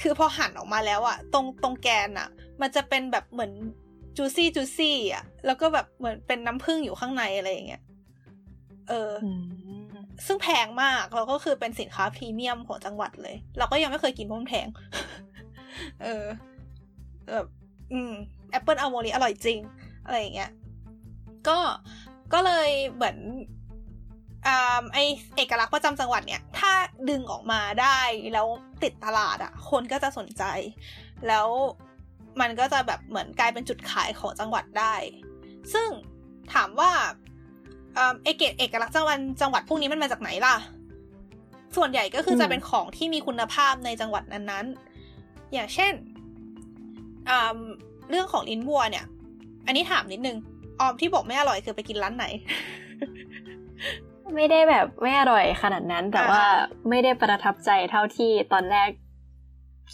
[0.00, 2.28] คือพอหั่นออกมาแล้วอะตรงตรงแกนอะ
[2.60, 3.52] มันจะเป็นแบบเหมือน
[4.16, 7.82] juicy juicy อะแล้วก็แบบเหมือนเป็นน้ำผึ้งอยู่ข้างในอะไรอย่างเงี้ย
[8.88, 9.12] เออ
[10.26, 14.68] ซึ่งแพงมากแล้วก็คือเป็นสินค้าพรีเมียมของจังหวัดเลย เราก็ยังไม่เคยกินเพราะมันแพง
[16.02, 16.24] เออ
[17.32, 17.46] แบบ
[17.92, 18.12] อืม
[18.50, 19.58] แอปเปิลอาโอโมริอร่อยจริง
[20.04, 20.50] อะไรอย่างเงี้ย
[21.48, 21.58] ก็
[22.32, 23.63] ก็เลยเหมือนอ่า
[24.92, 24.98] ไอ
[25.36, 26.72] เอกลักษณ์ประจำจังหวัดเนี่ย ถ้า
[27.10, 28.00] ดึงออกมาได้
[28.32, 28.46] แล้ว
[28.82, 30.44] ติดตลาดอะ่ะ คนก็จะสนใจ
[31.28, 31.48] แล้ว
[32.40, 34.94] มันก็จะแบบเหมือนกลายเป็นจุดขายของจังหวัดได้
[35.72, 35.88] ซึ่ง
[36.52, 36.90] ถามว่า
[38.24, 40.56] เอกเอกลักษณ์จังหวัดจังหวัดพวกนี้มันมาจากไหนล่ะ
[41.76, 45.92] ส่วนใหญ่ก็คือจะเป็นของที่มีคุณภาพในจังหวัดนั้นๆ อย่างเช่น
[48.10, 49.04] เรื่องของลิ้นวัวเนี่ย
[49.66, 50.36] อันนี้ถามนิดนึง
[50.80, 52.26] ออมที่บอกไม่อร่อยคือไปกินร้านไหน
[54.34, 56.42] ไม่ได้แบบไม่อร่อยขนาดนั้น แต่ว่า
[56.88, 58.90] ไม่ได้ประทับใจเท่าที่ตอนแรก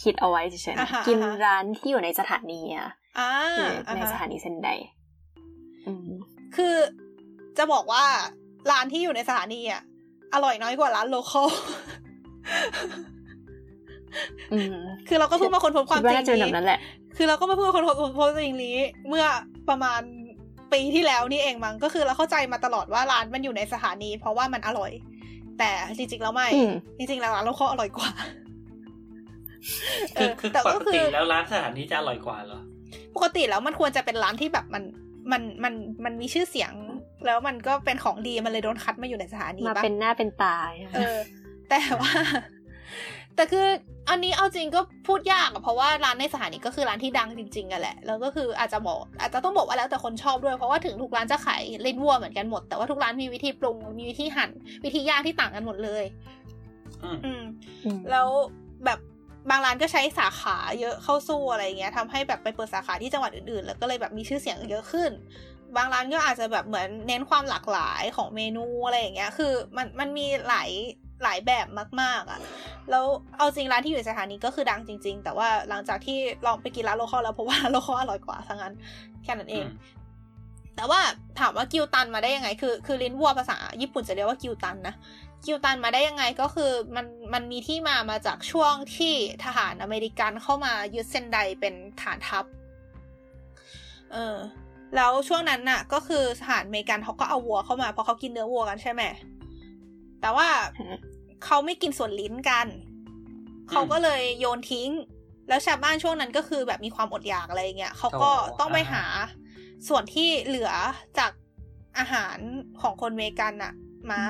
[0.03, 2.89] คิดเอาไว้เฉยๆกินร้านที่อยู่ในสถานีอะ
[3.95, 4.69] ในสถานีเซนได
[6.55, 6.75] คือ
[7.57, 8.05] จะบอกว่า
[8.71, 9.81] ร้านที่อยู่ในสถานีอะ
[10.33, 11.47] อร่อยน้อยกว่าร้านโลคอล
[15.07, 16.77] คือเราก็เพิ่งมาคนพบความจริงนี้
[17.17, 18.77] คือเราก็มาเพิ่งมาคนพบความจริงนี้
[19.07, 19.25] เมื่อ
[19.69, 20.01] ประมาณ
[20.73, 24.91] ปีที่แล้วนี่เองมั้งก็คือเราเข้าใจมาตลอดว่าร้านมันอยู่ในสถานี เพราะว่ามันอร่อย
[25.59, 26.47] แต่จริงๆแล้วไม่
[26.97, 28.09] จริงๆแล้วร้านโลคอลอร่อยกว่า
[30.15, 32.61] คือคือปกติแล้วร้านสถานีจะอร่อยกว่าเหรอ
[33.15, 34.83] ปกติแล้วมันควรจะเป็นร้านที่แบบมัน
[35.31, 35.73] มันมัน
[36.05, 36.73] มันมีชื่อเสียง
[37.25, 40.57] แล้วมันก็เป็นของดีมันเลยโดนคัดมาอยู่ในสถานีมาเป็นหน้าเป็นตา
[40.95, 41.17] เออ
[41.69, 42.11] แต่ว่า
[43.35, 43.67] แต่คือ
[44.09, 54.49] อันนี้เอาจริงก็พูดยากอะเพราะว่าร้านในสถานีก็คือร้านที่ดังจริงๆอะแหละ แล้วก็คืออาจจะบอกอาจจะต้องบอกว่าแล้วแต่คนชอบด้วยเพราะว่าถึงทุกร้านจะขายเล่นวัวเหมือนกันหมด แต่ว่าทุกร้านมีวิธีปรุงมีวิธีหั่น
[54.85, 56.03] วิธีย่างที่ต่างกันหมดเลย
[57.03, 57.43] อืม
[58.11, 58.27] แล้ว
[58.85, 58.99] แบบ
[59.49, 65.11] บางร้านก็ใช้สาขาเยอะเข้าสู้อะไรเงี้ยทำให้แบบไปเปิดสาขาที่จังหวัดอื่นๆ แล้วก็เลยแบบมีชื่อเสียงเยอะขึ้น
[65.75, 70.69] บางร้านก็อาจจะแบบเหมือนเน้นความหลากหลายของเมนูอะไรอย่างเงี้ย คือมันมันมีหลาย
[71.23, 71.67] หลายแบบ
[72.01, 72.39] มาก ๆอะ่ะ
[72.89, 73.05] แล้ว
[73.37, 78.73] เอาจริงร้านที่อยู่ในสถานีก็คือดังจริง ๆ แต่ว่าหลังจากที่ลองไปกินร้าน local แล้วพบว่า local อร่อยกว่าทั้งนั้น
[79.23, 79.65] แค่นั้นเอง
[80.75, 81.01] แต่ว่า
[81.39, 84.95] ถามว่า 牛タン มาได้ยังไง คือคือลิ้นวัวภาษาญี่ปุ่นจะเรียกว่า 牛タン นะ
[85.45, 89.13] กิวตันมาได้ยังไงก็คือมันมันมีที่มามาจากช่วงที่
[89.43, 92.45] ทหารอเมริกันเข้ามายึดเซนไดเป็นฐานทัพ
[94.11, 94.37] เออ
[94.95, 99.01] แล้วช่วงนั้นน่ะ ก็คือทหารอเมริกันเขาก็เอาวัวเข้ามาเพราะเขากินเนื้อวัวกันใช่ไหม
[100.21, 100.47] แต่ว่า
[101.45, 102.67] เขาไม่กินส่วนลิ้นกัน
[103.69, 104.89] เขาก็เลยโยนทิ้ง
[105.49, 109.03] แล้วชาวบ้านช่วงนั้นก็คือแบบมีความอดอยากอะไรเงี้ยเขาก็ต้องไปหา
[109.87, 110.71] ส่วนที่เหลือ
[111.17, 111.31] จาก
[111.97, 112.37] อาหาร
[112.81, 113.73] ของคนเมกันอะ
[114.11, 114.21] มา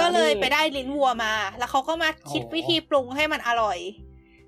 [0.00, 3.78] ก็เลยไปได้ลิ้นวัวมา แล้วเขาก็มาคิดวิธีปรุงให้มันอร่อย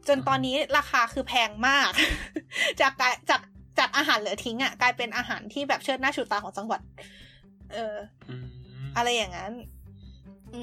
[0.08, 1.90] จนตอนนี้ราคาคือแพงมาก
[2.80, 3.40] จากจาก
[3.78, 6.80] จากอาหารเหลือทิ้งอะ กลายเป็นอาหารที่แบบเชิดหน้าชูตาของจังหวัด
[7.72, 7.94] เออ
[8.96, 9.52] อะไรอย่างนั้น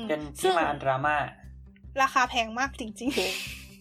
[0.10, 1.16] เป็นที่มาอันดราม่า
[2.02, 3.10] ราคาแพงมากจริง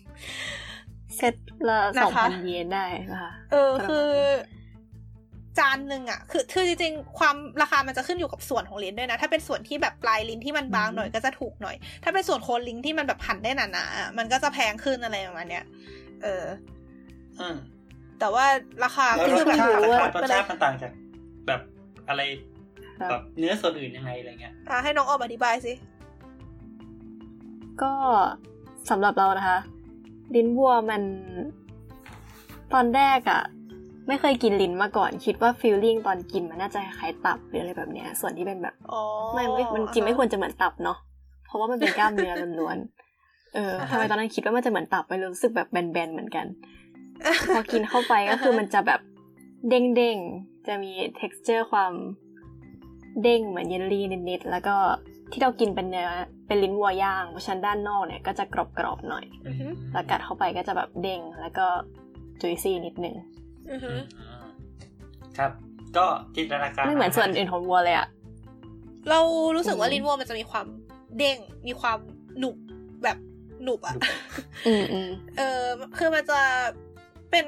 [0.02, 1.34] ๆ เซ็ต
[1.68, 4.08] ละสองพันเยนได้ค่ะ เออคือ
[5.58, 15.64] จานหนึ่งอะ คือคือจริงๆ ความราคามันจะขึ้นอยู่กับส่วนของลิ้นด้วยนะ ถ้าเป็นส่วนที่แบบปลายลิ้นที่มันบางหน่อยก็จะถูกหน่อย ถ้าเป็นส่วนโคนลิ้นที่มันแบบหั่นได้หนาๆมันก็จะแพงขึ้นอะไรประมาณเนี้ย
[16.22, 16.44] เออ
[18.20, 18.44] แต่ว่า
[18.84, 20.92] ราคาคือแบบรสชาติมันต่างจาก
[21.46, 21.60] แบบ
[22.08, 22.22] อะไร
[23.10, 25.72] แบบเนื้อส่วนอื่นยังไงอะไรเงี้ยอ่าให้น้องออกอธิบายสิ
[27.82, 27.92] ก็
[28.90, 29.58] สำหรับเรานะคะ
[30.34, 31.02] ลิ้นวัวมัน
[32.72, 33.42] ตอนแรกอะ่ะ
[34.08, 38.74] ไม่เคยกินลิ้นมาก่อน คิดว่าฟีลลิ่งตอนกินมันน่าจะคล้ายตับหรืออะไรแบบเนี้ย ส่วนที่เป็นแบบ
[39.34, 40.98] ไม่ไม่มันจริงไม่ควรจะเหมือนตับเนาะ
[41.46, 46.46] เพราะว่ามันเป็นกล้ามเนื้อล้วนๆเออทำไมตอนนั้นคิดว่ามันจะเหมือนตับไปรู้สึกแบบแบนๆเหมือนกัน
[47.54, 49.00] พอกินเข้าไปก็คือมันจะแบบ
[49.68, 51.92] เด้งๆจะมี t e x t อร์ความ
[53.22, 54.76] เด้งเหมือนเยลลี่นิดๆแล้วก็
[55.32, 56.10] ที่เรากินเป็นเนื้อ
[56.46, 59.24] เป็นลิ้นวัวย่างเพราะฉะนั้นด้านนอกเนี่ยก็จะกรอบๆหน่อย
[59.92, 61.66] แล้วกัดเข้าไปก็จะแบบเด้งแล้วก็
[62.40, 63.14] จุยซี่นิดนึง
[65.38, 65.52] ครับ
[65.96, 68.08] ก็จินตนาการไม่เหมือนส่วนอื่นของวัวเลยอะ
[69.10, 69.20] เรา
[69.56, 70.66] รู้สึกว่าลิ้นวัวมันจะมีความ
[71.18, 71.98] เด้งมีความ
[72.38, 72.56] หนุบ
[73.02, 73.18] แบบ
[73.62, 73.94] หนุบอะ
[75.38, 75.64] เออ
[75.98, 76.40] คือมันจะ
[77.30, 77.44] เป็น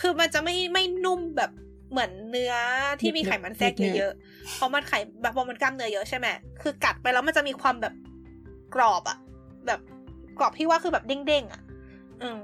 [0.00, 1.50] คือมันจะไม่ไม่นุ่มแบบ
[1.90, 2.54] เหมือนเนื้อ
[3.00, 6.26] ที่มีไขมันแทรกเยอะๆเพราะมันไขแบบพอมันกล้ามเนื้อเยอะใช่ไหม
[6.62, 7.94] คือกัดไปแล้วมันจะมีความแบบ
[8.74, 9.18] กรอบอะ
[9.66, 9.80] แบบ
[10.38, 11.62] กรอบที่ว่าคือแบบเด้งๆอะ
[12.22, 12.40] อืม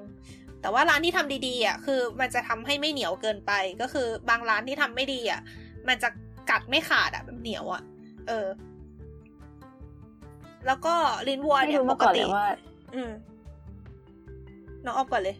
[0.60, 5.40] แต่ว่าร้านที่ทำดีๆอะคือ มันจะทำให้ไม่เหนียวเกินไปก็คือบางร้านที่ทำไม่ดีอะ
[5.88, 6.08] มันจะ
[6.50, 7.82] กัดไม่ขาดอะแบบเหนียวอะ
[8.28, 8.46] เออ
[10.66, 10.94] แล้วก็
[11.28, 12.46] ลิ้นวัวเนี่ยปกติว่า
[12.94, 13.10] อืม
[14.84, 15.36] น้องออฟก่อนเลย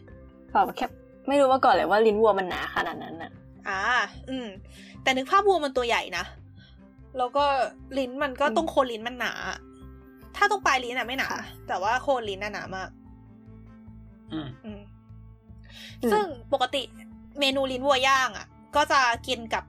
[0.51, 0.87] เปล่าแค่
[1.27, 3.31] ไม่รู้ว่าก่อนเลยว่าลิ้นวัวมันหนาขนาดนั้นอะ
[3.69, 3.81] อ่า
[4.29, 4.47] อืม
[5.03, 6.25] แต่นึกภาพวัวมันตัวใหญ่นะ
[7.17, 7.45] แล้วก็
[7.97, 9.33] ลิ้นมันก็ตรงโคนลิ้นมันหนา
[10.35, 11.29] ถ้าตรงปลายลิ้นอะไม่หนา
[11.67, 12.89] แต่ว่าโคนลิ้นน่ะหนามาก
[14.33, 14.81] อืม อืม
[16.11, 16.81] ซึ่งปกติ
[17.39, 19.63] เมนูลิ้นวัวย่างอะก็จะกินกับ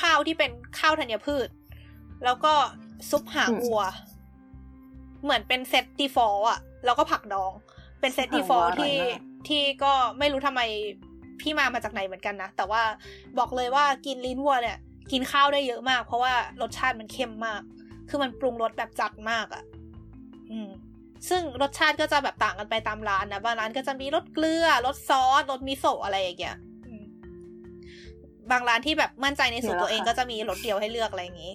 [0.00, 1.48] ข้าวที่เป็นข้าวธัญพืช
[2.24, 2.54] แล้วก็
[3.10, 3.82] ซุปหางวัว
[5.22, 7.52] เหมือนเป็นเซต default อะแล้วก็ผักดอง
[8.00, 8.96] เป็นเซต default ที่
[9.48, 10.62] ที่ก็ไม่รู้ทำไม
[11.40, 12.82] พี่มามาจากไหนเหมือนกันนะ แต่ว่า
[13.38, 14.78] บอกเลยว่ากินลิ้นวัวเนี่ย
[15.12, 17.62] กินข้าวได้เยอะมาก เพราะว่ารสชาติมันเข้มมาก
[18.08, 19.64] คือมันปรุงรสแบบจัดมากอะ
[20.50, 20.70] อืม
[21.28, 26.56] ซึ่งรสชาติก็จะแบบต่างกันไปตามร้านนะ บางร้านก็จะมีรสเกลือ รสซอส รสมิโซะอะไรอย่างเงี้ย
[28.50, 31.54] บางร้านที่แบบมั่นใจในสูตรตัวเองก็จะมีรสเดียวให้เลือกอะไรอย่างงี้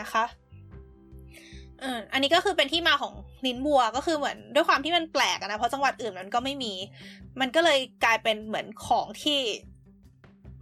[0.00, 0.24] นะคะ
[1.84, 3.14] ออันนี้ก็คือเป็นที่มาของ
[3.46, 6.72] ลิ้นบัวก็คือเหมือนด้วยความที่มันแปลกนะเพราะจังหวัดอื่นมันก็ไม่มี
[7.40, 9.38] มันก็เลยกลายเป็นเหมือนของที่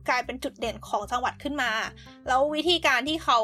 [0.09, 1.71] กลายเป็นจุดเด่นของจังหวัดขึ้นมา
[2.29, 3.39] แล้ววิธีการที่เขา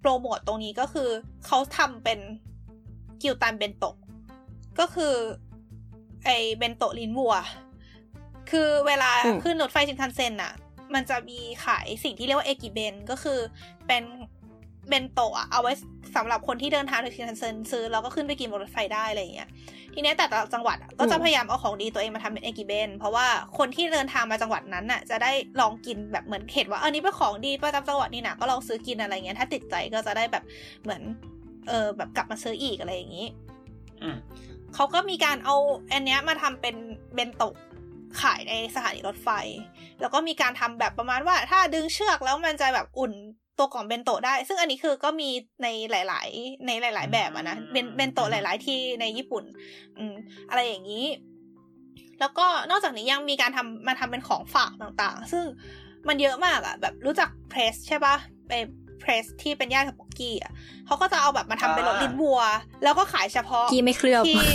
[0.00, 1.08] โปรโมตตรงนี้ก็คือ
[1.46, 2.18] เขาทำเป็น
[3.22, 3.96] กิวตันเบนโตะ
[4.78, 5.14] ก็คือ
[6.24, 7.34] ไอเบนโตะลิ้นวัว
[8.50, 9.10] คือเวลา
[9.42, 10.52] ขึ้นรถไฟชินคันเซ็นอะ
[10.94, 13.38] มันจะมีขายสิ่งที่เรียกว่าเอกิเบนก็คือ
[13.86, 14.02] เป็น
[14.88, 15.72] เบนโตะเอาไว้
[16.16, 19.48] สำหรับคนที่เดินทางโดยชินคันเซ็นซื้อแล้วก็ขึ้นไปกินบนรถไฟได้อะไรอย่างเงี้ย
[19.94, 23.26] ทีนี้แต่ละจังหวัดก็จะพยายามเอาของดีตัวเองมาทำเป็นเอกิเบนเพราะว่า
[23.58, 30.44] คนที่เดินทางมาจังหวัดนั้นน่ะจะได้ลองกินแบบเหมือนเห็นว่าเออนี้เป็นของดีประจำจังหวัดนี่นะก็ลองซื้อกินอะไรเงี้ยถ้าติดใจก็จะได้แบบ
[30.82, 31.02] เหมือน
[31.68, 33.26] เออแบบกลับมาซื้ออีกอะไรอย่างนี้
[34.74, 35.56] เขาก็มีการเอา
[35.92, 36.76] อันเนี้ยมาทำเป็น
[37.14, 37.54] เบนโตะ
[38.20, 39.28] ขายในสถานีรถไฟ
[40.00, 43.12] แล้วก็มีการทำแบบประมาณว่า ถ้าดึงเชือกแล้วมันจะแบบอุ่น
[43.58, 45.30] ตัวกล่องเบนโตะได้ ซึ่งอันนี้คือก็มี
[45.62, 49.44] ในหลาย ๆ ในหลาย ๆ แบบอะนะเบนเบนโตะหลาย ๆ ที่ในญี่ปุ่น
[49.98, 50.14] อืม
[50.50, 51.06] อะไรอย่างนี้
[52.20, 55.44] แล้วก็นอกจากนี้ยังมีการทำมาทำเป็นของฝากต่างๆ ซึ่ง
[56.08, 58.16] มันเยอะมากอะแบบรู้จักเพรสใช่ปะ
[58.48, 58.52] ไป
[59.00, 60.52] เพรสที่เป็นญาติกับป๊อกกี้อะ
[60.86, 62.40] เขาก็จะเอาแบบมาทำเป็นรถลิ้นวัว
[62.84, 64.48] แล้วก็ขายเฉพาะกี้ไม่เคลือบที่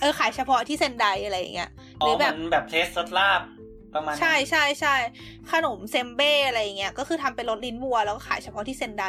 [0.00, 3.40] เออขายเฉพาะที่เซนไดอะไรอย่างเงี้ยหรือแบบแบบเพรสรสลาบ
[3.94, 4.94] ประมาณใช่ใช่ใช่
[5.52, 9.04] ขนมเซมเบ้อะไรเงี้ยก็คือทำเป็นรถลิ้นวัวแล้วก็ขายเฉพาะที่เซนได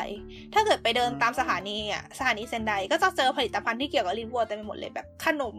[0.53, 5.55] ถ้าเกิดไปเดินตามสถานีอะสถานีเซนไดก็จะเจอผลิตภัณฑ์ที่เกี่ยวกับลิ้นวัวเต็มไปหมดเลยแบบขนม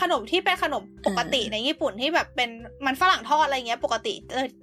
[0.00, 2.50] ขนมที่เป็นขนมปกติในญี่ปุ่นที่แบบเป็น
[2.86, 4.14] มันฝรั่งทอดอะไรเงี้ยปกติ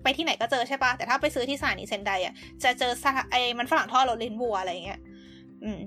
[0.04, 2.34] ไปที่ไหนก็เจอใช่ปะแต่ถ้าไปซื้อที่สถานีเซนไดอะ
[2.64, 2.92] จะเจอ
[3.32, 5.02] ไอ้มันฝรั่งทอดรถลิ้นวัวอะไรเงี้ย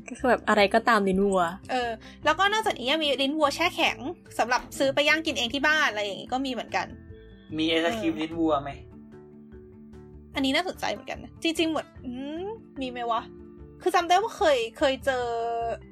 [0.09, 1.91] ก็คือแบบอะไรก็ตามลิ้นวัว เออ
[2.25, 3.97] แล้วก็นอกจากนี้ยังมีลิ้นวัวแช่แข็ง
[4.39, 6.87] สำหรับซื้อไปย่างกินเองที่บ้านอะไรอย่างงี้ก็มีเหมือนกัน
[7.59, 8.71] มีไอศครีมลิ้นวัวไหม
[10.35, 11.85] อันนี้น่าสนใจเหมือนกันนะ จริงๆ หมด
[12.81, 13.21] มีไหมวะ
[13.83, 15.25] คือจำได้ว่าเคยเคยเจอ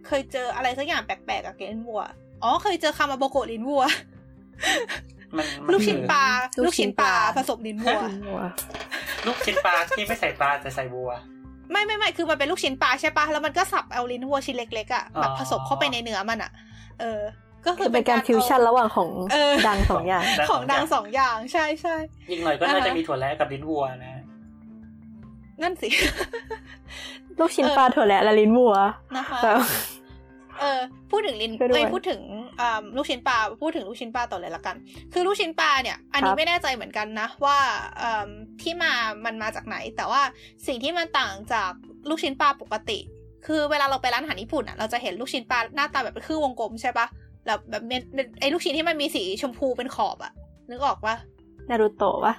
[0.06, 2.02] เคยเจออะไรสักอย่างแปลกๆกับเกนวัว
[2.42, 3.84] อ๋อ เคยเจอคามาโบโกะลิ้นวัว
[5.72, 6.24] ลูกชิ้นปลา
[6.64, 8.00] ลูกชิ้นปลาผสมลิ้นวัว
[9.26, 11.10] ลูกชิ้นปลาที่ไม่ใส่ปลาแต่ใส่วัว
[11.70, 16.50] ไม่ไม่ไม่คือมันเป็นลูกชิ้นปลาใช่ปะแล้วมันก็สับเอาลิ้นวัวชิ้นเล็กๆอะแบบผสมเข้าไปในเนื้อมันอะ
[17.00, 17.20] เออ
[17.66, 19.08] ก็คือเป็นการฟิวชั่นระหว่างของ
[19.68, 21.96] ดังสองอย่าง ของดังสองอย่าง ใช่ใช่
[22.28, 24.14] อีกหน่อยก็น่าจะมีถั่วแระกับลิ้นวัวนะ
[25.62, 25.88] นั่นสิ
[27.38, 28.74] ลูกชิ้นปลาถั่วแหละละลิ้นวัว
[29.16, 29.40] นะคะ
[30.60, 32.20] เออพูดถึงลิ้นเลยพูดถึง
[32.96, 34.76] ลูกชิ้นปลาพูดถึงลูกชิ้นปลาต่อเลยละกัน
[35.12, 37.58] คือลูกชิ้นปลาเนี่ย อันนี้ไม่แน่ใจเหมือนกันนะว่า
[38.62, 38.92] ที่มา
[39.24, 40.22] มันมาจากไหน แต่ว่า
[40.66, 41.72] สิ่งที่มันต่างจาก
[42.08, 42.98] ลูกชิ้นปลาปกติ
[43.46, 47.06] คือเวลาเราไปร้านอาหารญี่ปุ่นอะเราจะเห็นลูกชิ้นปลาหน้าตาแบบเป็นคือวงกลมใช่ปะ
[47.46, 47.82] แล้วแบบ
[48.40, 50.32] ไอ้ลูกชิ้นที่มันมีสีชมพูเป็นขอบอะ
[50.70, 51.16] นึกออกปะ
[51.70, 52.34] นารูโตะปะ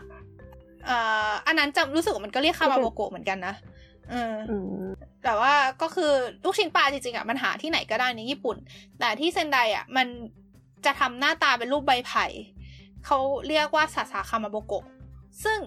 [0.89, 3.56] อ่าอันนั้นจำรู้สึกว่ามันก็เรียกคามาโบโกะเหมือนกันนะ
[4.10, 4.36] เออ
[5.24, 6.12] แต่ว่าก็คือ
[6.43, 8.58] ลูกชิ้นปลาจริงๆอะมันหาที่ไหนก็ได้ในญี่ปุ่น
[8.99, 10.08] แต่ที่เซนไดอะมัน
[10.86, 12.26] จะทำหน้าตาเป็นรูปใบไผ่
[13.06, 14.86] เขาเรียกว่าซาซาคามาโบโกะ
[15.43, 15.60] ซึ่ง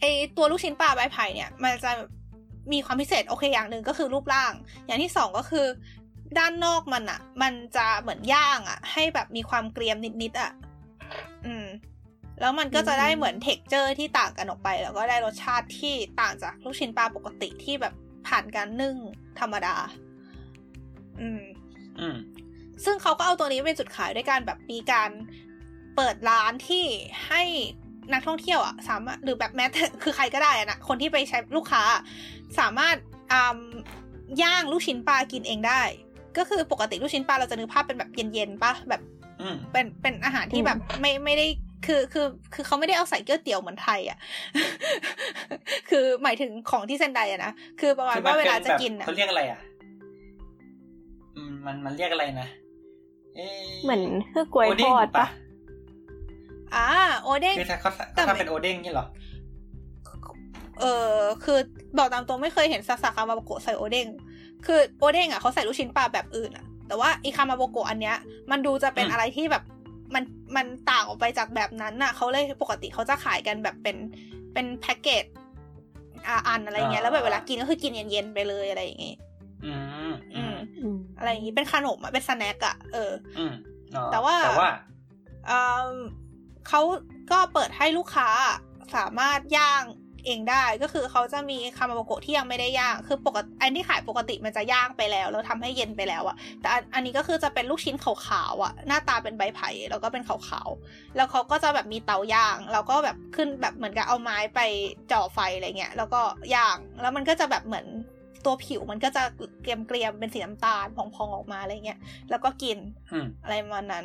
[0.00, 0.04] ไอ
[0.36, 1.90] ตัวลูกชิ้นปลาใบไผ่เนี่ย มันจะ
[2.72, 4.52] มีความพิเศษโอเคอย่างหนึ่งก็คือรูปร่าง
[4.86, 5.66] อย่างที่สองก็คือ
[6.38, 10.52] ด้านนอกมันอะมันจะเหมือนย่างอะให้แบบมีความเกรียมนิดๆอะ
[11.46, 11.66] อืม
[12.40, 17.94] แล้วมันก็จะได้เหมือน texture ที่ต่างกันออกไป แล้วก็ได้รสชาติที่ต่างจากลูกชิ้นปลาปกติที่แบบ
[18.28, 18.96] ผ่านการนึ่ง
[19.40, 19.76] ธรรมดา
[21.20, 21.42] อืม
[22.00, 22.16] อืม
[22.84, 25.10] ซึ่งเขาก็เอาตัวนี้เป็นจุดขายด้วยการแบบมีการ
[25.96, 26.84] เปิดร้านที่
[27.28, 27.42] ให้
[28.12, 31.82] นักท่องเที่ยวอะสามารถหรือแบบแม้แต่คือใครก็ได้อะนะคนที่ไปใช้ลูกค้า
[32.58, 32.96] สามารถ
[34.42, 35.82] ย่างลูกชิ้นปลากินเองได้
[36.38, 39.00] ก็คือปกติลูกชิ้นปลาเราจะนึกภาพเป็นแบบเย็นๆปะแบบ
[39.72, 41.46] เป็นเป็นอาหารที่แบบไม่ไม่ได้
[41.86, 44.18] คือคือคือเขาไม่ได้เอาใส่เกี๊ยวเตี๋ยวเหมือนไทยอะ
[45.90, 49.60] คือหมายถึงของที่เซนไดอะนะคือประมาณว่าเวลาจะกินอะเขาเรียกอะไรอะ
[51.36, 52.48] อืมมันมันเรียกอะไรนะ
[53.84, 54.02] เหมือน
[54.34, 55.26] คือกล้วยทอดปะ
[56.74, 56.88] อ่า
[57.22, 59.06] โอเด้งคือถ้าเขาถ้าเป็นโอเด้งนี่หรอ
[60.80, 61.58] เออคือ
[61.98, 64.06] บอกตามตรงไม่เคยเห็นซาซาคามาโบโกะใส่โอเด้ง
[64.66, 68.16] คือโอเด้งอะเขาใส่ลูกชิ้นปลาแบบอื่นอะ แต่ว่าอีคามาโบโกะอันเนี้ย
[68.50, 69.62] มันดูจะเป็นอะไรที่แบบ
[70.14, 70.24] มัน
[70.56, 73.96] มันต่างออกไปจากแบบนั้นน่ะเขาเลยปกติเขาจะขายกันแบบเป็น
[74.52, 75.24] เป็นแพ็กเกจ
[76.46, 79.14] อันอะไรเงี้ยแล้วแบบเวลากินก็คือกินเย็นๆไปเลยอะไรอย่างงี้
[79.64, 79.74] อื
[80.08, 80.42] มอื
[80.94, 83.12] มอะไรอย่างงี้เป็นขนมอะเป็นสแน็คอะเออ
[84.12, 84.70] แต่ว่าแต่ว่า
[86.68, 86.80] เขา
[87.30, 88.28] ก็เปิดให้ลูกค้า
[88.96, 89.82] สามารถย่าง
[90.26, 104.60] เองได้ก็คือเขาจะมีคามาโบโกะที่ยังไม่ได้ย่าง คือปกติอันที่ขายปกติมันจะย่างไปแล้วแล้วทำให้เย็นไปแล้วอะแต่อันนี้ก็คือจะเป็นลูกชิ้นขาวๆอะหน้าตาเป็นใบไผ่แล้วก็เป็นขาวๆแล้วเขาก็จะแบบมีเตาย่างแล้วก็แบบขึ้นแบบเหมือนกับเอาไม้ไป
[105.12, 106.20] จ่อไฟอะไรเงี้ยแล้วก็
[106.54, 107.86] ย่างแล้วมันก็จะแบบเหมือน
[108.44, 109.22] ตัวผิวมันก็จะ
[109.62, 111.98] เกรียมเกรียมเป็นสีน้ำตาลพองๆออกมาอะไรเงี้ย
[112.30, 112.78] แล้วก็กิน
[113.42, 114.04] อะไรประมาณนั้น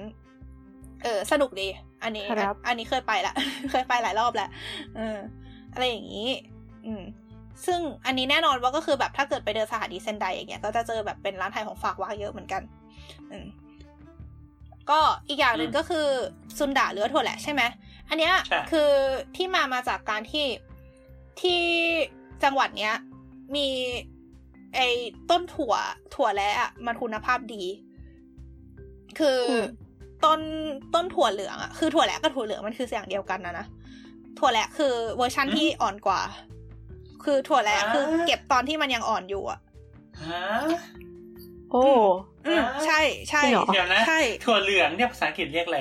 [1.03, 1.67] เออสนุกดี
[2.03, 2.25] อันนี้
[2.67, 3.33] อันนี้เคยไปละ
[3.71, 4.49] เคยไปหลายรอบแล้ว
[4.95, 5.17] เออ
[5.75, 6.29] อะไรอย่างนี้
[6.85, 7.03] อืม
[7.65, 12.61] ซึ่งอันนี้แน่นอนว่าก็คือแบบถ้าเกิดไปเดินสถานีเซนไดอย่างเงี้ย ก็จะเจอแบบเป็นร้านไทยของฝากวางเยอะเหมือนกัน
[13.31, 13.45] อืม
[14.89, 14.99] ก็
[15.29, 16.07] อีกอย่างหนึ่งก็คือ
[16.57, 17.61] ซุนดาเลือถั่วแหละใช่ไหม
[18.09, 18.33] อันเนี้ย
[18.71, 18.89] คือ
[19.35, 20.47] ที่มามาจากการที่
[21.41, 21.61] ที่
[22.43, 22.93] จังหวัดเนี้ย
[23.55, 23.67] มี
[24.75, 24.87] ไอ้
[25.29, 25.73] ต้นถั่ว
[26.15, 26.49] ถั่วและ
[26.85, 27.63] มันคุณภาพดี
[29.19, 29.39] คือ
[30.25, 30.39] ต้น
[30.95, 33.65] ต้นถั่วเหลืองอะคือถั่วและกับถั่วเหลืองมันคืออย่างเดียวกันนะนะ
[34.39, 36.21] ถั่วแระคือเวอร์ชั่นที่อ่อนกว่า
[37.23, 39.59] คือถั่วแระคือเก็บตอนที่มันยังอ่อนอยู่อะ
[40.29, 40.43] ฮะ
[41.71, 41.85] โอ้
[42.85, 43.41] ใช่ใช่
[43.73, 45.79] เดี๋ยวนะใช่ถั่วเหลืองเนี่ยภาษาอังกฤษเรียกอะไร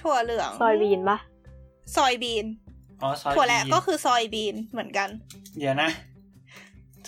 [0.00, 1.18] ถั่วเหลือง soybean ปะ
[1.96, 2.46] soybean
[3.02, 5.08] อ๋อ soy ถั่วแระก็คือ soybean เหมือนกัน
[5.58, 5.90] เดี๋ยวนะ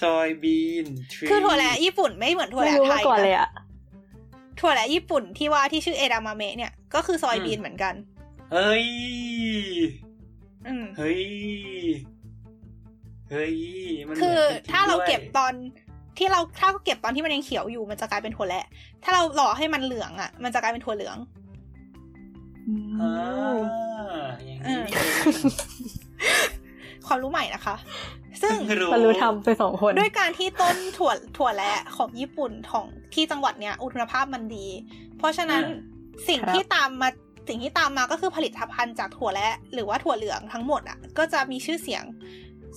[0.02, 0.86] soybean
[1.30, 3.50] คือถั่วแระญี่ปุ่นไม่เหมือนถั่วแหละไทยก่อนเลยอะ
[4.60, 7.94] ถั่วแหละญี่ปุ่นที่ว่าที่ชื่อเอดามาเมะเนี่ยก็คือ soybean เหมือนกัน
[8.52, 8.86] เฮ้ย
[10.96, 11.22] เฮ้ย
[13.30, 13.54] เฮ้ย
[14.20, 14.40] คือ
[14.70, 15.52] ถ้าเราเก็บตอน
[16.18, 18.64] ที่เราถ้าเก็บตอนที่มันยังเขียวอยู่มันจะกลายเป็นถั่วแหละ
[19.04, 21.16] ถ้าเราหล่อให้มันเหลืองอะ มันจะกลายเป็นถั่วเหลือง
[23.00, 24.76] อ่าอย่างนี้
[27.06, 27.76] ความรู้ใหม่นะคะ
[28.42, 28.54] ซึ่ง
[28.92, 34.66] มันรู้ทำไปสองคน ด้วยการที่ต้นถั่วถั่วแระของญี่ปุ่นของที่จังหวัดเนี้ยอุณหภาพมันดี
[35.18, 35.62] เพราะฉะนั้น
[36.28, 37.08] สิ่งที่ตามมา
[37.48, 42.04] สิ่งที่ตามมาก็คือผลิตภัณฑ์จากถั่วและ หรือว่าถั่วเหลืองทั้งหมดอะก็จะมีชื่อเสียง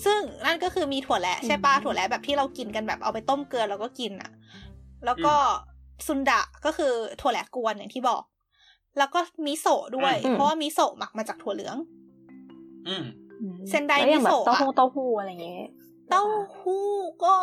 [0.06, 4.32] ซึ่งนั่นก็คือมีถั่วและใช่ปะถั่วและแบบที่เรากินกันแบบเอาไปต้มเกลือแล้วก็กินอะ
[5.06, 5.34] แล้วก็
[6.08, 8.22] ซุนดะก็คือถั่วแหละกวนอย่างที่บอก
[8.98, 11.78] แล้วก็มิโซะด้วย เพราะว่ามิโซะหมักมาจากถั่วเหลือง
[12.88, 13.04] อืม
[13.70, 15.70] เซนไดมิโซะเต้าหู้เต้าหู้อะไรเงี้ย
[16.10, 16.24] เต้า
[16.60, 16.90] หู้
[17.24, 17.36] ก็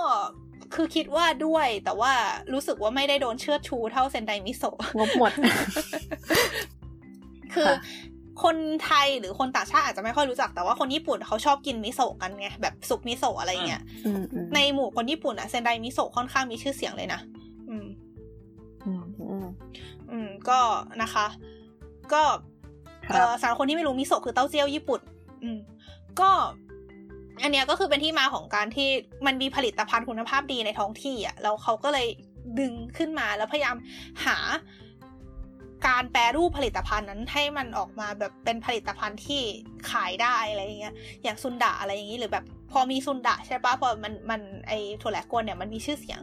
[0.74, 2.12] คือคิดว่าด้วย แต่ว่า
[2.52, 5.32] รู้สึกว่าไม่ได้โดนเชิดชูเท่าเซนไดมิโซะงบหมด
[7.54, 7.70] คือ
[8.42, 13.82] คนไทยหรือคนต่างชาติอาจจะไม่ค่อยรู้จักแต่ว่าคนญี่ปุ่นเขาชอบกินมิโซะกันไงแบบซุปมิโซะอะไรเงี้ย
[14.54, 17.20] ในหมู่คนญี่ปุ่นอะเซนไดมิโซะค่อนข้างมีชื่อเสียงเลยนะ
[17.70, 17.86] อืม
[20.10, 20.60] อืมก็
[21.02, 21.26] นะคะ
[22.12, 22.22] ก็
[23.10, 25.00] เออสำหรับคนที่ไม่รู้มิโซะคือเต้าเจี้ยวญี่ปุ่น
[25.42, 25.58] อืม
[26.20, 26.30] ก็
[27.42, 28.88] อันเนี้ยก็คือเป็นที่มาของการที่
[29.26, 32.06] มันมีผลิตภัณฑ์คุณภาพดีในท้องที่อะแล้วเขาก็เลย
[32.60, 33.76] ดึงขึ้นมาแล้วพยายาม
[34.24, 34.36] หา
[35.86, 39.42] การแปรรูปผลิตภัณฑ์นั้นให้มันออกมาแบบเป็นผลิตภัณฑ์ที่
[39.90, 44.72] ขายได้อะไรอย่างเงี้ย อย่างซุนดะอะไรอย่างงี้หรือแบบพอมีซุนดะใช่ปะพอมันมันไอ
[45.02, 46.20] ถั่วแหลกวนเนี่ยมันมีชื่อเสียง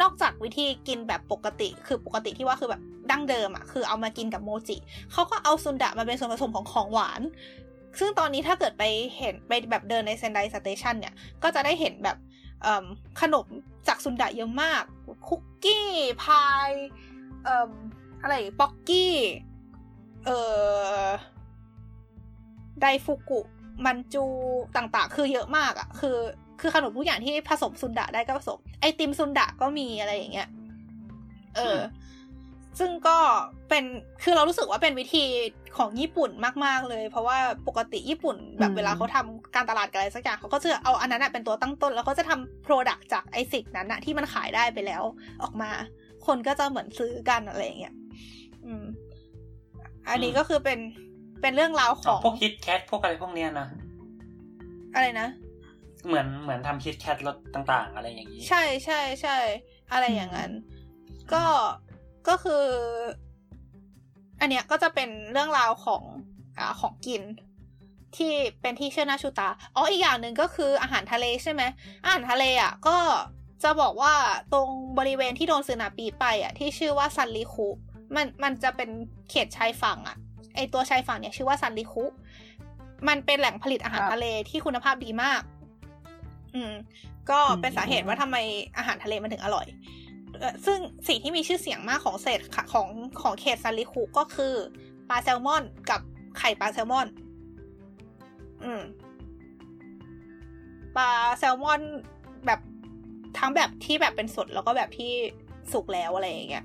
[0.00, 4.76] นอกจากวิธีกินแบบปกติ คือปกติที่ว่าคือแบบดั้งเดิมอะคือเอามากินกับโมจิ
[5.12, 7.22] เขาก็เอาซุนดะมาเป็นส่วนผสมของของหวาน
[7.98, 8.84] ซึ่งตอนนี้ถ้าเกิดไป
[9.18, 12.16] เห็นไปแบบเดินในเซนไดสเตชันเนี่ย ก็จะได้เห็นแบบ
[13.20, 13.46] ขนม
[13.88, 14.82] จากซุนดะเยอะมาก
[15.28, 15.88] คุกกี้
[16.22, 16.70] พาย
[18.22, 19.14] อะไรป๊อกกี้
[20.24, 20.38] เอ่
[21.02, 21.06] อ
[22.80, 23.40] ไดฟุกุ
[23.86, 24.24] มันจู
[24.76, 26.16] ต่างๆ คือเยอะมากอะ่ะ คือ
[26.60, 30.48] คือขนมทุกอย่างที่ผสมซุนดะได้ก็ผสม ไอติมซุนดะก็มีอะไรอย่างเงี้ย
[31.56, 31.78] เออ
[32.78, 33.18] ซึ่งก็
[33.68, 33.84] เป็น
[34.22, 35.24] คือเรารู้สึกว่าเป็นวิธี
[35.76, 36.30] ของญี่ปุ่น
[36.64, 37.38] มาก ๆ เลย เพราะว่า
[37.68, 45.02] ปกติญี่ปุ่นแบบเวลาเขาทำการตลาดอะไรสักอย่างเขาก็จะเอาอันนั้นเป็นตัวตั้งต้น แล้วเขาจะทำ product จากไอสิ่งนั้นนะที่มันขายได้ไปแล้ว
[45.42, 45.70] ออกมา
[46.26, 47.94] คนก็จะเหมือนซื้อกันอะไรอย่างเงี้ย
[48.66, 48.84] อืม
[50.08, 50.78] อันนี้ก็คือเป็น
[51.40, 53.68] เป็นเรื่องราวของพวก KitKat พวกอะไรพวกเนี้ยนะ
[54.94, 55.28] อะไรนะ
[56.06, 59.38] เหมือนเหมือนทำ KitKat รสต่าง ๆ อะไรอย่างนี้ใช่ใช่ใช่
[59.92, 60.50] อะไรอย่างนั้น
[61.32, 61.44] ก็
[62.28, 62.64] ก็คือ
[64.40, 66.02] อันเนี้ยก็จะเป็นเรื่องราวของ
[66.58, 67.22] อ่าของกิน
[68.16, 71.62] ที่เป็นที่เชื่อหน้าชูตา อ๋อ อีกอย่างหนึ่งก็คืออาหารทะเลใช่ไหม
[72.04, 72.96] อาหารทะเลอะก็
[73.62, 74.14] จะบอกว่า
[74.52, 74.68] ตรง
[74.98, 77.68] บริเวณที่โดนสึนาปีไปอะที่ชื่อว่าซันริคุ
[78.14, 78.90] มันมันจะเป็น
[79.30, 80.16] เขตชายฝั่งอะ
[80.56, 82.04] ไอตัวชายฝั่งเนี่ยชื่อว่าซันริคุ
[83.08, 85.42] มันเป็นแหล่งผลิตอาหารทะเลที่คุณภาพดีมาก
[86.54, 86.72] อืม
[87.30, 88.36] ก็เป็นสาเหตุว่าทำไม
[88.78, 89.66] อาหารทะเลมันถึงอร่อย
[90.66, 90.78] ซึ่ง
[91.08, 92.40] สิ่งที่มีชื่อเสียงมากของเศษ
[92.72, 92.88] ของ
[93.20, 94.54] ของเขตซาริคุก็คือ
[95.08, 96.00] ปลาแซลมอนกับ
[96.38, 97.06] ไข่ปลาแซลมอน
[98.64, 98.82] อืม
[100.96, 101.80] ปลาแซลมอน
[102.46, 102.60] แบบ
[103.38, 105.12] ทั้งแบบที่แบบเป็นสดแล้วก็แบบที่
[105.72, 106.64] สุกแล้วอะไรอย่างเงี้ย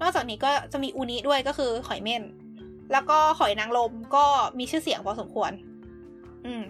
[0.00, 2.22] นอกจากนี้ก็จะมีอูนิด้วยก็คือหอยเม่น
[2.92, 4.24] แล้วก็หอยนางรมก็
[4.58, 5.52] มีชื่อเสียงพอสมควร
[6.46, 6.64] อืม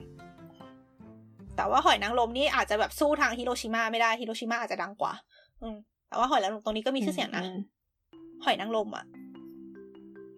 [1.56, 5.12] แต่ว่าหอยนางรมนี่อาจจะแบบสู้ทางฮิโรชิมาไม่ได้ฮิโรชิมาอาจจะดังกว่า
[5.62, 5.76] อืม
[6.08, 7.44] แต่ว่าหอยนางรมตรงนี้ก็มีชื่อเสียงนะ
[8.44, 9.04] หอยนางรมอะ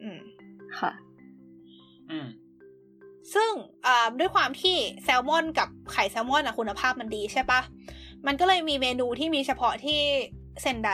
[0.02, 0.19] อืม
[0.78, 0.90] ค่ะ
[2.10, 2.27] อืม
[3.35, 3.51] ซึ่ง
[4.19, 7.60] ด้วยความที่แซลมอนกับไข่แซลมอนอะคุณภาพมันดีใช่ปะ
[8.27, 10.01] มันก็เลยมีเมนูที่มีเฉพาะที่
[10.62, 10.90] เซนได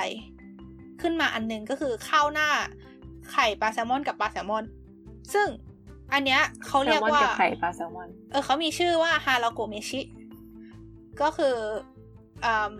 [1.03, 2.49] ขึ้นมาอันนึงก็คือข้าวหน้า
[3.33, 4.65] ไข่ปลาแซลมอนกับปลาแซลมอน
[5.35, 5.49] ซึ่ง
[6.13, 10.01] อันเนี้ยเขาเรียกว่าไข่ปลาแซลมอน เออเขามีชื่อว่าฮาราโกเมชิ
[11.21, 11.57] ก็คือ
[12.45, 12.75] อ่า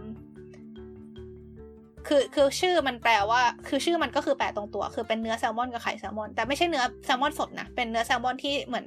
[2.09, 8.85] คือคือชื่อมันแปลว่า คือชื่อมันก็คือแปลตรงตัว คือเป็นเนื้อแซลมอนกับไข่แซลมอน แต่ไม่ใช่เนื้อแซลมอนสดนะ เป็นเนื้อแซลมอนที่เหมือน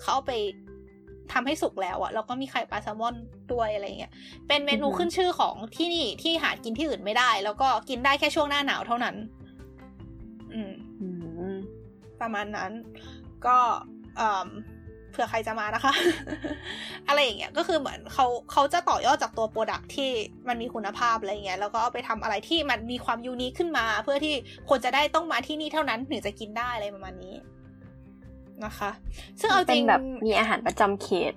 [0.00, 0.32] เขาเอาไป
[1.34, 3.14] ทำให้สุกแล้วอะแล้วก็มีไข่ปลาแซลมอน
[3.52, 4.12] ด้วยอะไรเงี้ย
[4.48, 9.16] เป็นเมนูขึ้นชื่อของที่นี่ที่หากินที่อื่นไม่ได้ แล้วก็กินได้แค่ช่วงหน้าหนาวเท่านั้น
[10.54, 11.54] อืม
[12.20, 12.72] ประมาณนั้น
[13.46, 13.56] ก็
[15.12, 15.92] เผื่อใครจะมานะคะ
[17.08, 20.10] อะไรอย่างเงี้ยก็คือเหมือนเขาเขาจะต่อยอดจากตัวโปรดักที่
[20.48, 24.34] มันมีคุณภาพอะไรเงี้ยแล้วก็เอาไปทำอะไรที่มันมีความยูนิคขึ้นมา เพื่อที่
[24.70, 27.34] คนจะได้ต้องมาที่นี่เท่านั้นถึงจะกินได้อะไรประมาณนี้
[28.66, 28.90] นะคะ
[29.40, 31.34] ซึ่งเอาจริงแบบมีอาหารประจำเขต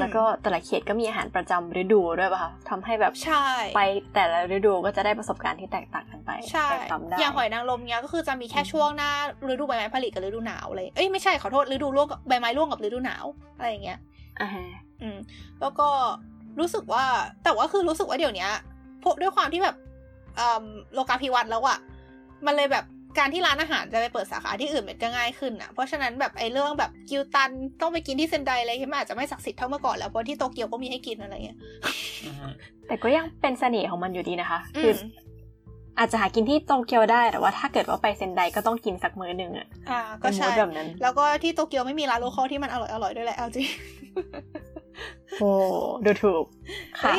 [0.00, 3.44] แล้วก็แต่ละเขตก็มีอาหารประจำฤดูด้วยป่ะคะทำให้แบบใช่
[3.76, 3.80] ไป
[4.14, 6.66] แต่ละฤดูก็จะได้ประสบการณ์ที่แตกต่างกันไปใช่
[7.20, 9.10] อย่างหอยนางรมเนี้ยก็คือจะมีแค่ช่วงหน้า
[9.48, 13.24] ฤดูใบไม้ผลิกับฤดูหนาวเลยเอ้ยไม่ใช่ขอโทษฤดูร่วงใบไม้ร่วงกับฤดูหนาว
[13.56, 13.98] อะไรอย่างเงี้ย
[14.40, 14.48] อ่า
[15.02, 15.18] อืม
[15.60, 15.88] แล้วก็
[16.60, 17.04] รู้สึกว่า
[17.44, 18.48] แต่ว่าคือรู้สึกว่าเดี๋ยวนี้
[19.04, 19.76] พวกด้วยความที่แบบ
[20.38, 20.48] อ่
[20.94, 21.78] โลกาภิวัตน์แล้วอะ
[22.46, 22.84] มันเลยแบบ
[23.18, 31.58] การที่ร้านอาหารจะไปเปิดสาขาที่อื่นมันก็ง่ายขึ้นอะเพราะฉะนั้นแบบไอ้เรื่องแบบกิวตันต้องไปกินที่เซนไดอะไรที่มันอาจจะไม่ศักดิ์สิทธิ์เท่าเมื่อก่อนแล้วเพราะที่โตเกียวก็มีให้กินอะไรเงี้ย
[32.86, 34.92] แต่ก็ยังเป็นเสน่ห์ของมันอยู่ดีนะคะคือ
[35.98, 43.66] อาจจะหากินที่โตเกียวได้แต่ว่าถ้าเกิดว่าไปเซนไดก็ต้องกินสักมื้อหนึ่งอะอ่าก็ใช่แบบนั้น แล้วก็ที่โตเกียวไม่มีร้านโลคอลที่มันอร่อยอร่อยด้วยแหละเอาจริง
[45.40, 45.50] โอ้
[46.04, 46.44] ดูถูก
[47.02, 47.12] ค่ะ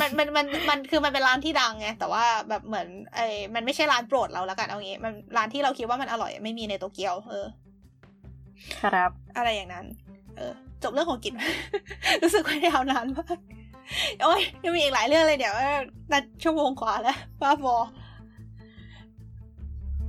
[0.00, 7.46] มันมันมันมันมันคือมันเป็นร้านที่ดังไงแต่ว่าแบบเหมือนไอ้มันไม่ใช่ร้านโปรดเราแล้วกันเอางี้ มันร้านที่เราคิดว่ามันอร่อยไม่มีในโตเกียวเออ
[8.80, 9.86] ครับ อะไรอย่างนั้น
[10.36, 11.34] เออ จบเรื่องของกิน
[12.22, 13.38] รู้สึกว่ายาวนานมาก
[14.22, 15.54] โอ้ยยังมีอีกหลายเรื่องเลยเดี๋ยว
[16.12, 17.76] นัดชั่วโมงกว่าแล้วบ้าบอ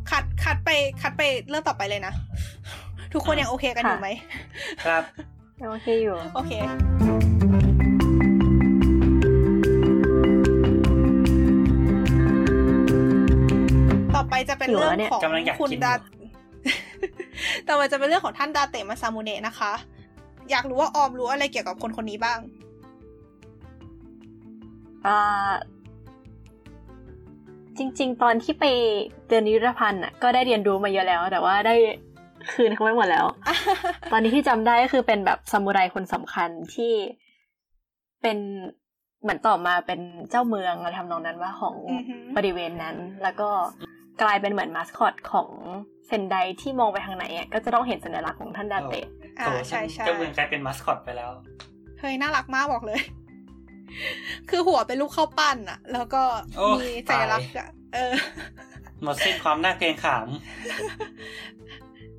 [0.10, 0.69] คัดคัดไป
[1.02, 2.14] คัดไปเรื่องต่อไปเลยนะ
[3.14, 4.10] ทุกคนยังโอเคกันอยู่ไหม
[4.85, 5.03] ครับ
[5.69, 6.52] โอเคอยู่ โอเค
[14.15, 15.22] ต่อไปจะเป็นเรื่องของ
[15.61, 15.94] คุณดา
[17.68, 19.73] ต่อไปจะเป็นเรื่องของท่านดาเตะมาซามูเนะนะคะ
[20.49, 22.40] อยากรู้ว่าออมรู้อะไรเกี่ยวกับคนคนนี้บ้าง
[25.06, 25.53] อ่า
[27.77, 28.65] จริง ๆ ตอนที่ไป
[29.27, 31.76] เรียนนิรพันธ์อะก็ได้เรียนรู้มาเยอะแล้ว แต่ว่าได้
[32.52, 33.26] คืนเขาไม่หมดแล้ว
[34.11, 36.94] ตอนนี้ที่จำได้ก็คือเป็นแบบซามูไรคนสำคัญที่
[38.22, 38.38] เป็น
[39.22, 39.99] เหมือนต่อมาเป็น
[40.30, 41.76] เจ้าเมืองอะไรทำนองนั้นว่าของ
[42.38, 43.49] บริเวณนั้น แล้วก็
[44.22, 45.49] กลายเป็นเหมือนมาสคอตของ
[46.07, 49.06] เซนไดที่มองไปทางไหนอะก็จะต้องเห็นสัญลักษณ์ของท่านดาเตะ
[49.40, 51.32] อ่าใช่ใช่เจ้าเมืองกลายเป็นมาสคอตไปแล้ว
[51.99, 52.99] เฮ้ยน่ารักมากบอกเลย
[54.49, 56.24] คือหัวเป็นลูกข้าวปั้นอะ แล้วก็
[56.74, 58.14] มีสัญลักษณ์อะเออ
[59.03, 60.28] หมดสิ้นความน่าเกรงขาม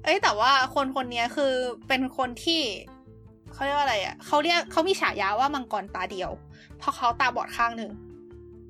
[0.04, 1.52] เอ้ยแต่ว่าคนคนนี้คือ
[1.88, 2.60] เป็นคนที่
[3.52, 6.30] เขาเรียกว่าอะไรอะเขาเรียกเขามีฉายาว่ามังกรตาเดียว
[6.78, 7.92] เพราะเขาตาบอดข้างหนึ่ง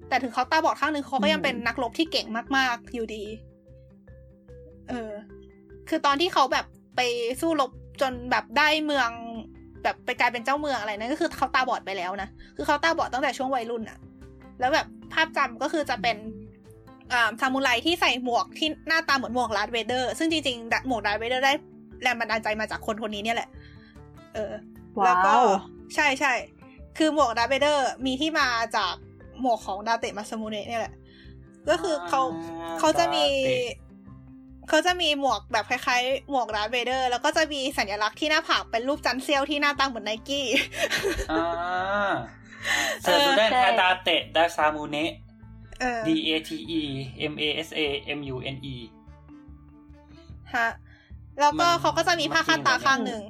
[0.08, 3.24] แต่ถึงเขาตาบอดข้างหนึ่งเขาก็ยังเป็นนักรบที่เก่งมาก ๆ อยู่ดี
[4.88, 5.12] เออ
[5.88, 6.66] คือตอนที่เขาแบบ
[6.96, 7.00] ไป
[7.40, 7.70] สู้รบ
[8.00, 9.10] จนแบบได้เมือง
[9.82, 13.98] แบบไปกลายเป็นเจ้าเมืองอะไรนั่นก็คือเขาตาบอดไปแล้วนะ คือเขาตาบอดตั้งแต่ช่วงวัยรุ่นอะ
[14.60, 16.16] แล้วแบบภาพจำก็คือจะเป็น
[17.40, 21.52] ซามูไรที่ใส่หมวกที่หน้าตาเหมือนหมวก Darth Vader ซึ่งจริงๆ หมวก Darth Vader ได้
[22.02, 23.48] แรงบันดาลใจมาจากคนคนนี้เนี่ยแหละ
[24.34, 24.52] เออ
[25.04, 25.32] แล้วก็
[25.94, 26.32] ใช่ใช่
[26.98, 28.94] คือหมวก Darth Vader มีที่มาจาก
[29.40, 30.94] หมวกของดาเตะมาซามูเนะเนี่ยแหละ
[31.68, 32.22] ก็คือเขา
[32.78, 33.24] เขาจะมี
[34.68, 40.46] เขาจะมีหมวกแบบคล้ายๆ หมวก Darth Vader แล้วก็จะมีสัญลักษณ์ที่หน้าผากเป็นรูปจันทร์เสี้ยวที่หน้าตาเหมือนไนกี้
[41.32, 42.10] อ่า
[43.02, 45.12] search ดูได้ฮะดาเตะมาซามูเนะ
[46.06, 46.80] D A T E
[47.32, 47.80] M A S A
[48.18, 48.76] M U N E
[50.54, 50.68] ฮะ
[51.40, 53.22] แล้วก็เขาก็จะมีผ้าคาดตาข้างหนึ่ง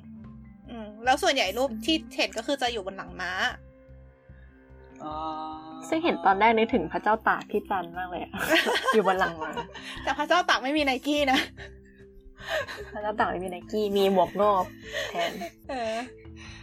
[0.71, 3.33] อืม แล้วส่วนใหญ่รูปที่เห็นก็คือจะอยู่บนหลังม้า
[5.89, 8.23] ซึ่งเห็นตอนแรกนึกถึงพระเจ้าตากที่จันท์มากเลย
[8.95, 9.51] อยู่บนหลังม้า
[10.03, 11.39] แต่พระเจ้าตากไม่มีไนกี้นะ
[12.93, 14.65] พระเจ้าตากไม่มีไนกี้มีหมวกนอก
[15.11, 15.31] แทน
[15.71, 15.95] เออ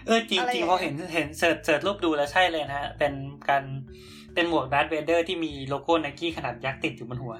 [0.05, 3.13] เออจริงจริงพอเห็นเห็น search search รูปดูแล้วใช่เลยนะฮะเป็น
[3.49, 3.63] การ
[4.33, 7.35] เป็นหมวก Darth Vader ที่มีโลโก้ไนกี้ขนาดยักษ์ติดอยู่บนหัว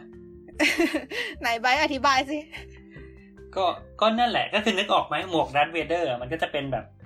[1.42, 2.38] ไหนใบอธิบายสิ
[3.56, 3.66] ก็
[4.02, 7.02] ก็นั่นแหละก็คือนึกออกไหมหมวก Darth Vader มันก็จะเป็นแบบเ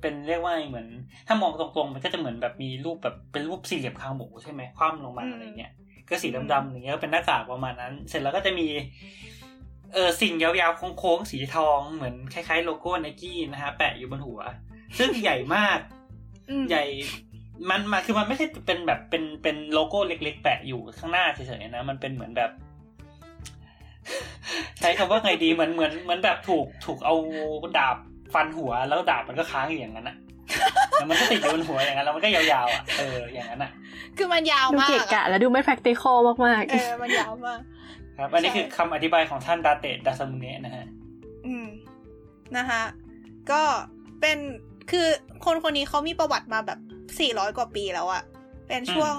[0.00, 0.88] เป็นเรียกว่าเหมือน
[1.26, 5.72] ถ้ามองตรงๆ มันก็จะเหมือนแบบมีรูปแบบเป็นรูปสี่เหลี่ยมคางหมูใช่ไหมคว่ำลงมาอะไรเงี้ย
[6.08, 8.66] ก็สีดำๆอย่างเงี้ยก็เป็นหน้ากากประมาณนั้น เสร็จแล้วก็จะมี
[9.94, 14.40] เออสิ่งยาวๆโค้งๆสีทองเหมือนคล้ายๆ โลโก้ไนกี้นะฮะ แปะอยู่บนหัว
[14.98, 15.78] ซึ่งใหญ่มาก
[16.70, 16.84] ใหญ่
[17.70, 22.50] มันมาคือมันไม่ใช่เป็นแบบเป็นเป็นโลโก้เล็ก ๆ แปะอยู่ข้างหน้าเฉยๆนะ มันเป็นเหมือนแบบ
[24.80, 27.14] ใช้คำว่าไงดีเหมือนเหมือนเหมือนแบบถูกถูกเอา
[27.78, 27.96] ดาบ
[28.34, 30.16] ฟันหัวแล้วดาบมันก็ค้างอยู่อย่างนั้นอะ
[30.92, 33.70] แล้วมันก็ติดอยู่บนหัวอย่างนั้นแล้วมันก็ยาวๆอะเอออย่างนั้นอะ
[34.18, 36.16] คือมันยาวมากดูเกะกะแล้วดูไม่ practical
[36.46, 37.60] มากๆเออมันยาวมาก
[38.18, 40.86] ครับ อันนี้คือคำอธิบายของท่านดาเตดาซามุเนะนะฮะ
[41.46, 41.66] อืม
[42.56, 42.82] นะคะ
[43.50, 43.62] ก็
[44.20, 44.38] เป็น
[44.90, 45.06] คือ
[45.44, 46.78] คนคนนี้เขามีประวัติมาแบบ
[47.18, 48.22] สี่ร้อยกว่าปีแล้วอะ
[48.68, 49.16] เป็นช่วง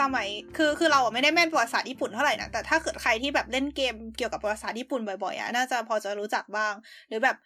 [0.00, 6.74] สมัย คือคือเราไม่ได้แม่นประวัติศาสตร์ญี่ปุ่นเท่าไหร่นะ แต่ถ้าเกิดใครที่แบบเล่นเกมเกี่ยวกับประวัติศาสตร์ญี่ปุ่นบ่อยๆอะน่าจะพอจะรู้จักบ้าง
[7.08, 7.36] หรือแบบ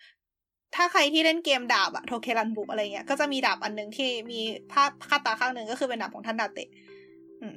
[0.75, 4.41] ถ้าใครที่เล่นเกมดาบอะโทเคนรันบุอะไรเงี้ย ก็จะมีดาบอันหนึ่งที่มี
[4.73, 6.69] ผ้าคาดตาข้างหนึ่งก็คือเป็นดาบของท่านดาเตะ
[7.43, 7.57] อืม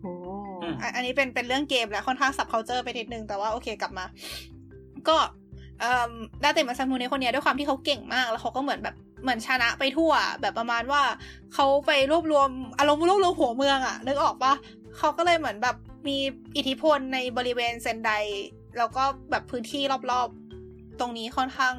[0.00, 0.12] โอ้
[0.94, 4.04] อันนี้เป็นเป็นเรื่องเกมแล้วค่อนข้าง subculture ไปนิดนึง แต่ว่าโอเคกลับมา
[5.08, 5.16] ก็
[6.42, 11.02] ดาเตะมาซามูเนะคนนี้ด้วยความที่เขาเก่งมาก แล้วเขาก็เหมือนแบบ เหมือนชนะไปทั่ว แบบประมาณว่า
[11.54, 14.54] เขาไปรวบรวมอารมณ์รวบรวมหัวเมืองอะนึกออกปะ
[14.98, 15.76] เขาก็เลยเหมือนแบบ
[16.08, 16.16] มี
[16.56, 18.10] อิทธิพลในบริเวณเซนได
[18.78, 21.74] แล้วก็แบบพื้นที่รอบๆ ตรงนี้ค่อนข้าง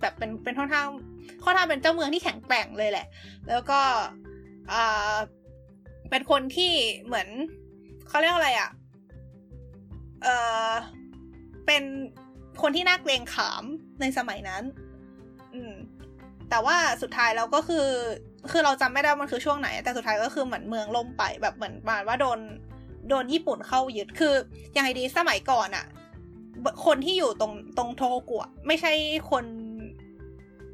[0.00, 0.88] แบบเป็นเป็นค่อนข้าง
[1.44, 3.06] ค่อนข้างเป็นเจ้าเมืองที่แข็งแกร่งเลยแหละ
[3.48, 3.80] แล้วก็
[4.72, 5.14] อ่า
[6.10, 6.72] เป็นคนที่
[7.06, 7.28] เหมือน
[8.08, 8.70] เขาเรียกอะไรอะ่ะ
[10.22, 10.28] เอ
[10.68, 10.70] อ
[11.66, 11.82] เป็น
[12.62, 13.64] คนที่น่าเกรงขาม
[14.00, 14.62] ในสมัยนั้น
[16.52, 17.86] แต่ว่าสุดท้ายเราก็คือ
[18.50, 22.38] คือเราจำไม่ได้มันคือช่วงไหน แต่สุดท้ายก็คือเหมือนเมืองล่มไปแบบเหมือนมาว่าโดน
[23.08, 24.34] โดนญี่ปุ่นเข้ายึดคือ
[24.72, 25.84] อย่างไรดีสมัยก่อนอะ
[26.86, 28.92] คนที่อยู่ตรงตรงโทโกกุไม่ใช่
[29.30, 29.44] คน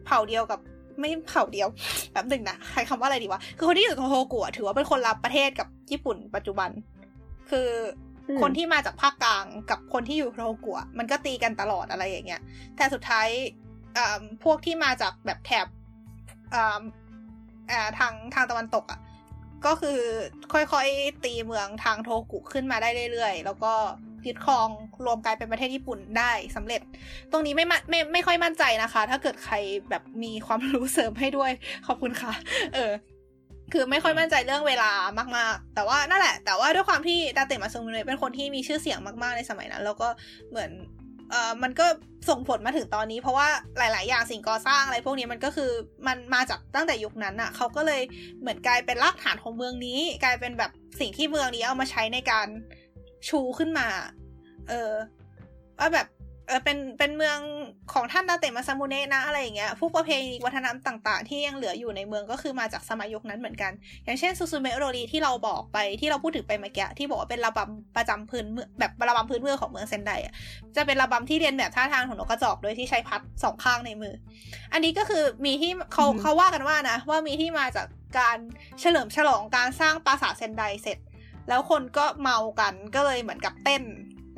[0.05, 0.61] เผ่าเดียวกับ
[1.01, 1.69] ไม่เผ่าเดียว
[2.13, 6.71] แบบหนึ่งนะใครคำว่าอะไรดีวะคือคนที่อยู่โทโฮกุถือว่าเป็นคนรับประเทศกับญี่ปุ่นปัจจุบัน
[7.51, 7.69] คือ
[8.41, 12.43] คนที่มาจากภาคกลางกับคนที่อยู่โทโฮกุมันก็ตีกันตลอดอะไรอย่างเงี้ย
[12.77, 13.29] แต่สุดท้าย
[14.45, 15.67] พวกที่มาจากแบบแถบ
[17.99, 19.01] ทางทางตะวันตกอะ
[19.67, 19.99] ก็คือ
[20.53, 23.75] ค่อยๆตีเมืองทางโทกุขึ้นมาได้เรื่อยๆ แล้วก็
[24.27, 24.69] ยึดครอง
[25.05, 26.81] รวมกลายเป็นประเทศญี่ปุ่นได้สำเร็จ
[27.33, 29.55] ตรงนี้ไม่ไม่ไม่ค่อยมั่นใจนะคะ ถ้าเกิดใคร
[29.91, 31.53] แบบมีความรู้เสริมให้ด้วย
[31.87, 32.33] ขอบคุณค่ะ
[32.75, 32.93] เออ
[33.73, 34.91] คือไม่ค่อยมั่นใจเรื่องเวลา
[35.37, 40.09] มาก ๆ แต่ว่านั่นแหละ แต่ว่าด้วยความที่ดาเตะมาซึมุเนเป็นคนที่มีชื่อเสียงมากๆในสมัยนั้น แล้วก็
[40.51, 40.71] เหมือน
[41.31, 41.87] เอ่อมันก็
[42.29, 43.49] ส่งผลมาถึงตอนนี้ เพราะว่า
[43.79, 45.71] หลาย ๆ อย่างสิ่งก่อสร้างอะไรพวกนี้มันก็คือ
[46.07, 48.03] มันมาจากตั้งแต่ยุคนั้นอะ่ะเขาก็เลย
[48.41, 52.49] เหมือนกลายเป็นรากฐานของเมืองนี้ กลายเป็นแบบสิ่งที่เมืองนี้เอามาใช้ในการ
[53.29, 53.87] ชูขึ้นมา
[54.69, 54.93] เออ
[55.79, 56.07] ว่าแบบ
[56.49, 57.39] เออเป็นเป็นเมือง
[57.93, 63.73] ของท่านนาเตมาซามูเนะนะอะไรอย่างเงี้ยพวกประเพณีวัฒนธรรมต่างๆ ที่ยังเหลืออยู่ในเมืองก็คือมาจากสมัยยุคนั้นเหมือนกัน
[64.05, 70.35] อย่างเช่นซูซูเมะโรรีที่เราบอกไปที่เราพูดถึงไปเมื่อกี้ที่บอกว่าเป็นระบำประจำพื้นเมืองแบบระบำพื้นเมืองของเมืองเซนไดอะ
[70.77, 74.15] จะเป็นระบำที่เรียนแบบท่าทางของนกกระจอกโดยที่ใช้พัดสองข้างในมือ
[74.73, 77.87] อันนี้ก็คือมีที่เขาเขาว่ากันว่านะว่ามีที่มาจาก
[78.19, 78.39] การ
[78.81, 80.99] เฉลิมฉลองการสร้างปราสาทเซนไดเสร็จ
[81.49, 83.83] แล้วคนก็เมากันก็เลยเหมือนกับเต้น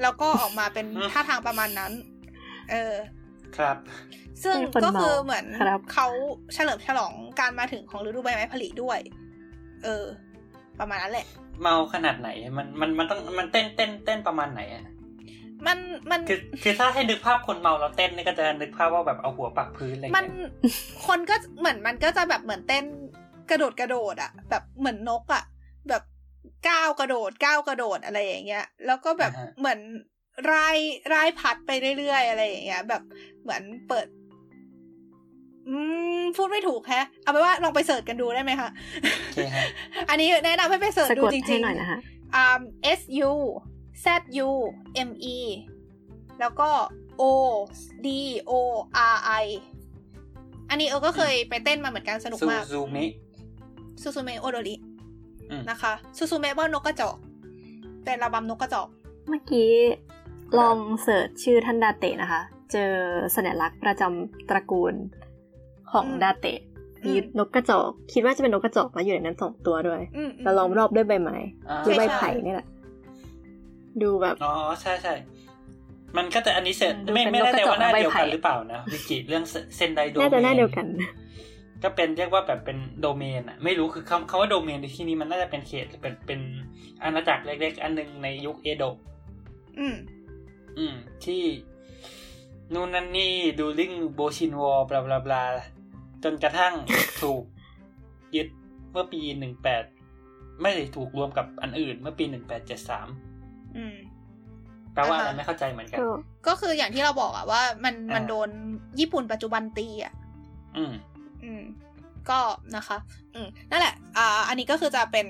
[0.02, 1.92] แล้วก็ออกมาเป็นท่าทางประมาณนั้น
[2.70, 2.94] เออ
[3.56, 3.76] ครับ
[4.44, 5.46] ซึ่งก็คือเหมือน
[5.92, 6.06] เขา
[6.54, 8.98] เฉลิมฉลองการมาถึงของฤดูใบไม้ผลิด้วย
[9.84, 10.04] เออ
[10.80, 11.26] ประมาณนั้นแหละ
[11.62, 14.84] เมาขนาดไหน มันมันมันต้องมันเต้นเต้นเต้นประมาณไหนอะ
[15.66, 15.78] มัน
[16.10, 20.26] มันคือคือถ้าให้นึกภาพคนเมาแล้วเต้นนี่ก็จะนึกภาพว่าแบบเอาหัวปักพื้นอะไรมัน
[21.06, 22.84] คนก็เหมือนมันก็จะแบบเหมือนเต้น
[23.50, 25.44] กระโดดกระโดดอะแบบเหมือนนกอะ
[25.88, 26.02] แบบ
[26.68, 29.80] ก้าวกระโดดก้าวกระโดดอะไรอย่างเงี้ย แล้วก็แบบเหมือน
[30.52, 30.76] ราย
[31.14, 33.02] รายพัดไปเรื่อยๆอะไรอย่างเงี้ย แบบ
[33.42, 34.06] เหมือนเปิด
[35.68, 35.76] อื
[36.20, 38.70] มพูดไม่ถูกแฮะ เอาไปว่าลองไปเสิร์ชกันดูได้ไหมคะ
[40.08, 41.98] อันนี้แนะนำให้ไปเสิร์ชดูจริงๆหน่อยนะคะ
[42.34, 42.60] อ่า
[42.98, 43.32] S U
[44.04, 44.06] Z
[44.46, 44.48] U
[45.08, 45.38] M E
[46.40, 46.70] แล้วก็
[47.20, 47.22] O
[48.06, 48.08] D
[48.50, 48.52] O
[49.14, 49.46] R I
[50.70, 53.04] อันนี้เออก็เคยไปเต้นมาเหมือนกันสนุกมากซูซูมิ
[54.02, 54.74] ซูซูเมโอโดริ
[55.70, 57.16] นะคะซูซูเมะว่านกกระจอก
[58.04, 58.88] เป็นระบำนกกระจอก
[59.28, 59.70] เมื่อกี้
[60.58, 62.40] ลองเสิร์ชชื่อท่านดาเตะนะคะ
[62.72, 62.92] เจอ
[63.34, 64.94] สัญลักษณ์ประจำตระกูล
[65.92, 66.58] ของดาเตะ
[67.06, 70.00] มีนกกระจอก คิดว่าจะเป็นนกกระจอกมาอยู่ในนั้นสองตัวด้วย
[70.42, 71.36] แล้วล้อมรอบด้วยใบไม้
[71.86, 72.68] ด้วยใบไผ่นี่แหละ
[74.02, 75.14] ดูแบบ อ๋อ ใช่ใช่
[76.16, 79.44] มันก็จะอันนี้เสร็จไม่ไม่แน่ใจว่าหน้าเดียวกันหรือเปล่านะวิกิเรื่อง
[79.76, 80.86] เซนไดโดน่าจะหน้าเดียวกัน
[81.82, 86.40] ก็เป็นเรียกว่าแบบเป็นโดเมนอะไม่รู้คือคำคำว่าโดเมนในที่นี้มันน่าจะเป็นเขตเป็นเป็น
[87.02, 88.96] อาณาจักรเล็กๆ อันหนึ่งในยุคเอโดะ
[89.78, 89.96] อืม
[90.78, 90.94] อืม
[91.24, 91.42] ที่
[92.74, 95.44] นู่นนั่นนี่ดูลิงโบชินวอลบลาบลาบลา
[96.24, 96.74] จนกระทั่ง
[97.22, 97.42] ถูก
[98.36, 98.48] ยึด
[98.92, 99.84] เมื่อปีหนึ่งแปด
[100.62, 103.08] ไม่ได้ถูกรวมกับอันอื่น เมื่อปีหนึ่งแปดเจ็ดสาม
[104.94, 105.98] แปลว่าอะไรไม่เข้าใจเหมือนกัน
[106.46, 108.48] ก็คืออย่างที่เราบอกอะว่า มันมันโดน
[109.00, 110.14] ญี่ปุ่นปัจจุบันตีอะ
[110.76, 110.92] อืม
[111.44, 111.62] อืม
[112.30, 112.40] ก็
[112.76, 112.98] นะคะ
[113.34, 115.26] อืม นั่นแหละ อ่า อันนี้ก็คือจะเป็น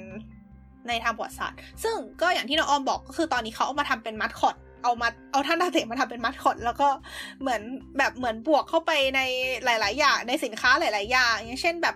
[0.89, 6.89] ในทางประวัติศาสตร์ ซึ่งก็อย่างที่น้องออมบอกก็คือตอนนี้เขาเอามาทำเป็นมัดคอดเอามาเอาท่านดาเตะมาทำเป็นมัดคอดแล้วก็
[7.41, 7.63] เหมือน
[7.99, 9.21] แบบเหมือนบวกเข้าไปใน
[9.65, 11.95] หลาย ๆ อย่างในสินค้าหลาย ๆ อย่าง อย่างเช่นแบบ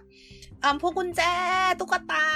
[0.62, 1.20] อ่าพวกกุญแจ
[1.80, 2.26] ตุ๊กตา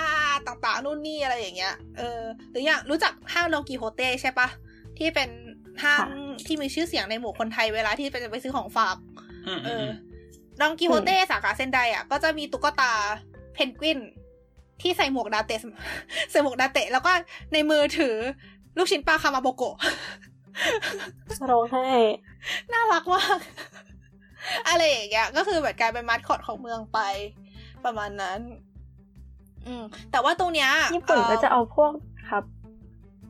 [0.47, 4.49] ต่าง ๆ นู่นนี่อะไรอย่างเงี้ย เออ หรืออย่างรู้จักห้างโลกิโฮเต้ใช่ปะ
[4.99, 5.29] ที่เป็น
[5.83, 6.07] ห้าง
[6.47, 8.97] ที่มีชื่อเสียงในหมู่คนไทยเวลาที่ไปจะไปซื้อของฝาก
[9.65, 9.87] เออ
[10.61, 12.93] ดองกิโฮเต้สาขาเซนไดอะก็จะมีตุ๊กตา
[13.55, 13.99] เพนกวิน
[14.81, 15.59] ที่ใส่หมวกดาเตะ
[16.31, 17.13] ใส่หมวกดาเตะ แล้วก็
[17.53, 18.17] ในมือถือ
[18.77, 19.77] ลูกชิ้นปลาคามาโบโกะ
[21.51, 21.87] ร้องไห้
[22.73, 23.39] น่ารักมาก
[24.69, 26.99] อะไรอย่างเงี้ยก็คือแบบกลายเป็นมัดคอดของเมืองไป
[27.85, 28.41] ประมาณนั้น
[29.67, 31.93] อืม แต่ว่าตรงเนี้ยญี่ปุ่นก็จะเอาพวก
[32.29, 32.45] ครับ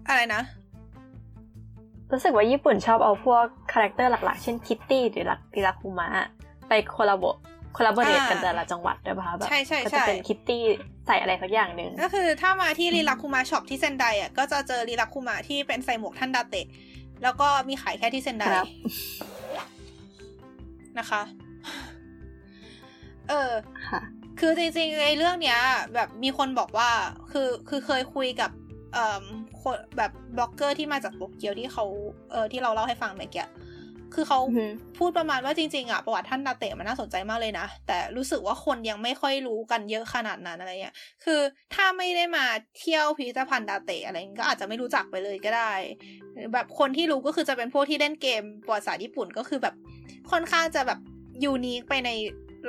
[0.08, 0.42] อะไรนะ
[2.12, 6.08] รู้สึกว่าญี่ปุ่นชอบเอาพวก character หลัก ๆ เช่นคิตตี้หรือลักดิลัคุมะ
[6.68, 7.24] ไป collab
[7.76, 10.62] collaborate กันแต่ละจังหวัดด้วยป่ะแบบใช่ใช่ใช่ก็จะเป็นคิตตี้
[11.06, 16.66] ใส่อะไรสักอย่างหนึ่งก็คือถ้ามาที่รีลักคูมา shop ที่เซนไดอะก็จะเจอรีลักคูมาที่เป็นใส่หมวกท่านดาเตะ
[17.22, 18.44] แล้วก็มีขายแค่ที่เซนได
[20.98, 21.22] นะคะ
[23.28, 23.52] เออ
[24.40, 25.58] คือจริงๆในเรื่องเนี้ย
[25.94, 26.90] แบบมีคนบอกว่า
[27.32, 28.50] คือคือเคยคุยกับ
[28.94, 29.24] เอ่อ
[29.62, 31.84] คนแบบบล็อกเกอร์ที่มาจากโตเกียวที่เขา
[32.30, 33.44] เออที่เราเล่าให้ฟังเมื่อกี้
[34.14, 34.38] คือเขา
[34.98, 40.94] พูดประมาณว่าจริงๆอะประวัติท่านดาเตะมันน่าสนใจมากเลยนะ แต่รู้สึกว่าคนยังไม่ค่อยรู้กันเยอะขนาดนั้นอะไรเงี้ย
[41.24, 41.40] คือ
[41.74, 42.44] ถ้าไม่ได้มา
[42.78, 45.72] เที่ยวพิพิธภัณฑ์ดาเตะอะไรก็อาจจะไม่รู้จักไปเลยก็ได้
[46.52, 49.74] แบบคนที่รู้ก็คือจะเป็นพวกที่เล่นเกมประวัติศาสตร์ญี่ปุ่นก็คือแบบ
[50.30, 50.98] ค่อนข้างจะแบบ
[51.44, 52.10] ยูนิคไปใน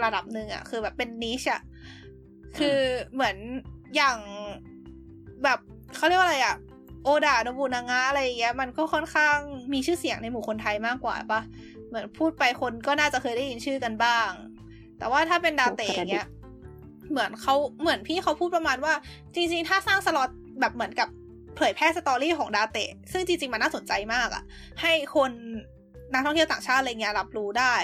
[0.04, 1.62] ระดับหนึ่งอะคือแบบเป็นนิชอะ
[2.58, 2.80] คือ
[3.14, 3.36] เหมือน
[3.96, 4.18] อย่าง
[5.44, 5.60] แบบ
[5.96, 6.56] เขาเรียกว่าอะไรอะ
[7.04, 9.38] โอดาโนบุนางะอะไรอย่างเงี้ยมันก็ค่อนข้าง
[9.74, 11.42] มีชื่อเสียงในหมู่คนไทยมากกว่าปะ
[11.88, 14.30] เหมือนพูดไปคนก็น่าจะเคยได้ยินชื่อกันบ้าง
[14.98, 16.28] แต่ว่าถ้าเป็นดาเตะอย่างเงี้ย
[17.10, 18.94] เหมือนเขาเหมือนพี่เขาพูดประมาณว่า
[19.36, 21.10] จริงๆ ถ้าสร้างสล็อตแบบเหมือนกับ
[21.56, 24.44] เผยแพร่สตอรี่ของดาเตะซึ่งจริงๆ มันน่าสนใจมากอะ่ะ
[24.82, 25.32] ให้คน
[26.14, 27.76] นักท่องเที่ยวต่างชาติอะไรเงี้ยรับรู้ได้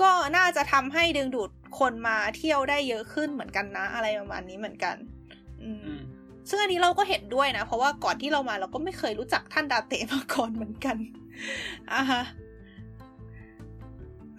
[0.00, 4.96] ก็น่าจะทำให้ดึงดูดคนมาเที่ยวได้เยอะขึ้นเหมือนกันนะ อะไรประมาณนี้เหมือนกัน
[5.62, 6.01] อืม
[6.48, 10.96] ซึ่งอันนี้เราก็เห็นด้วยนะ เพราะว่าก่อนที่เรามาเราก็ไม่เคยรู้จักท่านดาเตะมาก่อนเหมือนกัน
[11.92, 12.22] อะฮะ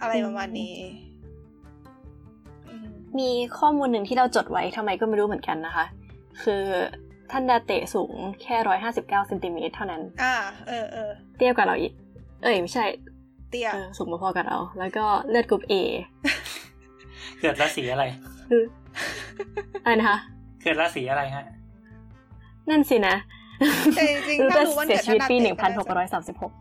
[0.02, 0.76] อะไรประมาณนี้
[3.20, 5.86] มีข้อมูลหนึ่งที่เราจดไว้ทำไมก็ไม่รู้เหมือนกันนะคะ
[6.44, 6.64] คือ
[7.32, 10.36] ท่านดาเตะสูงแค่ร้อยห้าสิบเก้าเซนติเมตรเท่านั้น อ่า
[10.68, 11.94] เออเออเตี้ยกว่าเราอีก
[12.44, 12.86] เอ้ย ไม่ใช่
[13.50, 15.74] เตี้ยสูงพอๆกับเรา แล้วก็เลือดกรุ๊ปเอ
[17.40, 18.06] เกิดราศีอะไร
[18.50, 18.64] คือ
[19.84, 20.18] อะไรนะคะ
[20.62, 21.46] เกิดราศีอะไรฮะ
[22.70, 23.16] นั่นสินะ
[23.96, 26.52] แต่จริงๆถ้ารู้ว่าเสียชีวิตปีหนึ่งพันหกร้อยสามสิบหก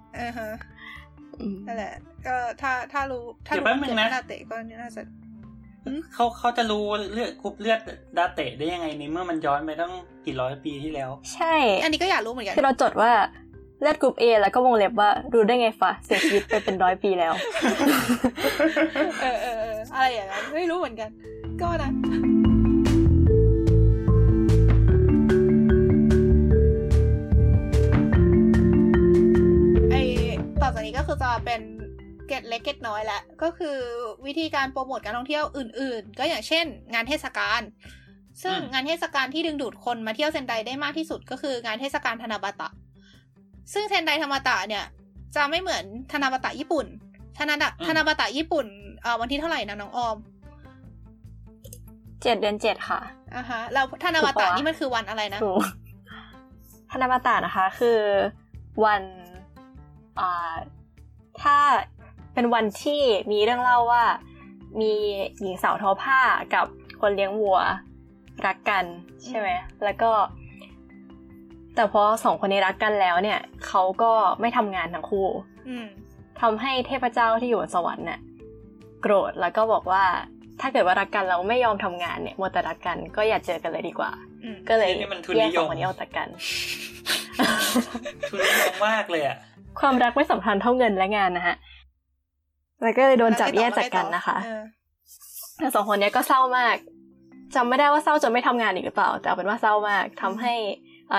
[1.66, 1.92] นั่นแหละ
[2.26, 5.02] ก็ถ้าถ้ารู้ถ้ารู้เกิดดาเตะก็น่าจะ
[6.14, 7.80] เขาเขาจะรู้เลือดกรุ๊ปเลือด
[8.18, 9.92] ดาเตะได้ยังไงในเมื่อมันย้อนไปตั้ง
[10.24, 13.12] กี่ร้อยปีที่แล้ว ใช่ อันนี้ก็อยากรู้เหมือนกันคือเราจดว่า
[13.80, 17.32] เลือดกรุ๊ปเอแล้วก็วงเล็บว่ารู้ได้ไงฟะเสียชีวิตไปเป็นร้อยปีแล้ว
[19.22, 21.10] เออเอออะไรอย่างนั้นไม่รู้เหมือนกัน
[21.60, 21.90] ก็นะ
[30.74, 31.60] จากนี้ก็คือจะเป็น
[32.26, 33.76] เกตเล็กเกตน้อยแหละก็คือ
[34.26, 37.60] วิธีการโปรโมทการท่องเที่ยวอื่น ๆ ก็อย่างเช่น งานเทศกาล
[38.42, 42.68] ซึ่งงานเทศกาลที่ดึงดูดคนมาเที่ยวเซนไดได้มากที่สุดก็คืองานเทศกาลธนาบาตะ
[43.72, 44.84] ซึ่งเซนไดธรรมตะเนี่ย
[45.36, 46.86] จะไม่เหมือนธนาบาตะญี่ปุ่น
[47.38, 47.54] ธนา
[47.86, 48.66] ธนาบาตะญี่ปุ่น
[49.02, 50.16] เอ่อวันที่เท่าไหร่นะน้องออม
[52.22, 53.00] เจ็ดเดือนเจ็ดค่ะ
[53.34, 55.40] อ่าฮะแล้วธนาบาตะนี่มันคือวันอะไรนะ
[56.92, 57.98] ธนาบาตะนะคะ คือ
[58.84, 59.02] วัน
[61.42, 61.56] ถ้า
[62.34, 63.02] เป็นวันที่
[63.32, 64.04] มีเรื่องเล่าว่า
[64.80, 64.92] มี
[65.40, 66.20] หญิงสาวทอผ้า
[66.54, 66.66] กับ
[67.00, 67.58] คนเลี้ยงวัว
[68.46, 68.84] รักกัน
[69.24, 69.48] ใช่ไหม
[69.84, 70.10] แล้วก็
[71.74, 75.28] แต่พอสองคนนี้รักกันแล้วเนี่ยเขาก็ไม่ทำงานทั้งคู่
[76.40, 78.20] ทำให้เทพเจ้าที่อยู่บนสวรรค์เนี่ย
[79.02, 80.04] โกรธแล้วก็บอกว่า
[80.60, 84.10] ถ้าเกิดว่ารักกันเราไม่ยอมทำงานเนี่ยมัวแต่รักกันก็อย่าเจอกันเลยดีกว่า
[84.68, 84.90] ก็เลย
[85.38, 86.28] แยกสองคนนี้ออกจากกัน
[88.28, 89.36] ทุนนิยมมากเลยอะ
[89.80, 91.56] ความรักไม่สำคัญเท่าเงินและงานนะฮะ
[92.82, 94.36] แล้วก็เลยโดนจับแยกจากกันนะคะ
[95.58, 96.76] แต่สองคนนี้ก็เศร้ามาก
[97.54, 100.54] จำไม่ได้ว่าเศร้าจนไม่ทำงานอีกหรือเปล่า แต่เอาเป็นว่าเศร้ามากทำให้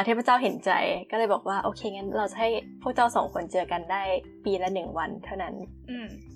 [0.05, 0.71] เทพเจ้าเห็นใจ
[1.11, 2.49] ก็เลยบอกว่าโอเคงั้นเราจะให้
[2.81, 4.03] พวกเจ้าสองคนเจอกันได้
[4.45, 5.55] ปีละหนึ่งวันเท่านั้น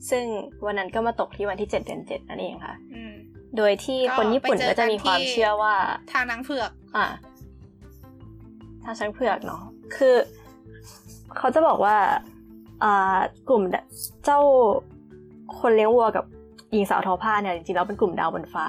[0.10, 0.26] ซึ่ง
[0.66, 2.76] วันนั้นก็มาตกที่วันที่เจ็ดเดือนเจ็ดนั่นเองค่ะ
[3.58, 5.76] โดยที่คนญี่ปุ่นก็จะมีความเชื่อว่า
[6.12, 7.06] ทางนางเผือก อ่า
[8.84, 9.64] ทางช้างเผือกเนาะ
[9.96, 10.16] คือ
[11.38, 11.96] เขาจะบอกว่า
[12.84, 13.18] อ่า
[13.50, 13.64] กลุ่ม
[14.26, 14.40] เจ้า
[15.60, 16.26] คนเลี้ยงวัวกับ
[16.72, 18.68] หญิงสาวทอผ้าเนี่ยจริงๆแล้วเป็นกลุ่มดาวบนฟ้า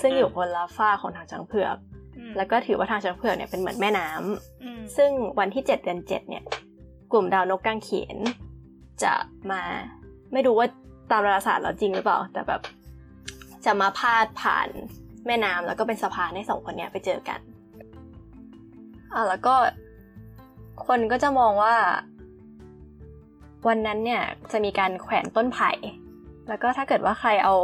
[0.00, 1.76] ซึ่งอยู่คนละฝ้าของทางช้างเผือก
[2.36, 6.44] แล้วก็ถือว่าทางช้างเผือกเนี่ยเป็นเหมือนแม่น้ำซึ่งวันที่เจ็ดเดือนเจ็ดเนี่ย
[7.12, 8.16] กลุ่มดาวนกกางเขน
[9.02, 9.12] จะ
[9.50, 9.62] มา
[10.32, 10.66] ไม่รู้ว่า
[11.10, 12.60] ตามดาราศาสตร์แล้วจริงหรือเปล่า แต่แบบ
[13.64, 14.68] จะมาพาดผ่าน
[15.26, 17.40] แม่น้ำแล้วก็เป็นสะพานให้สองคนเนี้ยไปเจอกัน
[19.14, 19.54] อ่าแล้วก็
[20.86, 21.74] คนก็จะมองว่า
[23.68, 25.70] วันนั้นเนี่ยจะมีการแขวนต้นไผ่
[26.48, 27.54] แล้วก็ถ้าเกิดว่าใครเอา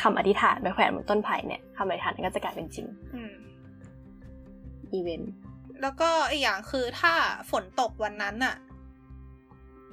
[0.00, 2.86] คำอธิษฐานไปแขวนบนต้นไผ่เนี่ยคำอธิษฐานก็จะกลายเป็นจริง
[4.92, 5.32] อีเวนต์
[5.82, 7.12] แล้วก็อีกอย่างคือถ้า
[7.50, 8.56] ฝนตกวันนั้นน่ะ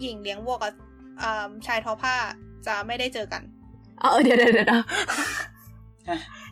[0.01, 0.73] หญิงเลี้ยงวัวกับ
[1.67, 2.15] ชายทอผ้า
[2.67, 3.41] จะไม่ได้เจอกัน
[4.01, 4.83] เออเดี๋ยวเดี๋ยวเดี๋ยว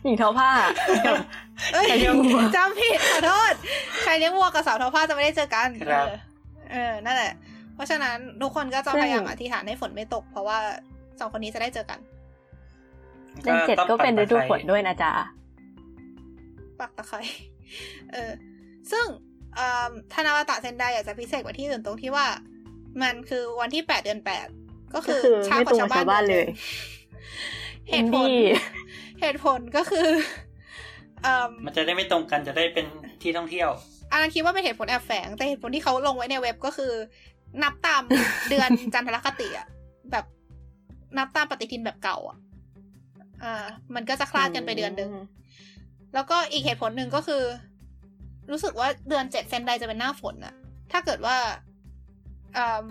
[0.04, 0.50] หญิงทอผ้า
[1.72, 1.86] เอ้ย
[2.56, 3.52] จำผิดขอโทษ
[4.04, 5.68] ชายเลี้ยงวัวกับสาวทอผ้าจะไม่ได้เจอกัน
[6.72, 7.32] เออ นั่นแหละ
[7.74, 10.58] เพราะฉะนั้นทุกคนก็จะพยายามอธิษฐานให้ฝนไม่ตก เพราะว่า
[11.20, 11.98] สองคนนี้จะได้เจอกัน
[13.42, 15.12] เดือนเจ็ดก็เป็นฤดูฝนด้วยนะจ๊ะ
[16.80, 17.20] ปักตะไคร้
[18.12, 18.30] เออ
[18.90, 19.06] ซึ่ง
[20.12, 22.26] ธนาวตะเซนไดอยากจะพิเศษกว่าที่อื่นตรงที่ว่า
[23.02, 24.46] มันคือวันที่แปดเดือนแปด
[24.94, 26.46] ก็คือช้ากว่าชาวบ้านเลย
[27.88, 28.28] เหตุผล
[29.20, 30.08] เหตุผลก็คือ
[31.66, 32.86] มันจะได้ไม่ตรงกันจะได้เป็น
[33.22, 33.70] ที่ท่องเที่ยว
[34.10, 36.92] อันนั้นคิดว่าเป็นเหตุผลแอบแฝงแต่เหตุผลที่เขาลงไว้ในเว็บก็คือ
[37.62, 38.02] นับตาม
[38.50, 39.66] เดือนจันทรคติอะ
[40.10, 40.24] แบบ
[41.18, 42.38] นับตามปฏิทินแบบเก่าอะ
[43.42, 43.64] อ่า
[43.94, 45.12] มันก็จะคลาดกันไปเดือนหนึ่ง
[46.14, 47.42] แล้วก็อีกเหตุผลหนึ่งก็คือ
[48.50, 50.54] รู้สึกว่าเดือนเจ็ดเซนไดจะเป็นหน้าฝนอะ
[50.92, 51.36] ถ้าเกิดว่า
[52.56, 52.86] อ่า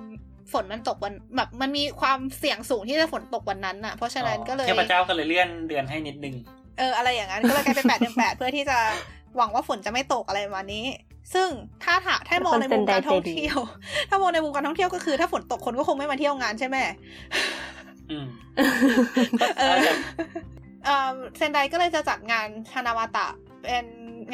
[0.51, 6.35] ฝนมันตกวันแบบมันมีความเสี่ยงสูงที่จะฝนตกวันนั้นอะเพราะฉะนั้นก็เลยเทพเจ้าก็เลยเลื่อนเดือนให้นิดนึง
[6.77, 8.77] เอออะไรอย่างนั้นก็เลยกลายเป็นแปดเดือนแปดเพื่อที่จะ
[9.37, 10.85] หวังว่าฝนจะไม่ตกอะไรมานี้
[11.33, 11.49] ซึ่ง
[11.83, 13.57] ถ้าถาถ้ามองในมุมการท่องเที่ยว
[14.09, 16.77] ถ้ามองในมุมการท่องเที่ยวก็คือถ้าฝนตกคนก็คงไม่มาเที่ยวงานใช่ไหม
[19.59, 23.27] เออเซนไดก็เลยจะจัดงานฮานาวาตะ
[23.61, 23.85] เป็น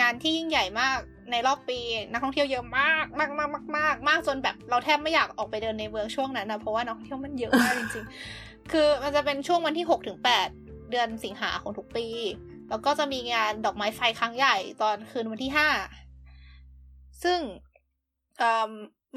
[0.02, 0.98] งานที่ยิ่งใหญ่มาก
[1.32, 1.80] ในรอบปี
[2.12, 10.48] นักท่องเที่ยวเยอะมากมากมากมากมากมากจนแบบเราแทบไม่อยากออกไปเดินในเมืองช่วงนั้นนะเพราะว่านักท่องเที่ยวมันเยอะมากจริงๆ คือมันจะเป็นช่วงวันที่หกถึงแปด
[10.92, 12.08] เดือนสิงหาของทุกปี
[12.70, 15.68] แล้วก็จะมีงานดอกไม้ไฟครั้งใหญ่ตอนคืนวันที่ห้า
[17.24, 17.40] ซึ่ง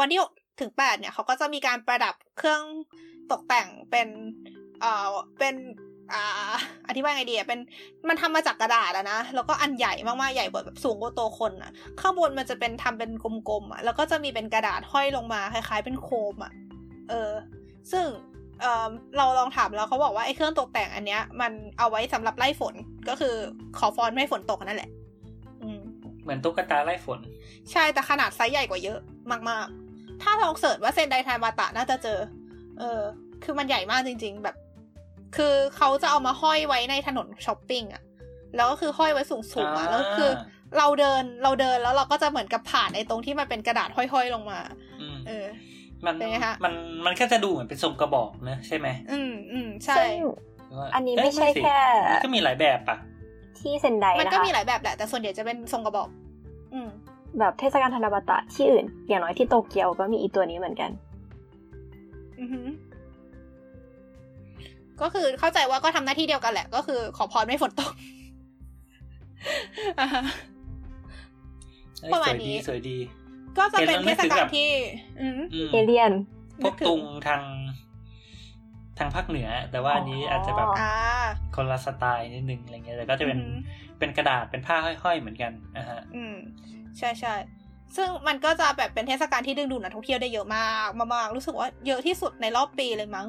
[0.00, 0.30] วันที่หก
[0.60, 2.62] ถึงแปดเนี่ยเขาก็จะมีการประดับเครื่อง
[3.30, 4.08] ตกแต่งเป็น
[4.80, 5.54] เอ่อเป็น
[6.12, 6.24] อ่า
[6.89, 7.60] อธิบายไงดีอะเป็น
[8.09, 11.70] มันทำมาจากกระดาษอะนะแล้วก็อันใหญ่มากๆใหญ่กว่าแบบสูงกว่าตัวคนอะ
[12.01, 13.10] ข้างบนมันจะเป็นทำเป็น
[13.48, 16.52] กลมๆอะแล้วก็จะมีเป็นกระดาษห้อยลงมาคล้าย ๆ เป็นโคมอะ
[17.09, 17.31] เออ
[17.93, 18.06] ซึ่ง
[18.60, 22.74] เออเราลองถามแล้วเขาบอกว่าไอ้เครื่องตกแต่งอันเนี้ย มันเอาไว้สำหรับไล่ฝน
[23.09, 23.35] ก็คือ
[23.78, 24.90] ขอฟอนไม่ให้ฝนตกนั่นแหละ
[25.62, 25.81] อืม
[26.22, 27.18] เหมือนตุ๊กตาไล่ฝน
[27.72, 28.98] ใช่แต่ขนาดไซส์ใหญ่กว่าเยอะ
[29.31, 32.18] มาก ๆ ถ้าลองเสิร์ชว่าเซนไดไทมาตะน่าจะเจอ
[32.78, 33.01] เออ
[33.44, 34.56] คือมันใหญ่มากจริง ๆ แบบ
[35.36, 38.02] คือเขาจะเอามาห้อยไว้ในถนนช้อปปิ้งอะ
[38.56, 39.39] แล้วก็คือห้อยไว้สู
[39.69, 40.31] งๆอะแล้วคือ
[40.78, 44.61] เราเดินเราเดินแล้วเราก็จะเหมือนกับผ่านในตรงที่มันเป็นกระดาษห้อยๆลงมา
[45.28, 45.47] เออ
[46.06, 46.15] มัน
[46.65, 46.74] มัน
[47.05, 49.97] มันแค่จะดูเหมือนเป็นทรงกระบอกเนอะใช่ไหมอืมอืมใช่
[50.94, 51.78] อันนี้ไม่ใช่แค่
[52.24, 52.98] ก็มีหลายแบบอะ
[53.59, 56.09] ที่เซนไดนะคะมันก็มีหลายแบบแหละแต่ส่วนใหญ่จะเป็นทรงกระบอก
[56.74, 56.89] อืม
[57.39, 60.90] แบบเทศกาลธนบัตะที่อื่น อย่างน้อยที่โตเกียวก็มีอีตัวนี้เหมือนกัน
[62.40, 62.48] อือ
[65.02, 67.92] ก็คือเข้าใจว่าก็ทำหน้าที่เดียวกันแหละ ก็คือขอพรไม่ฝนตก
[72.12, 72.98] ประมาณนี้สวยดี
[73.58, 74.68] ก็จะเป็นเทศกาลที่
[75.72, 76.12] เอเลียน
[76.62, 77.42] พวกตุงทาง
[78.98, 80.68] ทางภาคเหนือ แต่ว่าอันนี้อาจจะแบบ
[81.56, 83.40] คนละสไตล์นิดนึงอะไรเงี้ยแต่ก็จะเป็น
[83.98, 86.36] เป็นกระดาษเป็นผ้าห้อยๆเหมือนกันนะฮะ อืม
[86.98, 87.34] ใช่ใช่
[87.96, 93.26] ซึ่งมันก็จะแบบเป็นเทศกาลที่ดึงดูดนักท่องเที่ยวได้เยอะมากมากๆรู้สึกว่าเยอะที่สุดในรอบปีเลยมั้ง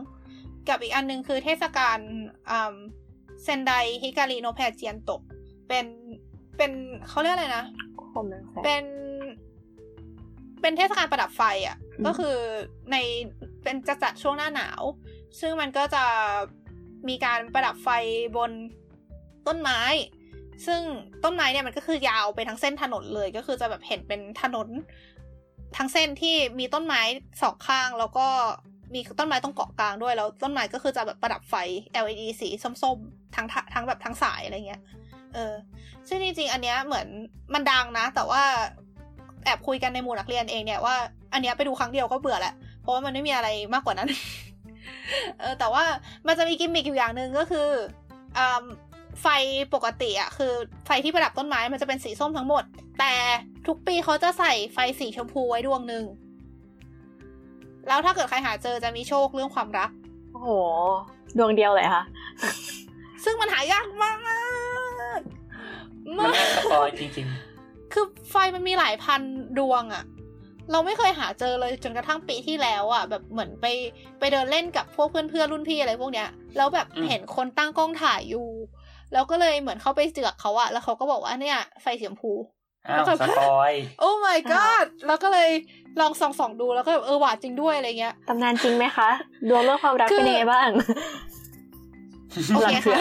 [0.69, 1.97] กับอีกอันนึงคือเทศกาล
[3.43, 3.71] เซนได
[4.01, 5.11] ฮิการิโนแพเจียนโต
[5.67, 5.85] เป็น
[6.57, 6.71] เป็น
[7.07, 7.65] เขาเรียกอะไรนะ
[8.63, 8.83] เป็น
[10.61, 12.35] เป็นเทศกาลประดับไฟอะ่ะ ก็คือ
[12.91, 12.95] ใน
[13.63, 14.81] เป็นจะจัดช่วงหน้าหนาว
[15.39, 16.03] ซึ่งมันก็จะ
[17.09, 17.89] มีการประดับไฟ
[18.37, 18.51] บน
[19.47, 19.79] ต้นไม้
[20.65, 20.81] ซึ่ง
[21.23, 24.67] ต้นไม้เนี่ยมันก็คือยาวไปทั้งเส้นถนนเลย ก็คือจะแบบเห็นเป็นถนน
[25.77, 27.01] ทั้งเส้นที่มีต้นไม้
[27.41, 28.27] สองข้างแล้วก็
[28.95, 31.55] มีต้นไม้ต้องเกาะกลางด้วยแล้วต้นไม้ก็คือจะแบบประดับไฟ
[32.03, 34.81] LED สีส้มๆทั้งทั้งแบบทั้งสายอะไรเงี้ย
[35.33, 35.53] เออ
[36.07, 37.07] ซึ่งจริงๆอันเนี้ยเหมือน
[37.53, 38.43] มันดังนะ แต่ว่า
[39.45, 40.95] แอบคุยกันในหมู่นักเรียนเองเนี่ยว่า
[41.33, 44.09] อันเนี้ยไปดูครั้งเดียวก็เบื่อแหละเพราะว่ามันไม่มีอะไรมากกว่านั้น
[45.39, 45.83] เออแต่ว่า
[46.27, 47.67] มันจะมีกิมมิคอยู่อย่างหนึ่งก็คือ
[48.37, 48.63] อ่า
[49.21, 49.27] ไฟ
[49.73, 50.53] ปกติอะคือ
[50.85, 52.63] ไฟที่ประดับต้นไม้มันจะเป็นสีส้มทั้งหมด
[52.99, 53.13] แต่
[53.67, 56.05] ทุกปีเขาจะใส่ไฟสีชมพูไว้ดวงหนึ่ง
[57.87, 59.89] แล้วถ้าเกิดใครหาเจอจะมีโชคเรื่องความรัก
[60.31, 60.49] โอ้โห
[61.37, 62.03] ดวงเดียวเลยค่ะ
[63.23, 64.13] ซึ่งมันหายากมา
[65.17, 65.19] ก
[66.17, 69.21] มันน่า spoil จริงๆ คือไฟมันมีหลายพัน
[69.59, 70.03] ดวงอะ
[70.71, 73.65] เราไม่เคยหาเจอเลยจนกระทั่งปีที่แล้วอะแบบเหมือนไป
[74.19, 78.47] ไปเดินเล่นกับพวกเพื่อนๆรุ่นพี่อะไรพวกเนี้ยแล้วแบบเห็นคนตั้งกล้องถ่ายอยู่
[79.13, 82.31] แล้วก็เลยเหมือนเข้าไปเจือกเขาอะแล้วเขาก็บอกว่าเนี่ยไฟสีชมพู
[82.89, 85.49] อ้าวสปอย โอ้ my god แล้วก็เลย
[86.01, 89.09] ลองส่องส่องดูแล้วก็เออหวานจริงด้วยอะไรเงี้ยตำนานจริงไหมคะ
[89.49, 90.69] ดวงเรื่องความรักเป็นยังไงบ้าง
[92.55, 92.99] โอเคค่ะ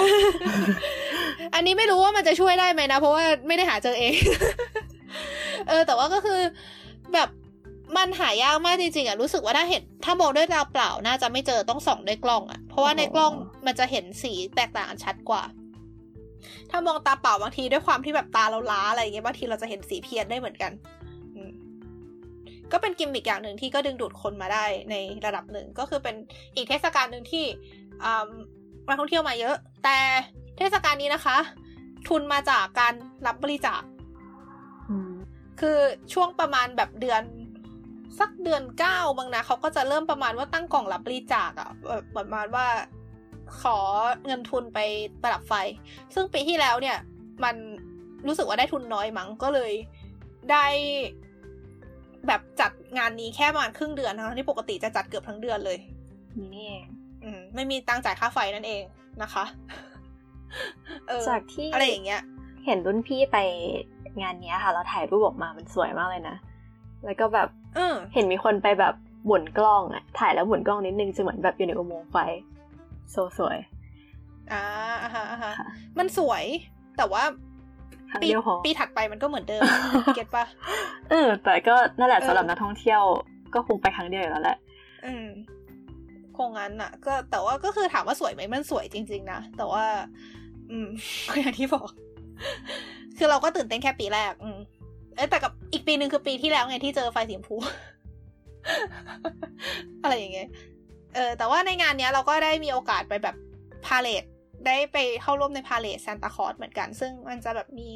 [1.54, 4.14] อันนี้ไม่รู้ว่ามันจะช่วยได้ไหมนะ เพราะว่าไม่ได้หาเจอเอง
[5.68, 6.40] เออ แต่ว่าก็คือ
[7.14, 7.28] แบบ
[7.96, 13.32] มันหายากมากจริงๆอะรู้สึกว่าถ้าเห็นถ้ามองด้วยตาเปล่าน่าจะไม่เจอต้องส่องด้วยกล้องอะเพราะว่าในกล้อง
[13.66, 15.42] มันจะเห็นสีแตกต่างกันชัดกว่า
[16.76, 20.72] ถ้ามองตาเปล่าบางทีด้วยความที่แบบตาเราล้าอะไรเงี้ยบางทีเราจะเห็นสีเพี้ยนได้เหมือนกัน
[22.72, 24.94] ก็เป็นกิมมิกอย่างหนึ่งที่ก็ดึงดูดคนมาได้ใน
[25.26, 26.16] ระดับหนึ่งก็คือเป็น
[26.56, 27.44] อีกเทศกาลหนึ่งที่
[28.88, 29.96] นักท่องเที่ยวมาเยอะ แต่
[30.58, 31.36] เทศกาลนี้นะคะ
[32.08, 32.94] ทุนมาจากการ
[33.26, 33.82] รับบริจาค
[35.60, 35.78] คือ
[36.12, 37.22] ช่วงประมาณแบบเดือน
[38.18, 42.66] สักเดือนเก้าบางนะเขาก็จะเริ่มประมาณว่าตั้งกล่องรับบริจาคอะแบบประมาณว่า
[43.60, 43.78] ขอ
[44.26, 44.78] เงินทุนไป
[45.22, 45.54] ประดับไฟ
[46.14, 46.98] ซึ่งปีที่แล้วเนี่ย
[47.44, 47.56] มัน
[48.26, 49.72] รู้สึกว่าได้ทุนน้อยมั้งก็เลย
[50.50, 50.66] ได้
[52.26, 55.78] แบบจัดงานนี้แค่ประมาณครึ่งเดือนนะที่ปกติจะจัดเกือบทั้งเดือนเลย
[56.54, 56.72] นี่
[57.24, 58.82] อืมไม่มีตังจ่ายค่าไฟนั่นเอง
[59.22, 59.44] นะคะ
[61.28, 62.22] จากที่อะไรอย่างเงี้ย
[62.66, 63.38] เห็นรุ่นพี่ไป
[64.20, 66.36] งานเนี้ยค่ะ เราถ่ายรูปออกมามันสวยมากเลยนะ
[67.04, 68.94] แล้วก็แบบเออเห็นมีคนไปแบบ
[69.26, 72.16] หมุนกล้องอะถ่ายแล้วหมุนกล้องนิดนึงจะเหมือนแบบอยู่ในอุโมงค์ไฟ
[73.10, 73.58] โซสวย
[74.52, 74.62] อ่า
[75.02, 75.52] อ่าฮะอ่าฮะ
[75.98, 76.44] มันสวย
[76.96, 77.22] แต่ว่า
[78.22, 78.28] ปี
[78.64, 79.62] ปีถัดไปมันก็เหมือนเดิม
[80.16, 80.44] เก็ตปะ
[81.10, 83.02] เออ แต่ก็นั่นแหละสำหรับนักท่องเที่ยว
[83.54, 84.58] ก็คงไปครั้งเดียวอยู่แล้วแหละ
[85.06, 85.26] อืม
[86.36, 89.84] คงงั้นอะ ก็แต่ว่าก็คือถามว่าสวยไหมมันสวยจริง ๆ นะ แต่ว่า
[90.70, 90.88] อืม
[91.30, 91.88] ก็อย่างที่บอก
[93.18, 94.58] คือเราก็ตื่นเต้นแค่ปีแรก อืม
[95.16, 97.56] เอ้แต่กับอีกปีหนึ่งคือปีที่แล้วไงที่เจอไฟสีชมพู
[100.02, 100.48] อะไรอย่างเงี้ย
[101.14, 103.36] เออแต่ว่าในงานเนี้ยเราก็ได้มีโอกาสไปแบบ
[103.86, 104.24] พาเลท
[104.66, 107.88] ได้ไปเข้าร่วมในพาเลทซานตาคอสเหมือนกัน ซึ่งมันจะแบบมี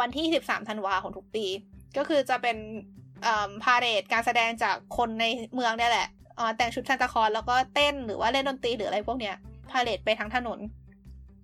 [0.00, 1.44] วันที่สิบสามธันวาของทุกปี
[1.96, 2.56] ก็คือจะเป็น
[3.64, 5.24] พาเลทการแสดงจากคนใน
[5.54, 6.08] เมืองเนี่ยแหละ
[6.56, 9.34] แต่งชุดซานตาคอสแล้วก็เต้นหรือว่าเล่นดนตรีหรืออะไรพวกเนี้ย
[9.70, 10.58] พาเลทไปทั้งถนน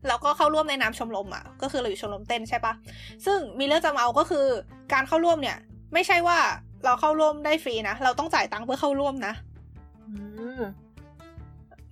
[0.09, 2.75] แล้วก็เข้าร่วมในน้ำชมรมอะ ก็คือเราอยู่ชมรมเต้นใช่ปะ
[3.27, 4.47] ซึ่งมีเรื่องจะเมาก็คือ
[4.93, 5.57] การเข้าร่วมเนี่ย
[5.93, 6.39] ไม่ใช่ว่า
[6.85, 9.35] เราเข้าร่วมได้ฟรีนะ เราต้องจ่ายตังค์เพื่อเข้าร่วมนะ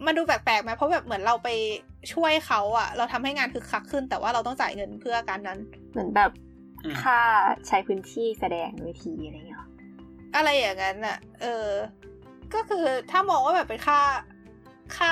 [0.07, 1.49] มันดูแปลกๆไหมเพราะแบบเหมือนเราไป
[2.13, 5.59] ช่วยเขาอะเราทำให้งานคึกคักขึ้น แต่ว่าเราต้องจ่ายเงินเพื่อการนั้น
[5.93, 6.31] เหมือนแบบ
[7.03, 7.21] ค่า
[7.67, 9.61] ใช้พื้นที่แสดงเวทีอะไรเงี้ย
[10.37, 11.69] อะไรอย่างนั้นอะเออ
[12.55, 14.01] ก็คือถ้ามองว่าแบบเป็นค่า
[14.97, 15.11] ค่า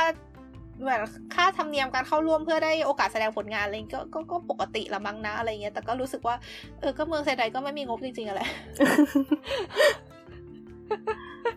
[0.81, 1.01] เหมือน
[1.35, 6.37] ค่าธรรมเนียมการเข้าร่วมเพื่อได้โอกาสแสดงผลงานอะไรก็ก็ก็ปกติละมั้งนะอะไรเงี้ยแต่ก็รู้สึกว่า
[6.81, 8.43] เออก็เมืองไซไดก็ไม่มีงบจริงๆอะไร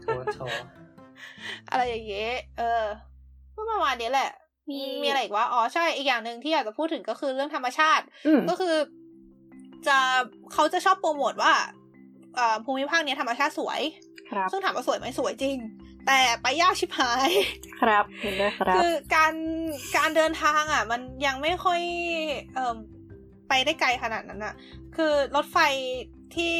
[0.01, 0.39] โถโถ
[1.69, 2.83] อะไรอย่างเงี้ยเออ
[3.67, 4.31] ก็ประมาณนี้แหละ
[4.69, 8.03] มีมีอะไรอีกว่าอ๋อใช่อีกอย่างหนึ่งที่อยากจะพูดถึงก็คือเรื่องธรรมชาติ
[8.49, 8.75] ก็คือ
[9.87, 9.97] จะ
[10.53, 11.53] เขาจะชอบโปรโมทว่า
[12.65, 13.81] ภูมิภาคนี้ธรรมชาติสวย
[14.51, 15.57] ซึ่งถามว่าสวยไหมสวยจริง
[16.07, 17.31] แต่ไปยากชิบหาย
[17.81, 19.33] ครับเห็นด้วยครับ คือการ
[19.97, 21.81] การเดินทางอะ มันยังไม่ค่อย
[22.53, 22.77] เอ่อ
[23.49, 24.53] ไปได้ไกลขนาดนั้นอะ
[24.95, 25.57] คือรถไฟ
[26.35, 26.55] ที่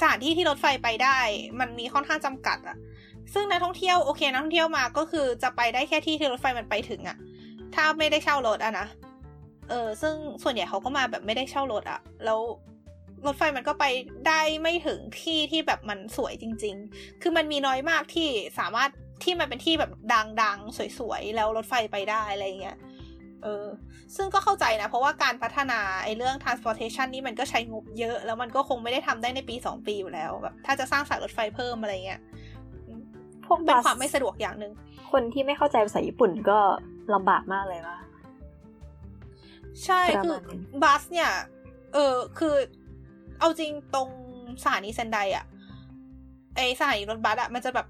[0.00, 1.18] สถานที่ที่รถไฟไปได้
[1.60, 2.76] มันมีค่อนข้างจำกัดอะ
[3.34, 7.16] ซึ่งนักท่องเที่ยวโอเคนักท่องเที่ยวมาก็คือจะไปได้แค่ที่ที่รถไฟมันไปถึงอะ
[7.74, 8.86] ถ้าไม่ได้เช่ารถอะนะ
[9.68, 12.40] เออซึ่งส่วนใหญ่เขาก็มาแบบไม่ได้เช่ารถอะแล้ว
[13.26, 13.84] รถไฟมันก็ไป
[14.28, 18.28] ได้ไม่ถึงที่ที่แบบมันสวยจริง ๆ คือมันมีน้อยมากที่
[18.58, 18.90] สามารถ
[19.24, 19.90] ที่มันเป็นที่แบบ
[20.42, 22.78] ดังๆ สวยๆ แล้วรถไฟไปได้อะไรเงี้ย
[23.42, 23.66] เออ
[24.16, 32.20] ซึ่งก็เข้าใจนะ เพราะว่าการพัฒนาไอ้เรื่อง transportation นี่มันก็ใช้งบเยอะ แล้วมันก็คงไม่ได้ทำได้ในปีสองปีอยู่แล้วแบบถ้าจะสร้างสายรถไฟเพิ่มอะไรเงี้ย
[33.46, 34.72] พวกเป็นความไม่สะดวกอย่างหนึ่ง
[35.10, 36.58] คนที่ไม่เข้าใจภาษาญี่ปุ่นก็
[37.14, 37.98] ลำบากมากเลยว่ะ
[39.84, 40.36] ใช่คือ
[40.82, 41.30] บัสเนี่ย
[41.94, 42.54] เออคือ
[43.40, 44.08] เอาจริงตรง
[44.62, 45.44] สถานีเซนไดอะ
[46.56, 47.86] ไอสถานีรถบัสอะมันจะแบบ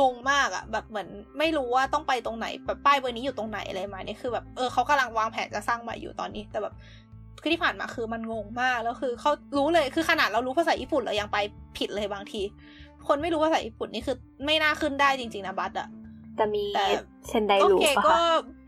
[0.00, 1.08] งงมากอะแบบเหมือน
[1.38, 6.74] ไม่รู้ว่าต้องไปตรงไหนแบบป้ายเบอร์นี้อยู่ตรงไหนอะไรมาเนี่ยคือแบบเออเขากำลังวางแผนจะสร้างใหม่อยู่ตอนนี้ แต่แบบ
[7.40, 11.38] คือที่ผ่านมาคือมันงงมากแล้วคือเขารู้เลยคือขนาดเรารู้ภาษาญี่ปุ่นเรายังไป
[11.78, 12.42] ผิดเลยบางที
[13.08, 14.16] คนไม่รู้ภาษาญี่ปุ่นนี่คือ
[14.46, 15.88] ไม่น่าขึ้นได้จริง ๆ นะบัสอะ
[16.36, 16.64] แต่มี
[17.28, 18.18] เซนไดรูปะคะ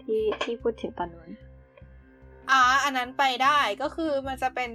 [0.02, 1.30] ที่ที่พูดถึงตอนนู้น
[2.50, 4.70] อ่าอันนั้นไปได้ก็คือมันจะเป็น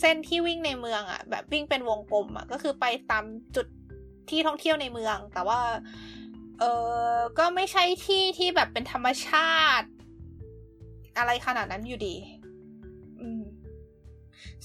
[0.00, 3.24] เส้นที่วิ่งในเมืองอะแบบวิ่งเป็นวงกลมอะก็คือไปตาม
[3.56, 3.66] จุด
[4.30, 5.60] ที่ท่องเที่ยวในเมือง แต่ว่า
[6.60, 6.64] เอ
[7.14, 9.88] อก็ไม่ใช่ที่ที่แบบเป็นธรรมชาติ
[11.18, 12.43] อะไรขนาดนั้นอยู่ดีอืม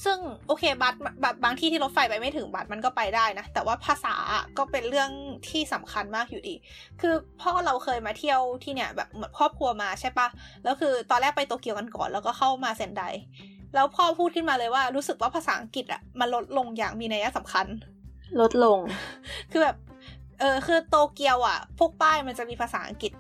[0.03, 0.17] ซึ่ง
[0.47, 4.15] โอเคบัสแบบบางที่ที่รถไฟไปไม่ถึงบัสมันก็ไปได้นะ แต่ว่าภาษา
[4.57, 5.09] ก็เป็นเรื่อง
[5.49, 6.55] ที่สำคัญมากอยู่ดี
[7.01, 10.27] คือพ่อเราเคยมาเที่ยวที่เนี่ยแบบเหมือนครอบครัวมาใช่ปะ
[10.63, 13.03] แล้วคือตอนแรกไปโตเกียวกันก่อน แล้วก็เข้ามาเซนได
[13.75, 17.67] แล้วพ่อพูดขึ้นมาเลยว่ารู้สึกว่าภาษาอังกฤษอะมันลดลงอย่างมีนัยสำคัญ
[18.39, 18.79] ลดลง
[19.51, 19.77] คือแบบ
[20.39, 23.11] เออคือโตเกียวอะ พวกป้ายมันจะมีภาษาอังกฤษ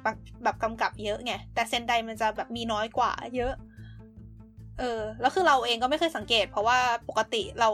[0.43, 3.53] แบบกำกับเยอะไงแต่เซนไดมันจะแบบมีน้อยกว่า เยอะ
[4.79, 6.79] เออแล้วคือเราเองก็ไม่เคยสังเกต เพราะว่า
[7.09, 7.69] ปกติเรา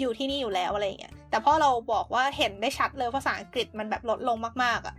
[0.00, 4.94] อยู่ที่นี่อยู่แล้วอะไรเงี้ยแต่พอเราบอกว่าเห็นได้ชัดเลยภาษาอังกฤษมันแบบลดลงมากๆอะ่ะ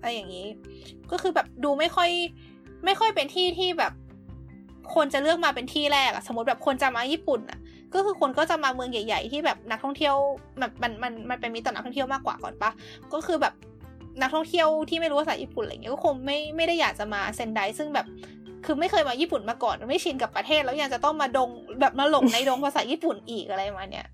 [0.00, 0.46] อะไรอย่างนี้
[1.10, 2.10] ก็คือแบบดูไม่ค่อย
[2.84, 3.92] ไม่ค่อยเป็นที่ที่แบบ
[4.94, 7.58] คนจะเลือกมาเป็นที่แรกอะสมมติแบบคนจะมาญี่ปุ่นอะ
[7.94, 10.16] ก็คือคนก็จะมาเมืองใหญ่ ๆ ที่แบบนักท่องเที่ยว
[10.60, 12.70] แบบมันมันมันเป็นมิตรต่อนักท่องเที่ยวมากกว่าก่อนปะ
[13.12, 13.54] ก็คือแบบ
[14.20, 18.06] นักท่องเที่ยวที่ไม่รู้ภาษาญี่ปุ่นอะไรเงี้ยก็คงไม่ไม่ได้อยากจะมาเซนไดซึ่งแบบ
[18.64, 21.48] คือไม่เคยมาญี่ปุ่นมาก่อน ไม่ชินกับประเทศแล้วยังจะต้องมาดง
[21.80, 24.06] แบบมาหลงในดงภาษาญี่ปุ่นอีกอะไรมาเนี่ย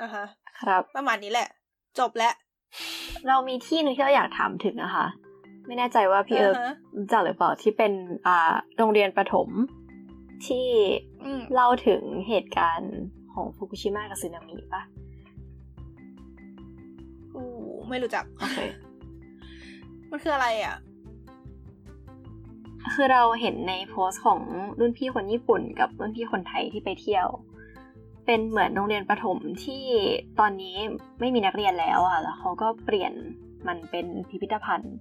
[0.00, 0.24] นะคะ
[0.60, 1.48] ครับ ประมาณนี้แหละ
[1.98, 2.34] จบแล้ว
[3.28, 5.06] เรามีที่หนึ่งที่เราอยากถามถึงนะคะ
[5.66, 6.56] ไม่แน่ใจว่าพี่เอิร์ก
[6.96, 7.92] รู้จักหรือเปล่าที่เป็น
[8.26, 9.48] อ่าโรงเรียนประถม
[10.46, 10.66] ที่
[11.54, 12.94] เล่าถึงเหตุการณ์
[13.32, 14.82] ของฟุกุชิมะกับสึนามิปะ
[17.34, 17.46] อู้
[17.88, 18.58] ไม่รู้จัก โอเค
[20.10, 20.76] มันคืออะไรอะ
[22.94, 24.40] คือเราเห็นในโพสต์ของ
[24.80, 27.26] รุ่นพี่คนญี่ปุ่น กับรุ่นพี่คนไทยที่ไปเที่ยว
[28.26, 29.84] เป็นเหมือนโรงเรียนประถมที่
[30.38, 30.76] ตอนนี้
[31.20, 33.12] ไม่มีนักเรียนแล้วอะ แล้วเขาก็เปลี่ยน
[33.68, 34.96] มันเป็นพิพิธภัณฑ์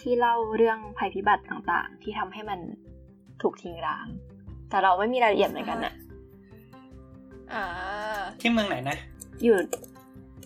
[0.00, 2.60] ที่เล่าเรื่องภัยพิบัติต่างๆ ที่ทำให้มัน
[3.42, 4.06] ถูกทิ้งร้าง
[4.68, 5.94] แต่เราไม่มีรายละเอียดเหมือนกันนะ
[7.52, 7.64] อ่า
[8.40, 8.96] ที่เมืองไหนนะ
[9.42, 9.56] อยู่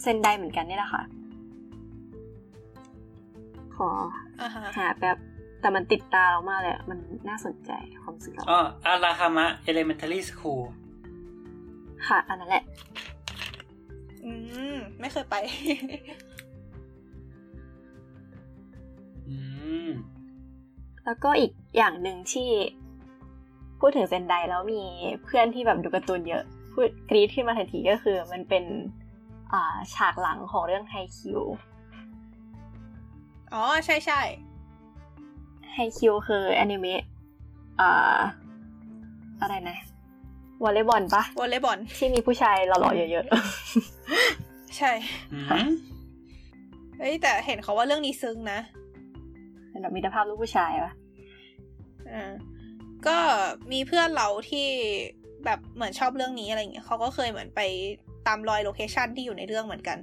[0.01, 1.03] เซนไดเหมือนกันนี่แหละค่ะ
[3.77, 3.89] ขอ
[4.77, 5.17] หาแบบ
[5.61, 6.99] แต่มันติดตาเรามากเลยมัน
[7.29, 7.71] น่าสนใจ
[8.03, 10.63] ความสึกเราอ๋ออาราฮามะเอเลเมนทารีสคูล
[12.07, 12.65] ค่ะ อันนั้นแหละ
[14.25, 14.33] อื
[14.75, 15.35] ม ไม่เคยไป
[19.29, 19.37] อื
[19.87, 19.89] ม
[21.05, 22.51] แล้วก็อีกอย่างหนึ่งที่
[23.81, 24.83] พูดถึงเซนไดแล้วมี
[25.25, 28.65] เพื่อนที่แบบดูการ์ตูนเยอะ พูดกรี๊ดขึ้นมาทันทีก็คือมันเป็น
[29.53, 31.41] อ่าฉากหลังของเรื่องไฮคิว
[33.55, 34.21] อ๋อ ใช่ใช่
[35.73, 37.03] ไฮคิวคือแอนิเมะ
[37.81, 38.21] อ่า
[39.41, 39.77] อะไรนะ
[40.63, 44.93] วอลเลย์บอลปะวอลเลย์บอลที่มีผู้ชายหล่อๆเยอะๆ ใช่
[46.99, 48.59] เฮ้ยแต่เห็นเขาว่าเรื่องนี้ซึ้งนะ
[49.71, 50.93] เป็นแบบมิตรภาพลูกผู้ชายปะ
[52.13, 52.33] อ่า
[53.07, 53.17] ก็
[53.73, 54.67] มีเพื่อนเราที่
[55.45, 57.61] แบบเหมือนชอบเรื่องนี้อะไรเงี้ยเขาก็เคยเหมือนไป
[58.27, 59.99] ตามรอย location ที่อยู่ในเรื่องเหมือนกัน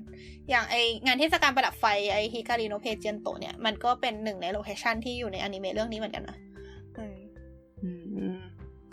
[0.49, 0.75] อย่างไอ
[1.05, 6.37] งานเทศกาลประดับไฟไอฮิการิโนเพเจียนโตเนี่ยมันก็เป็นหนึ่งใน location ที่อยู่ในอนิเมะเรื่องนี้เหมือนกันนะ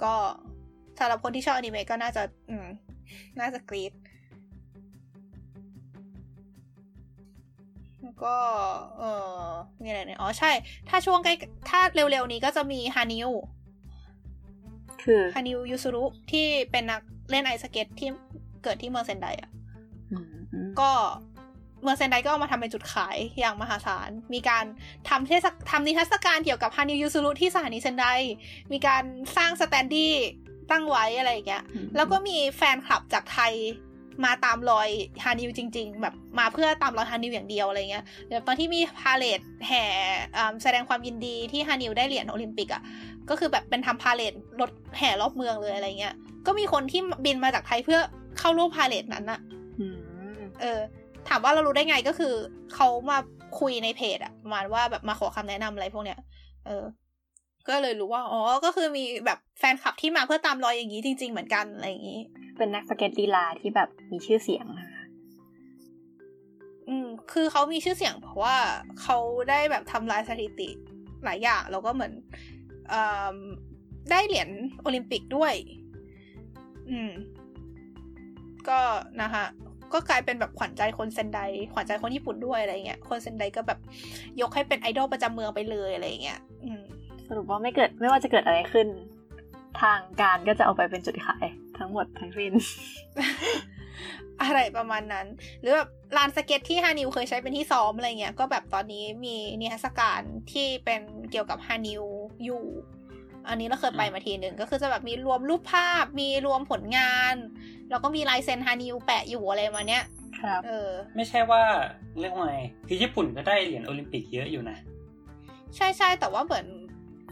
[0.03, 0.15] ก็
[0.99, 2.67] สำหรับคนที่ชอบอนิเมะก็น่าจะ อืม
[3.41, 3.93] น่าจะกรี๊ด
[8.03, 8.37] แล้วก็
[8.99, 9.03] เอ
[9.47, 9.49] อ
[9.83, 10.51] มีอะไรเนี่ยอ๋อใช่
[10.89, 11.35] ถ้าช่วงใกล้
[11.71, 13.31] ถ้าเร็วๆนี้ก็จะมีฮานิว
[15.03, 18.09] คือฮานิวยูซุรุที่เป็นนักเล่นไอซ์สเก็ตที่
[18.65, 19.51] เกิดที่เมืองเซนไดอะ
[20.81, 20.91] ก็
[21.83, 24.65] เมืองเซนไดก็เอามาทำเป็นจุดขายอย่างมหาศาล มีการ
[25.09, 28.07] ทำเทศทำนิทรรศการเกี่ยวกับฮานิวยูซูรุที่สถานีเซนได
[28.73, 29.05] มีการ
[29.37, 30.13] สร้าง standee
[30.71, 31.65] ตั้งไว้อะไรอย่างเงี้ย
[31.97, 33.53] แล้วก็มีแฟนคลับจากไทย
[34.25, 34.89] มาตามรอย
[35.25, 39.85] ฮานิวจริง ๆ แบบมาเพื่อตามรอยฮานิวอย่างเดียวอะไรเงี้ยแบบตอนที่มีพาเหรดแห่
[40.63, 42.83] แสดงความยินดีที่ฮานิวได้เหรียญโอลิมปิกอะ
[43.31, 46.15] ก็คือแบบเป็นทำพาเหรดรถแห่รอบเมืองเลยอะไรเงี้ย
[46.47, 48.01] ก็มีคนที่บินมาจากไทยเพื่อ
[48.39, 49.41] เข้าร่วมพาเหรดนั้นอะ
[50.61, 50.81] เออ
[51.29, 52.35] ถามว่าเรารู้ได้ไงก็คือ
[52.75, 53.19] เขามา
[53.61, 56.19] คุยในเพจอะประมาณว่าแบบมาขอคำแนะนำอะไรพวกเนี้ย
[56.67, 56.85] เออ
[57.69, 62.21] ก็เลยรู้ว่า อ๋อ ก็คือมีแบบแฟนคลับที่มาเพื่อตามรอยอย่างนี้จริง ๆ เหมือนกันอะไรอย่างนี้
[62.57, 65.05] เป็นนักสเก็ตลีลาที่แบบมีชื่อเสียงนะคะ
[66.89, 68.57] อืม คือเขามีชื่อเสียงเพราะว่า
[69.03, 69.19] เขา
[69.51, 70.69] ได้แบบทำลายสถิติ
[71.25, 72.13] หลายอย่างแล้วก็เหมือน
[72.93, 72.95] อ
[74.11, 74.49] ได้เหรียญ
[74.83, 75.53] โอลิมปิกด้วย
[76.91, 77.11] อืม
[78.69, 78.81] ก็
[79.23, 79.45] นะคะ
[79.93, 81.41] ก็กลายเป็นแบบขวัญใจคนเซนได
[81.75, 83.79] ขวัญใจคนญี่ปุ่นด้วยอะไรเงี้ยคนเซนไดก็แบบ
[84.41, 86.41] ยกให้เป็นไอดอลประจำเมืองไปเลยอะไรเงี้ย
[87.29, 88.87] สรุปว่าไม่เกิดไม่ว่าจะเกิดอะไรขึ้น
[89.83, 91.47] ทางการก็จะเอาไปเป็นจุดขาย
[91.79, 92.53] ทั้งหมดทั้งสิ้น
[94.43, 95.27] อะไรประมาณนั้น
[95.61, 100.21] หรือแบบลานสเก็ตที่ฮานิวเคยใช้เป็นที่ซ้อมอะไรเงี้ยก็แบบตอนนี้มีนิทรรศการ
[100.53, 102.05] ที่เป็นเกี่ยวกับฮานิว
[102.45, 102.65] อยู่
[103.49, 107.35] อันนี้เราเคยไปมาทีหนึ่งก็คือจะแบบมีรวมรูปภาพ มีรวมผลงาน
[107.91, 110.05] แล้วก็มีลายเซ็นฮานิวแปะอยู่อะไรมาเนี้ย
[110.39, 111.63] ครับเออ ไม่ใช่ว่า
[112.21, 112.59] เรียกว่าไง
[112.89, 114.77] ที่ญี่ปุ่นก็ได้เหรียญโอลิมปิกเยอะอยู่นะ
[115.77, 116.67] ใช่ใช่แต่ว่าเหมือน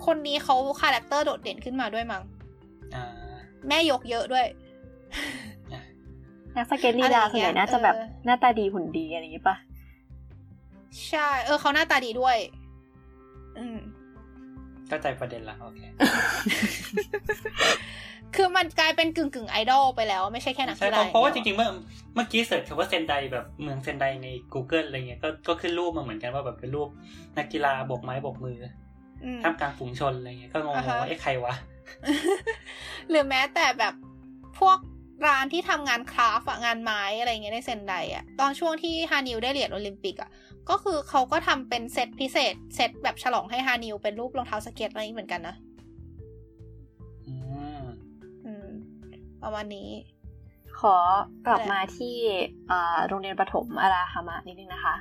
[0.06, 2.22] คนนี้เขา character โดดเด่นขึ้นมาด้วยมั้ง
[2.94, 3.04] อ่า
[3.68, 4.46] แม่ยกเยอะด้วย
[6.56, 7.94] นักสเก็ตลีลาส่วนใหญ่น่าจะแบบ
[8.24, 9.56] หน้าตาดีหุ่นดีอะไรอย่างงี้ปะ
[11.08, 12.36] ใช่ เออเขาหน้าตาดีด้วย
[13.58, 13.78] อืม
[14.92, 15.80] เข้าใจประเด็นละโอเค
[18.36, 21.70] คือมันกลายเป็นกึ่งกึ่งไอดอลไปแล้ว ไม่ใช่แค่นักใช่กีฬาเพราะว่าจริงๆ เมื่อ
[22.14, 26.88] เมื่อกี้ search คำว่าเซนไดแบบเมืองเซนไดใน Google อะไรเงี้ยก็ก็ขึ้นรูปมาเหมือนกันว่าแบบเป็นรูป
[27.38, 28.58] นักกีฬาโบกไม้โบกมือ
[29.24, 31.54] อืมท่ามกลางฝูงชนอะไรเงี้ยก็งงอ่าฮะๆว่าไอ้ใครวะ
[33.10, 33.94] หรือแม้แต่แบบ
[34.58, 34.78] พวก
[35.26, 40.30] ร้านที่ทำงาน craft อะงานไม้อะไรเงี้ยในเซนไดอะตอนช่วงที่ฮานิวได้เหรียญโอลิมปิกอะ
[40.70, 45.54] ก็คือเขาก็ทำเป็นเซตพิเศษ เซตแบบฉลองให้ฮานิวเป็นรูปรองเท้าสเก็ตอะไรนี้เหมือนกันนะ
[47.26, 47.34] อื
[47.78, 47.82] ม
[48.46, 48.68] อืม
[49.42, 49.90] ประมาณนี้
[50.80, 50.96] ขอ
[51.46, 52.16] กลับมาที่
[52.70, 54.96] อ่าโรงเรียนประถมอาราฮามะนิดนึงนะคะ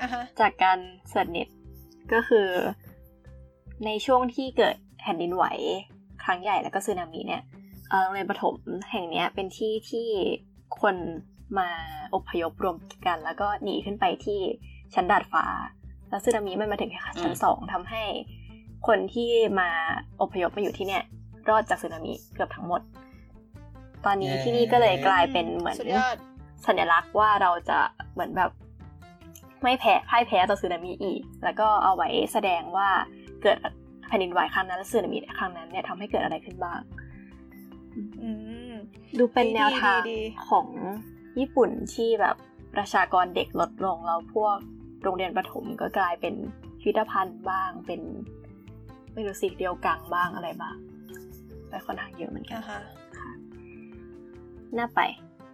[0.00, 0.78] อะฮะจากการ
[1.08, 1.48] เสิร์ชเน็ต
[2.12, 2.48] ก็คือ
[3.84, 5.44] ในช่วงที่เกิดแผ่นดินไหว
[6.24, 7.61] ครั้งใหญ่แล้วก็สึนามิเนี่ยเอ่อ
[8.00, 8.56] โรงเรียนประถม
[8.90, 10.08] แห่งเนี้ยเป็นที่ที่
[10.80, 10.96] คน
[11.58, 11.68] มา
[12.14, 14.40] อพยพรวมกัน แล้วก็หนีขึ้นไปที่
[14.94, 15.44] ชั้นดาดฟ้า
[16.08, 18.04] แล้วสึนามิมันมาถึงแค่ชั้นสองทำให้
[18.86, 19.68] คนที่มา
[20.20, 21.02] อพยพมาอยู่ที่เนี่ย
[21.48, 22.80] รอดจากสึนามิเกือบทั้งหมด
[24.04, 26.16] ตอนนี้ที่นี่ก็เลยกลายเป็นเหมือนสุดยอด
[26.66, 27.78] สัญลักษณ์ว่าเราจะ
[28.12, 28.50] เหมือนแบบ
[29.62, 32.88] ไม่แพ้พ่ายแพ้ต่อสึนามิอีก แล้วก็เอาไว้แสดงว่า
[33.42, 33.58] เกิด
[34.08, 37.11] แผ่นดินไหวครั้งนั้นและสึนามิครั้งนั้นเนี่ยทำให้เกิดอะไรขึ้นบ้างอืม
[39.18, 40.66] ดูเป็นแนวทางดีดีดีของ
[41.38, 42.36] ญี่ปุ่นที่แบบ
[42.74, 44.56] ประชากรเด็กลดลงแล้วพวก
[45.02, 46.34] โรงเรียนประถมก็กลายเป็น
[46.80, 48.00] พิพิธภัณฑ์บ้างเป็น
[49.12, 50.76] ไม่รู้สิเดียวกังบ้างอะไรบ้าง
[51.68, 52.82] ไปค่อนข้างเยอะเหมือนกันอะฮะ
[54.78, 55.00] น่าไป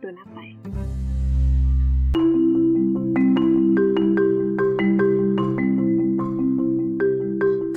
[0.03, 0.39] ดูน่าไป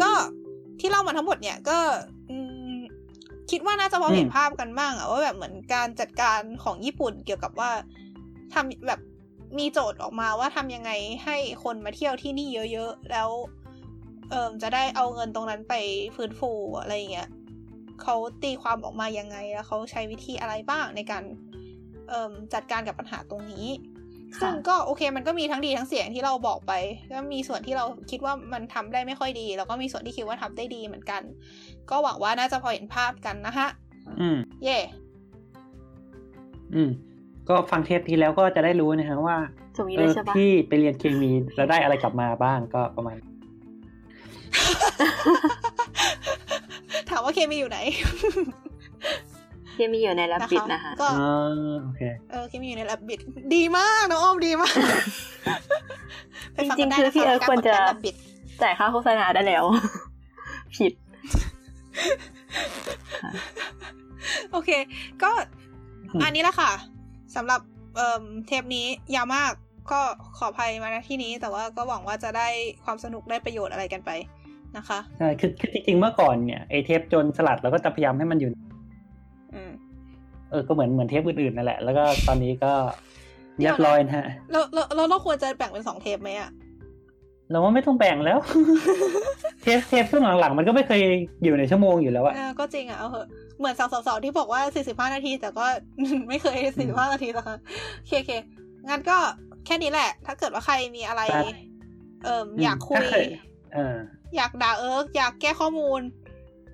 [0.01, 0.11] ก็
[0.79, 1.79] ที่เล่ามาทั้งหมดเนี่ยก็
[2.19, 2.20] อืม
[3.51, 7.71] คิดว่าน่าจะพอเห็นอืมภาพกันบ้างอะว่าแบบเหมือนการจัดการของญี่ปุ่นเกี่ยวกับว่า
[8.53, 8.99] ทำแบบ
[9.57, 10.91] มีโจทย์ออกมาว่าทำยังไง
[11.25, 13.29] ให้คนมาเที่ยวที่นี่เยอะๆ แล้ว
[14.29, 15.73] เอิมจะได้เอาเงินตรงนั้นไป
[16.15, 16.51] ฟื้นฟู
[16.81, 17.29] อะไรอย่างเงี้ย
[18.01, 21.23] เขาตีความออกมายังไงแล้วเขาใช้วิธีอะไรบ้างในการ
[22.09, 23.90] เอิมจัดการกับปัญหาตรงนี้ค่ะ
[24.39, 26.73] ซึ่งก็โอเคมันก็มีทั้งดีทั้งเสียอย่างที่เราบอกไป
[27.13, 31.21] ก็มีส่วนที่เราคิดว่ามันทำได้ไม่ค่อยดี แล้วก็มีส่วนที่คิดว่าทำได้ดีเหมือนกัน
[31.89, 33.69] ก็หวังว่าน่าจะพอเห็นภาพกันนะฮะ
[34.19, 34.77] อืม เย่
[36.75, 36.91] อืม
[37.49, 39.37] ก็ฟังเทปที่แล้วก็จะได้รู้นะฮะว่า
[39.77, 43.17] จบนี้เอเลยอใช่ปะที่ไปเรียนเคมีแล้วได้อะไรกลับมาบ้างก็ประมาณ
[47.09, 47.79] ถามว่าเคมีอยู่ไหน
[49.73, 53.19] เคมีอยู่ในแลบบิดนะคะก็อ๋อโอเคเออเคมีอยู่ในแลบบิด
[53.55, 54.73] ดีมากน้องอ้อมดีมาก
[56.53, 58.15] ไปฟัจริงๆกันได้คือนะะพี่เอิร์ธควรจะการ Lab Bit
[58.61, 59.63] จ่ายค่าโฆษณาได้แล้ว
[60.75, 60.93] ผิด
[64.51, 64.69] โอเค
[65.23, 65.31] ก็
[66.13, 66.71] อืมอันนี้แหละค่ะ
[67.35, 67.61] สำหรับ
[67.95, 68.85] เอ่มเทปนี้
[69.15, 69.51] ยาวมาก
[69.91, 69.99] ก็
[70.37, 72.47] ขออภัยมาณที่นี้ แต่ว่าก็หวังว่าจะได้
[72.85, 74.11] ความสนุกได้ประโยชน์อะไรกันไป
[74.77, 78.70] นะคะใช่คือคือจริงๆเมื่อก่อนเนี่ยไอเทปโจนสลัดเราก็จะพยายามให้มันอยู่อืม
[80.51, 82.71] เออก็เหมือนเหมือนเทปอื่นๆนั่นแหละ แล้วก็ตอนนี้ก็
[83.57, 86.49] เดี๋เรียยวบร้อยนะฮะเราเราเราเราควรจะแบ่งเป็นสองเทปไหมอะ
[87.49, 88.39] เราว่าไม่ต้องแบ่งแล้ว
[89.61, 91.01] เทปเทปช่วงหลังๆ มันก็ไม่เคย
[91.43, 93.27] อยู่ในชั่วโมงอยู่แล้วอะเออก็จริงอะเอาเหอะ
[93.59, 95.65] เหมือนสาวสาวๆที่บอกว่าสี่สิบห้านาที แต่ก็
[96.29, 97.59] ไม่เคยสี่สิบห้านาทีสักครั้ง
[97.97, 98.31] โอเคโอเค
[98.89, 99.17] งั้นก็
[99.65, 101.21] แค่นี้แหละ ถ้าเกิดว่าใครมีอะไร
[102.23, 103.21] เอ่มอยากคุยถ้า
[103.73, 103.95] เเออ
[104.35, 106.01] อยากด่าเอิร์กอยากแก้ข้อมูล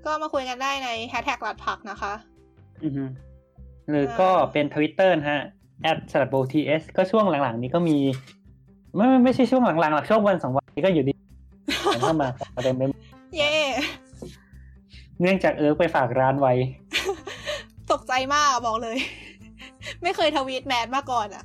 [0.06, 2.14] ก็มาคุยกันได้ในแฮชแท็กหลัดผักนะคะ
[2.84, 3.04] อือฮึ
[3.90, 5.42] หรือก็เป็นทวิตเตอร์นะฮะ
[5.92, 7.98] at สลัดโบทีเอสก็ช่วงหลังๆ นี้ก็มี
[8.96, 11.14] ไม่ไม่ไม่ใช่ช่วงหลังๆหรอกช่วงวันสองวันนี้ก็อยู่ดี
[12.02, 12.28] เข้ามา
[12.64, 13.00] เต็มไปหมด
[13.38, 13.54] เย่
[15.22, 16.54] เนื่องจากเอิร์กไปฝากร้านไว้
[17.92, 18.98] ตกใจมากอะบอกเลย
[20.04, 21.44] ไม่เคยทวีตแมนมาก่อนอะ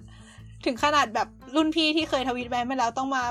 [0.65, 3.23] ถึงขนาดแบบรุ่นพี่ที่เคยทวีตแมนมาแล้วต้องมา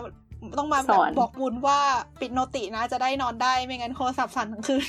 [0.57, 1.79] ต้องมาแบสบอนบอกบุญว่า
[2.19, 4.85] ปิดโนตินะจะได้นอนได้ไม่งั้นโทรศัพท์สั่นทั้งคืน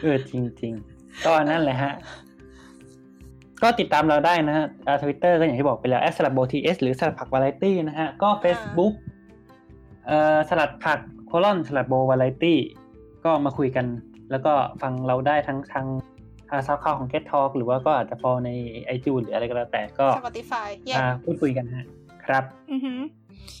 [0.00, 1.92] เออจริงๆ ก็นั่นแหละฮะ
[3.62, 4.66] ก็ติดตามเราได้นะฮะ
[5.02, 8.94] ทวิตเตอร์ก็อย่างที่บอกไปแล้วแอสลัดโบทีเอสหรือสลัดผักวาไรตี้นะฮะ ก็ Facebook
[10.06, 12.58] เอ่อสลัดผัก colon สลัดโบวาไรตี้
[13.24, 13.86] ก็มาคุยกัน
[14.30, 14.52] แล้วก็
[14.82, 15.86] ฟังเราได้ทั้งทาง
[16.66, 18.50] SoundCloud ของ Get Talk หรือว่าก็อาจจะ follow ใน
[18.84, 20.68] iTunes หรืออะไรก็แล้วแต่ก็ Spotify
[21.24, 21.86] พูดคุยกันฮะ
[22.26, 22.92] ครับอือฮึ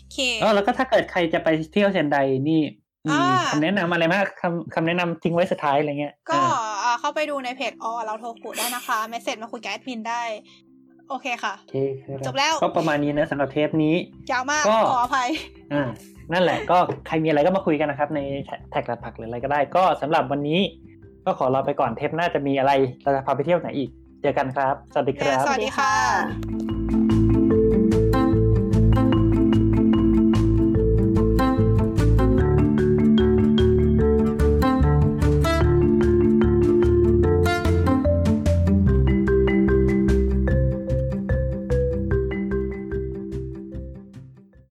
[0.00, 0.18] โอเค
[0.54, 2.16] แล้วก็ถ้าเกิดใครจะไปเที่ยวเซนได
[2.48, 2.62] นี่
[3.06, 3.16] มี
[3.50, 6.40] คำแนะนำอะไรมากคำคำแนะนำทิ้งไว้สุดท้ายอะไรเงี้ยก็
[7.00, 10.22] เข้าไปดูในเพจออเราโทรกุได้นะคะเมสเซจมาคุยกับแอดมินได้
[11.08, 11.76] โอเคค่ะโอเค
[12.26, 13.94] จบแล้วก็ประมาณนี้นะสำหรับเทปนี้
[14.30, 15.28] ยาวมากขออภัย
[15.72, 15.88] อ่า
[16.32, 18.20] นั่นแหละก็ใครมีอะไรก็มาคุยกันนะครับ ใน
[18.70, 20.60] แท็กหลักผักหรืออะไรก็ได้ ก็สำหรับวันนี้
[21.24, 23.90] ก็ขอรอไปก่อนเทปหน้าจะมีอะไรเราจะพาไปเที่ยวไหนอีก
[24.22, 27.05] เจอกันครับ สวัสดีครับ สวัสดีค่ะ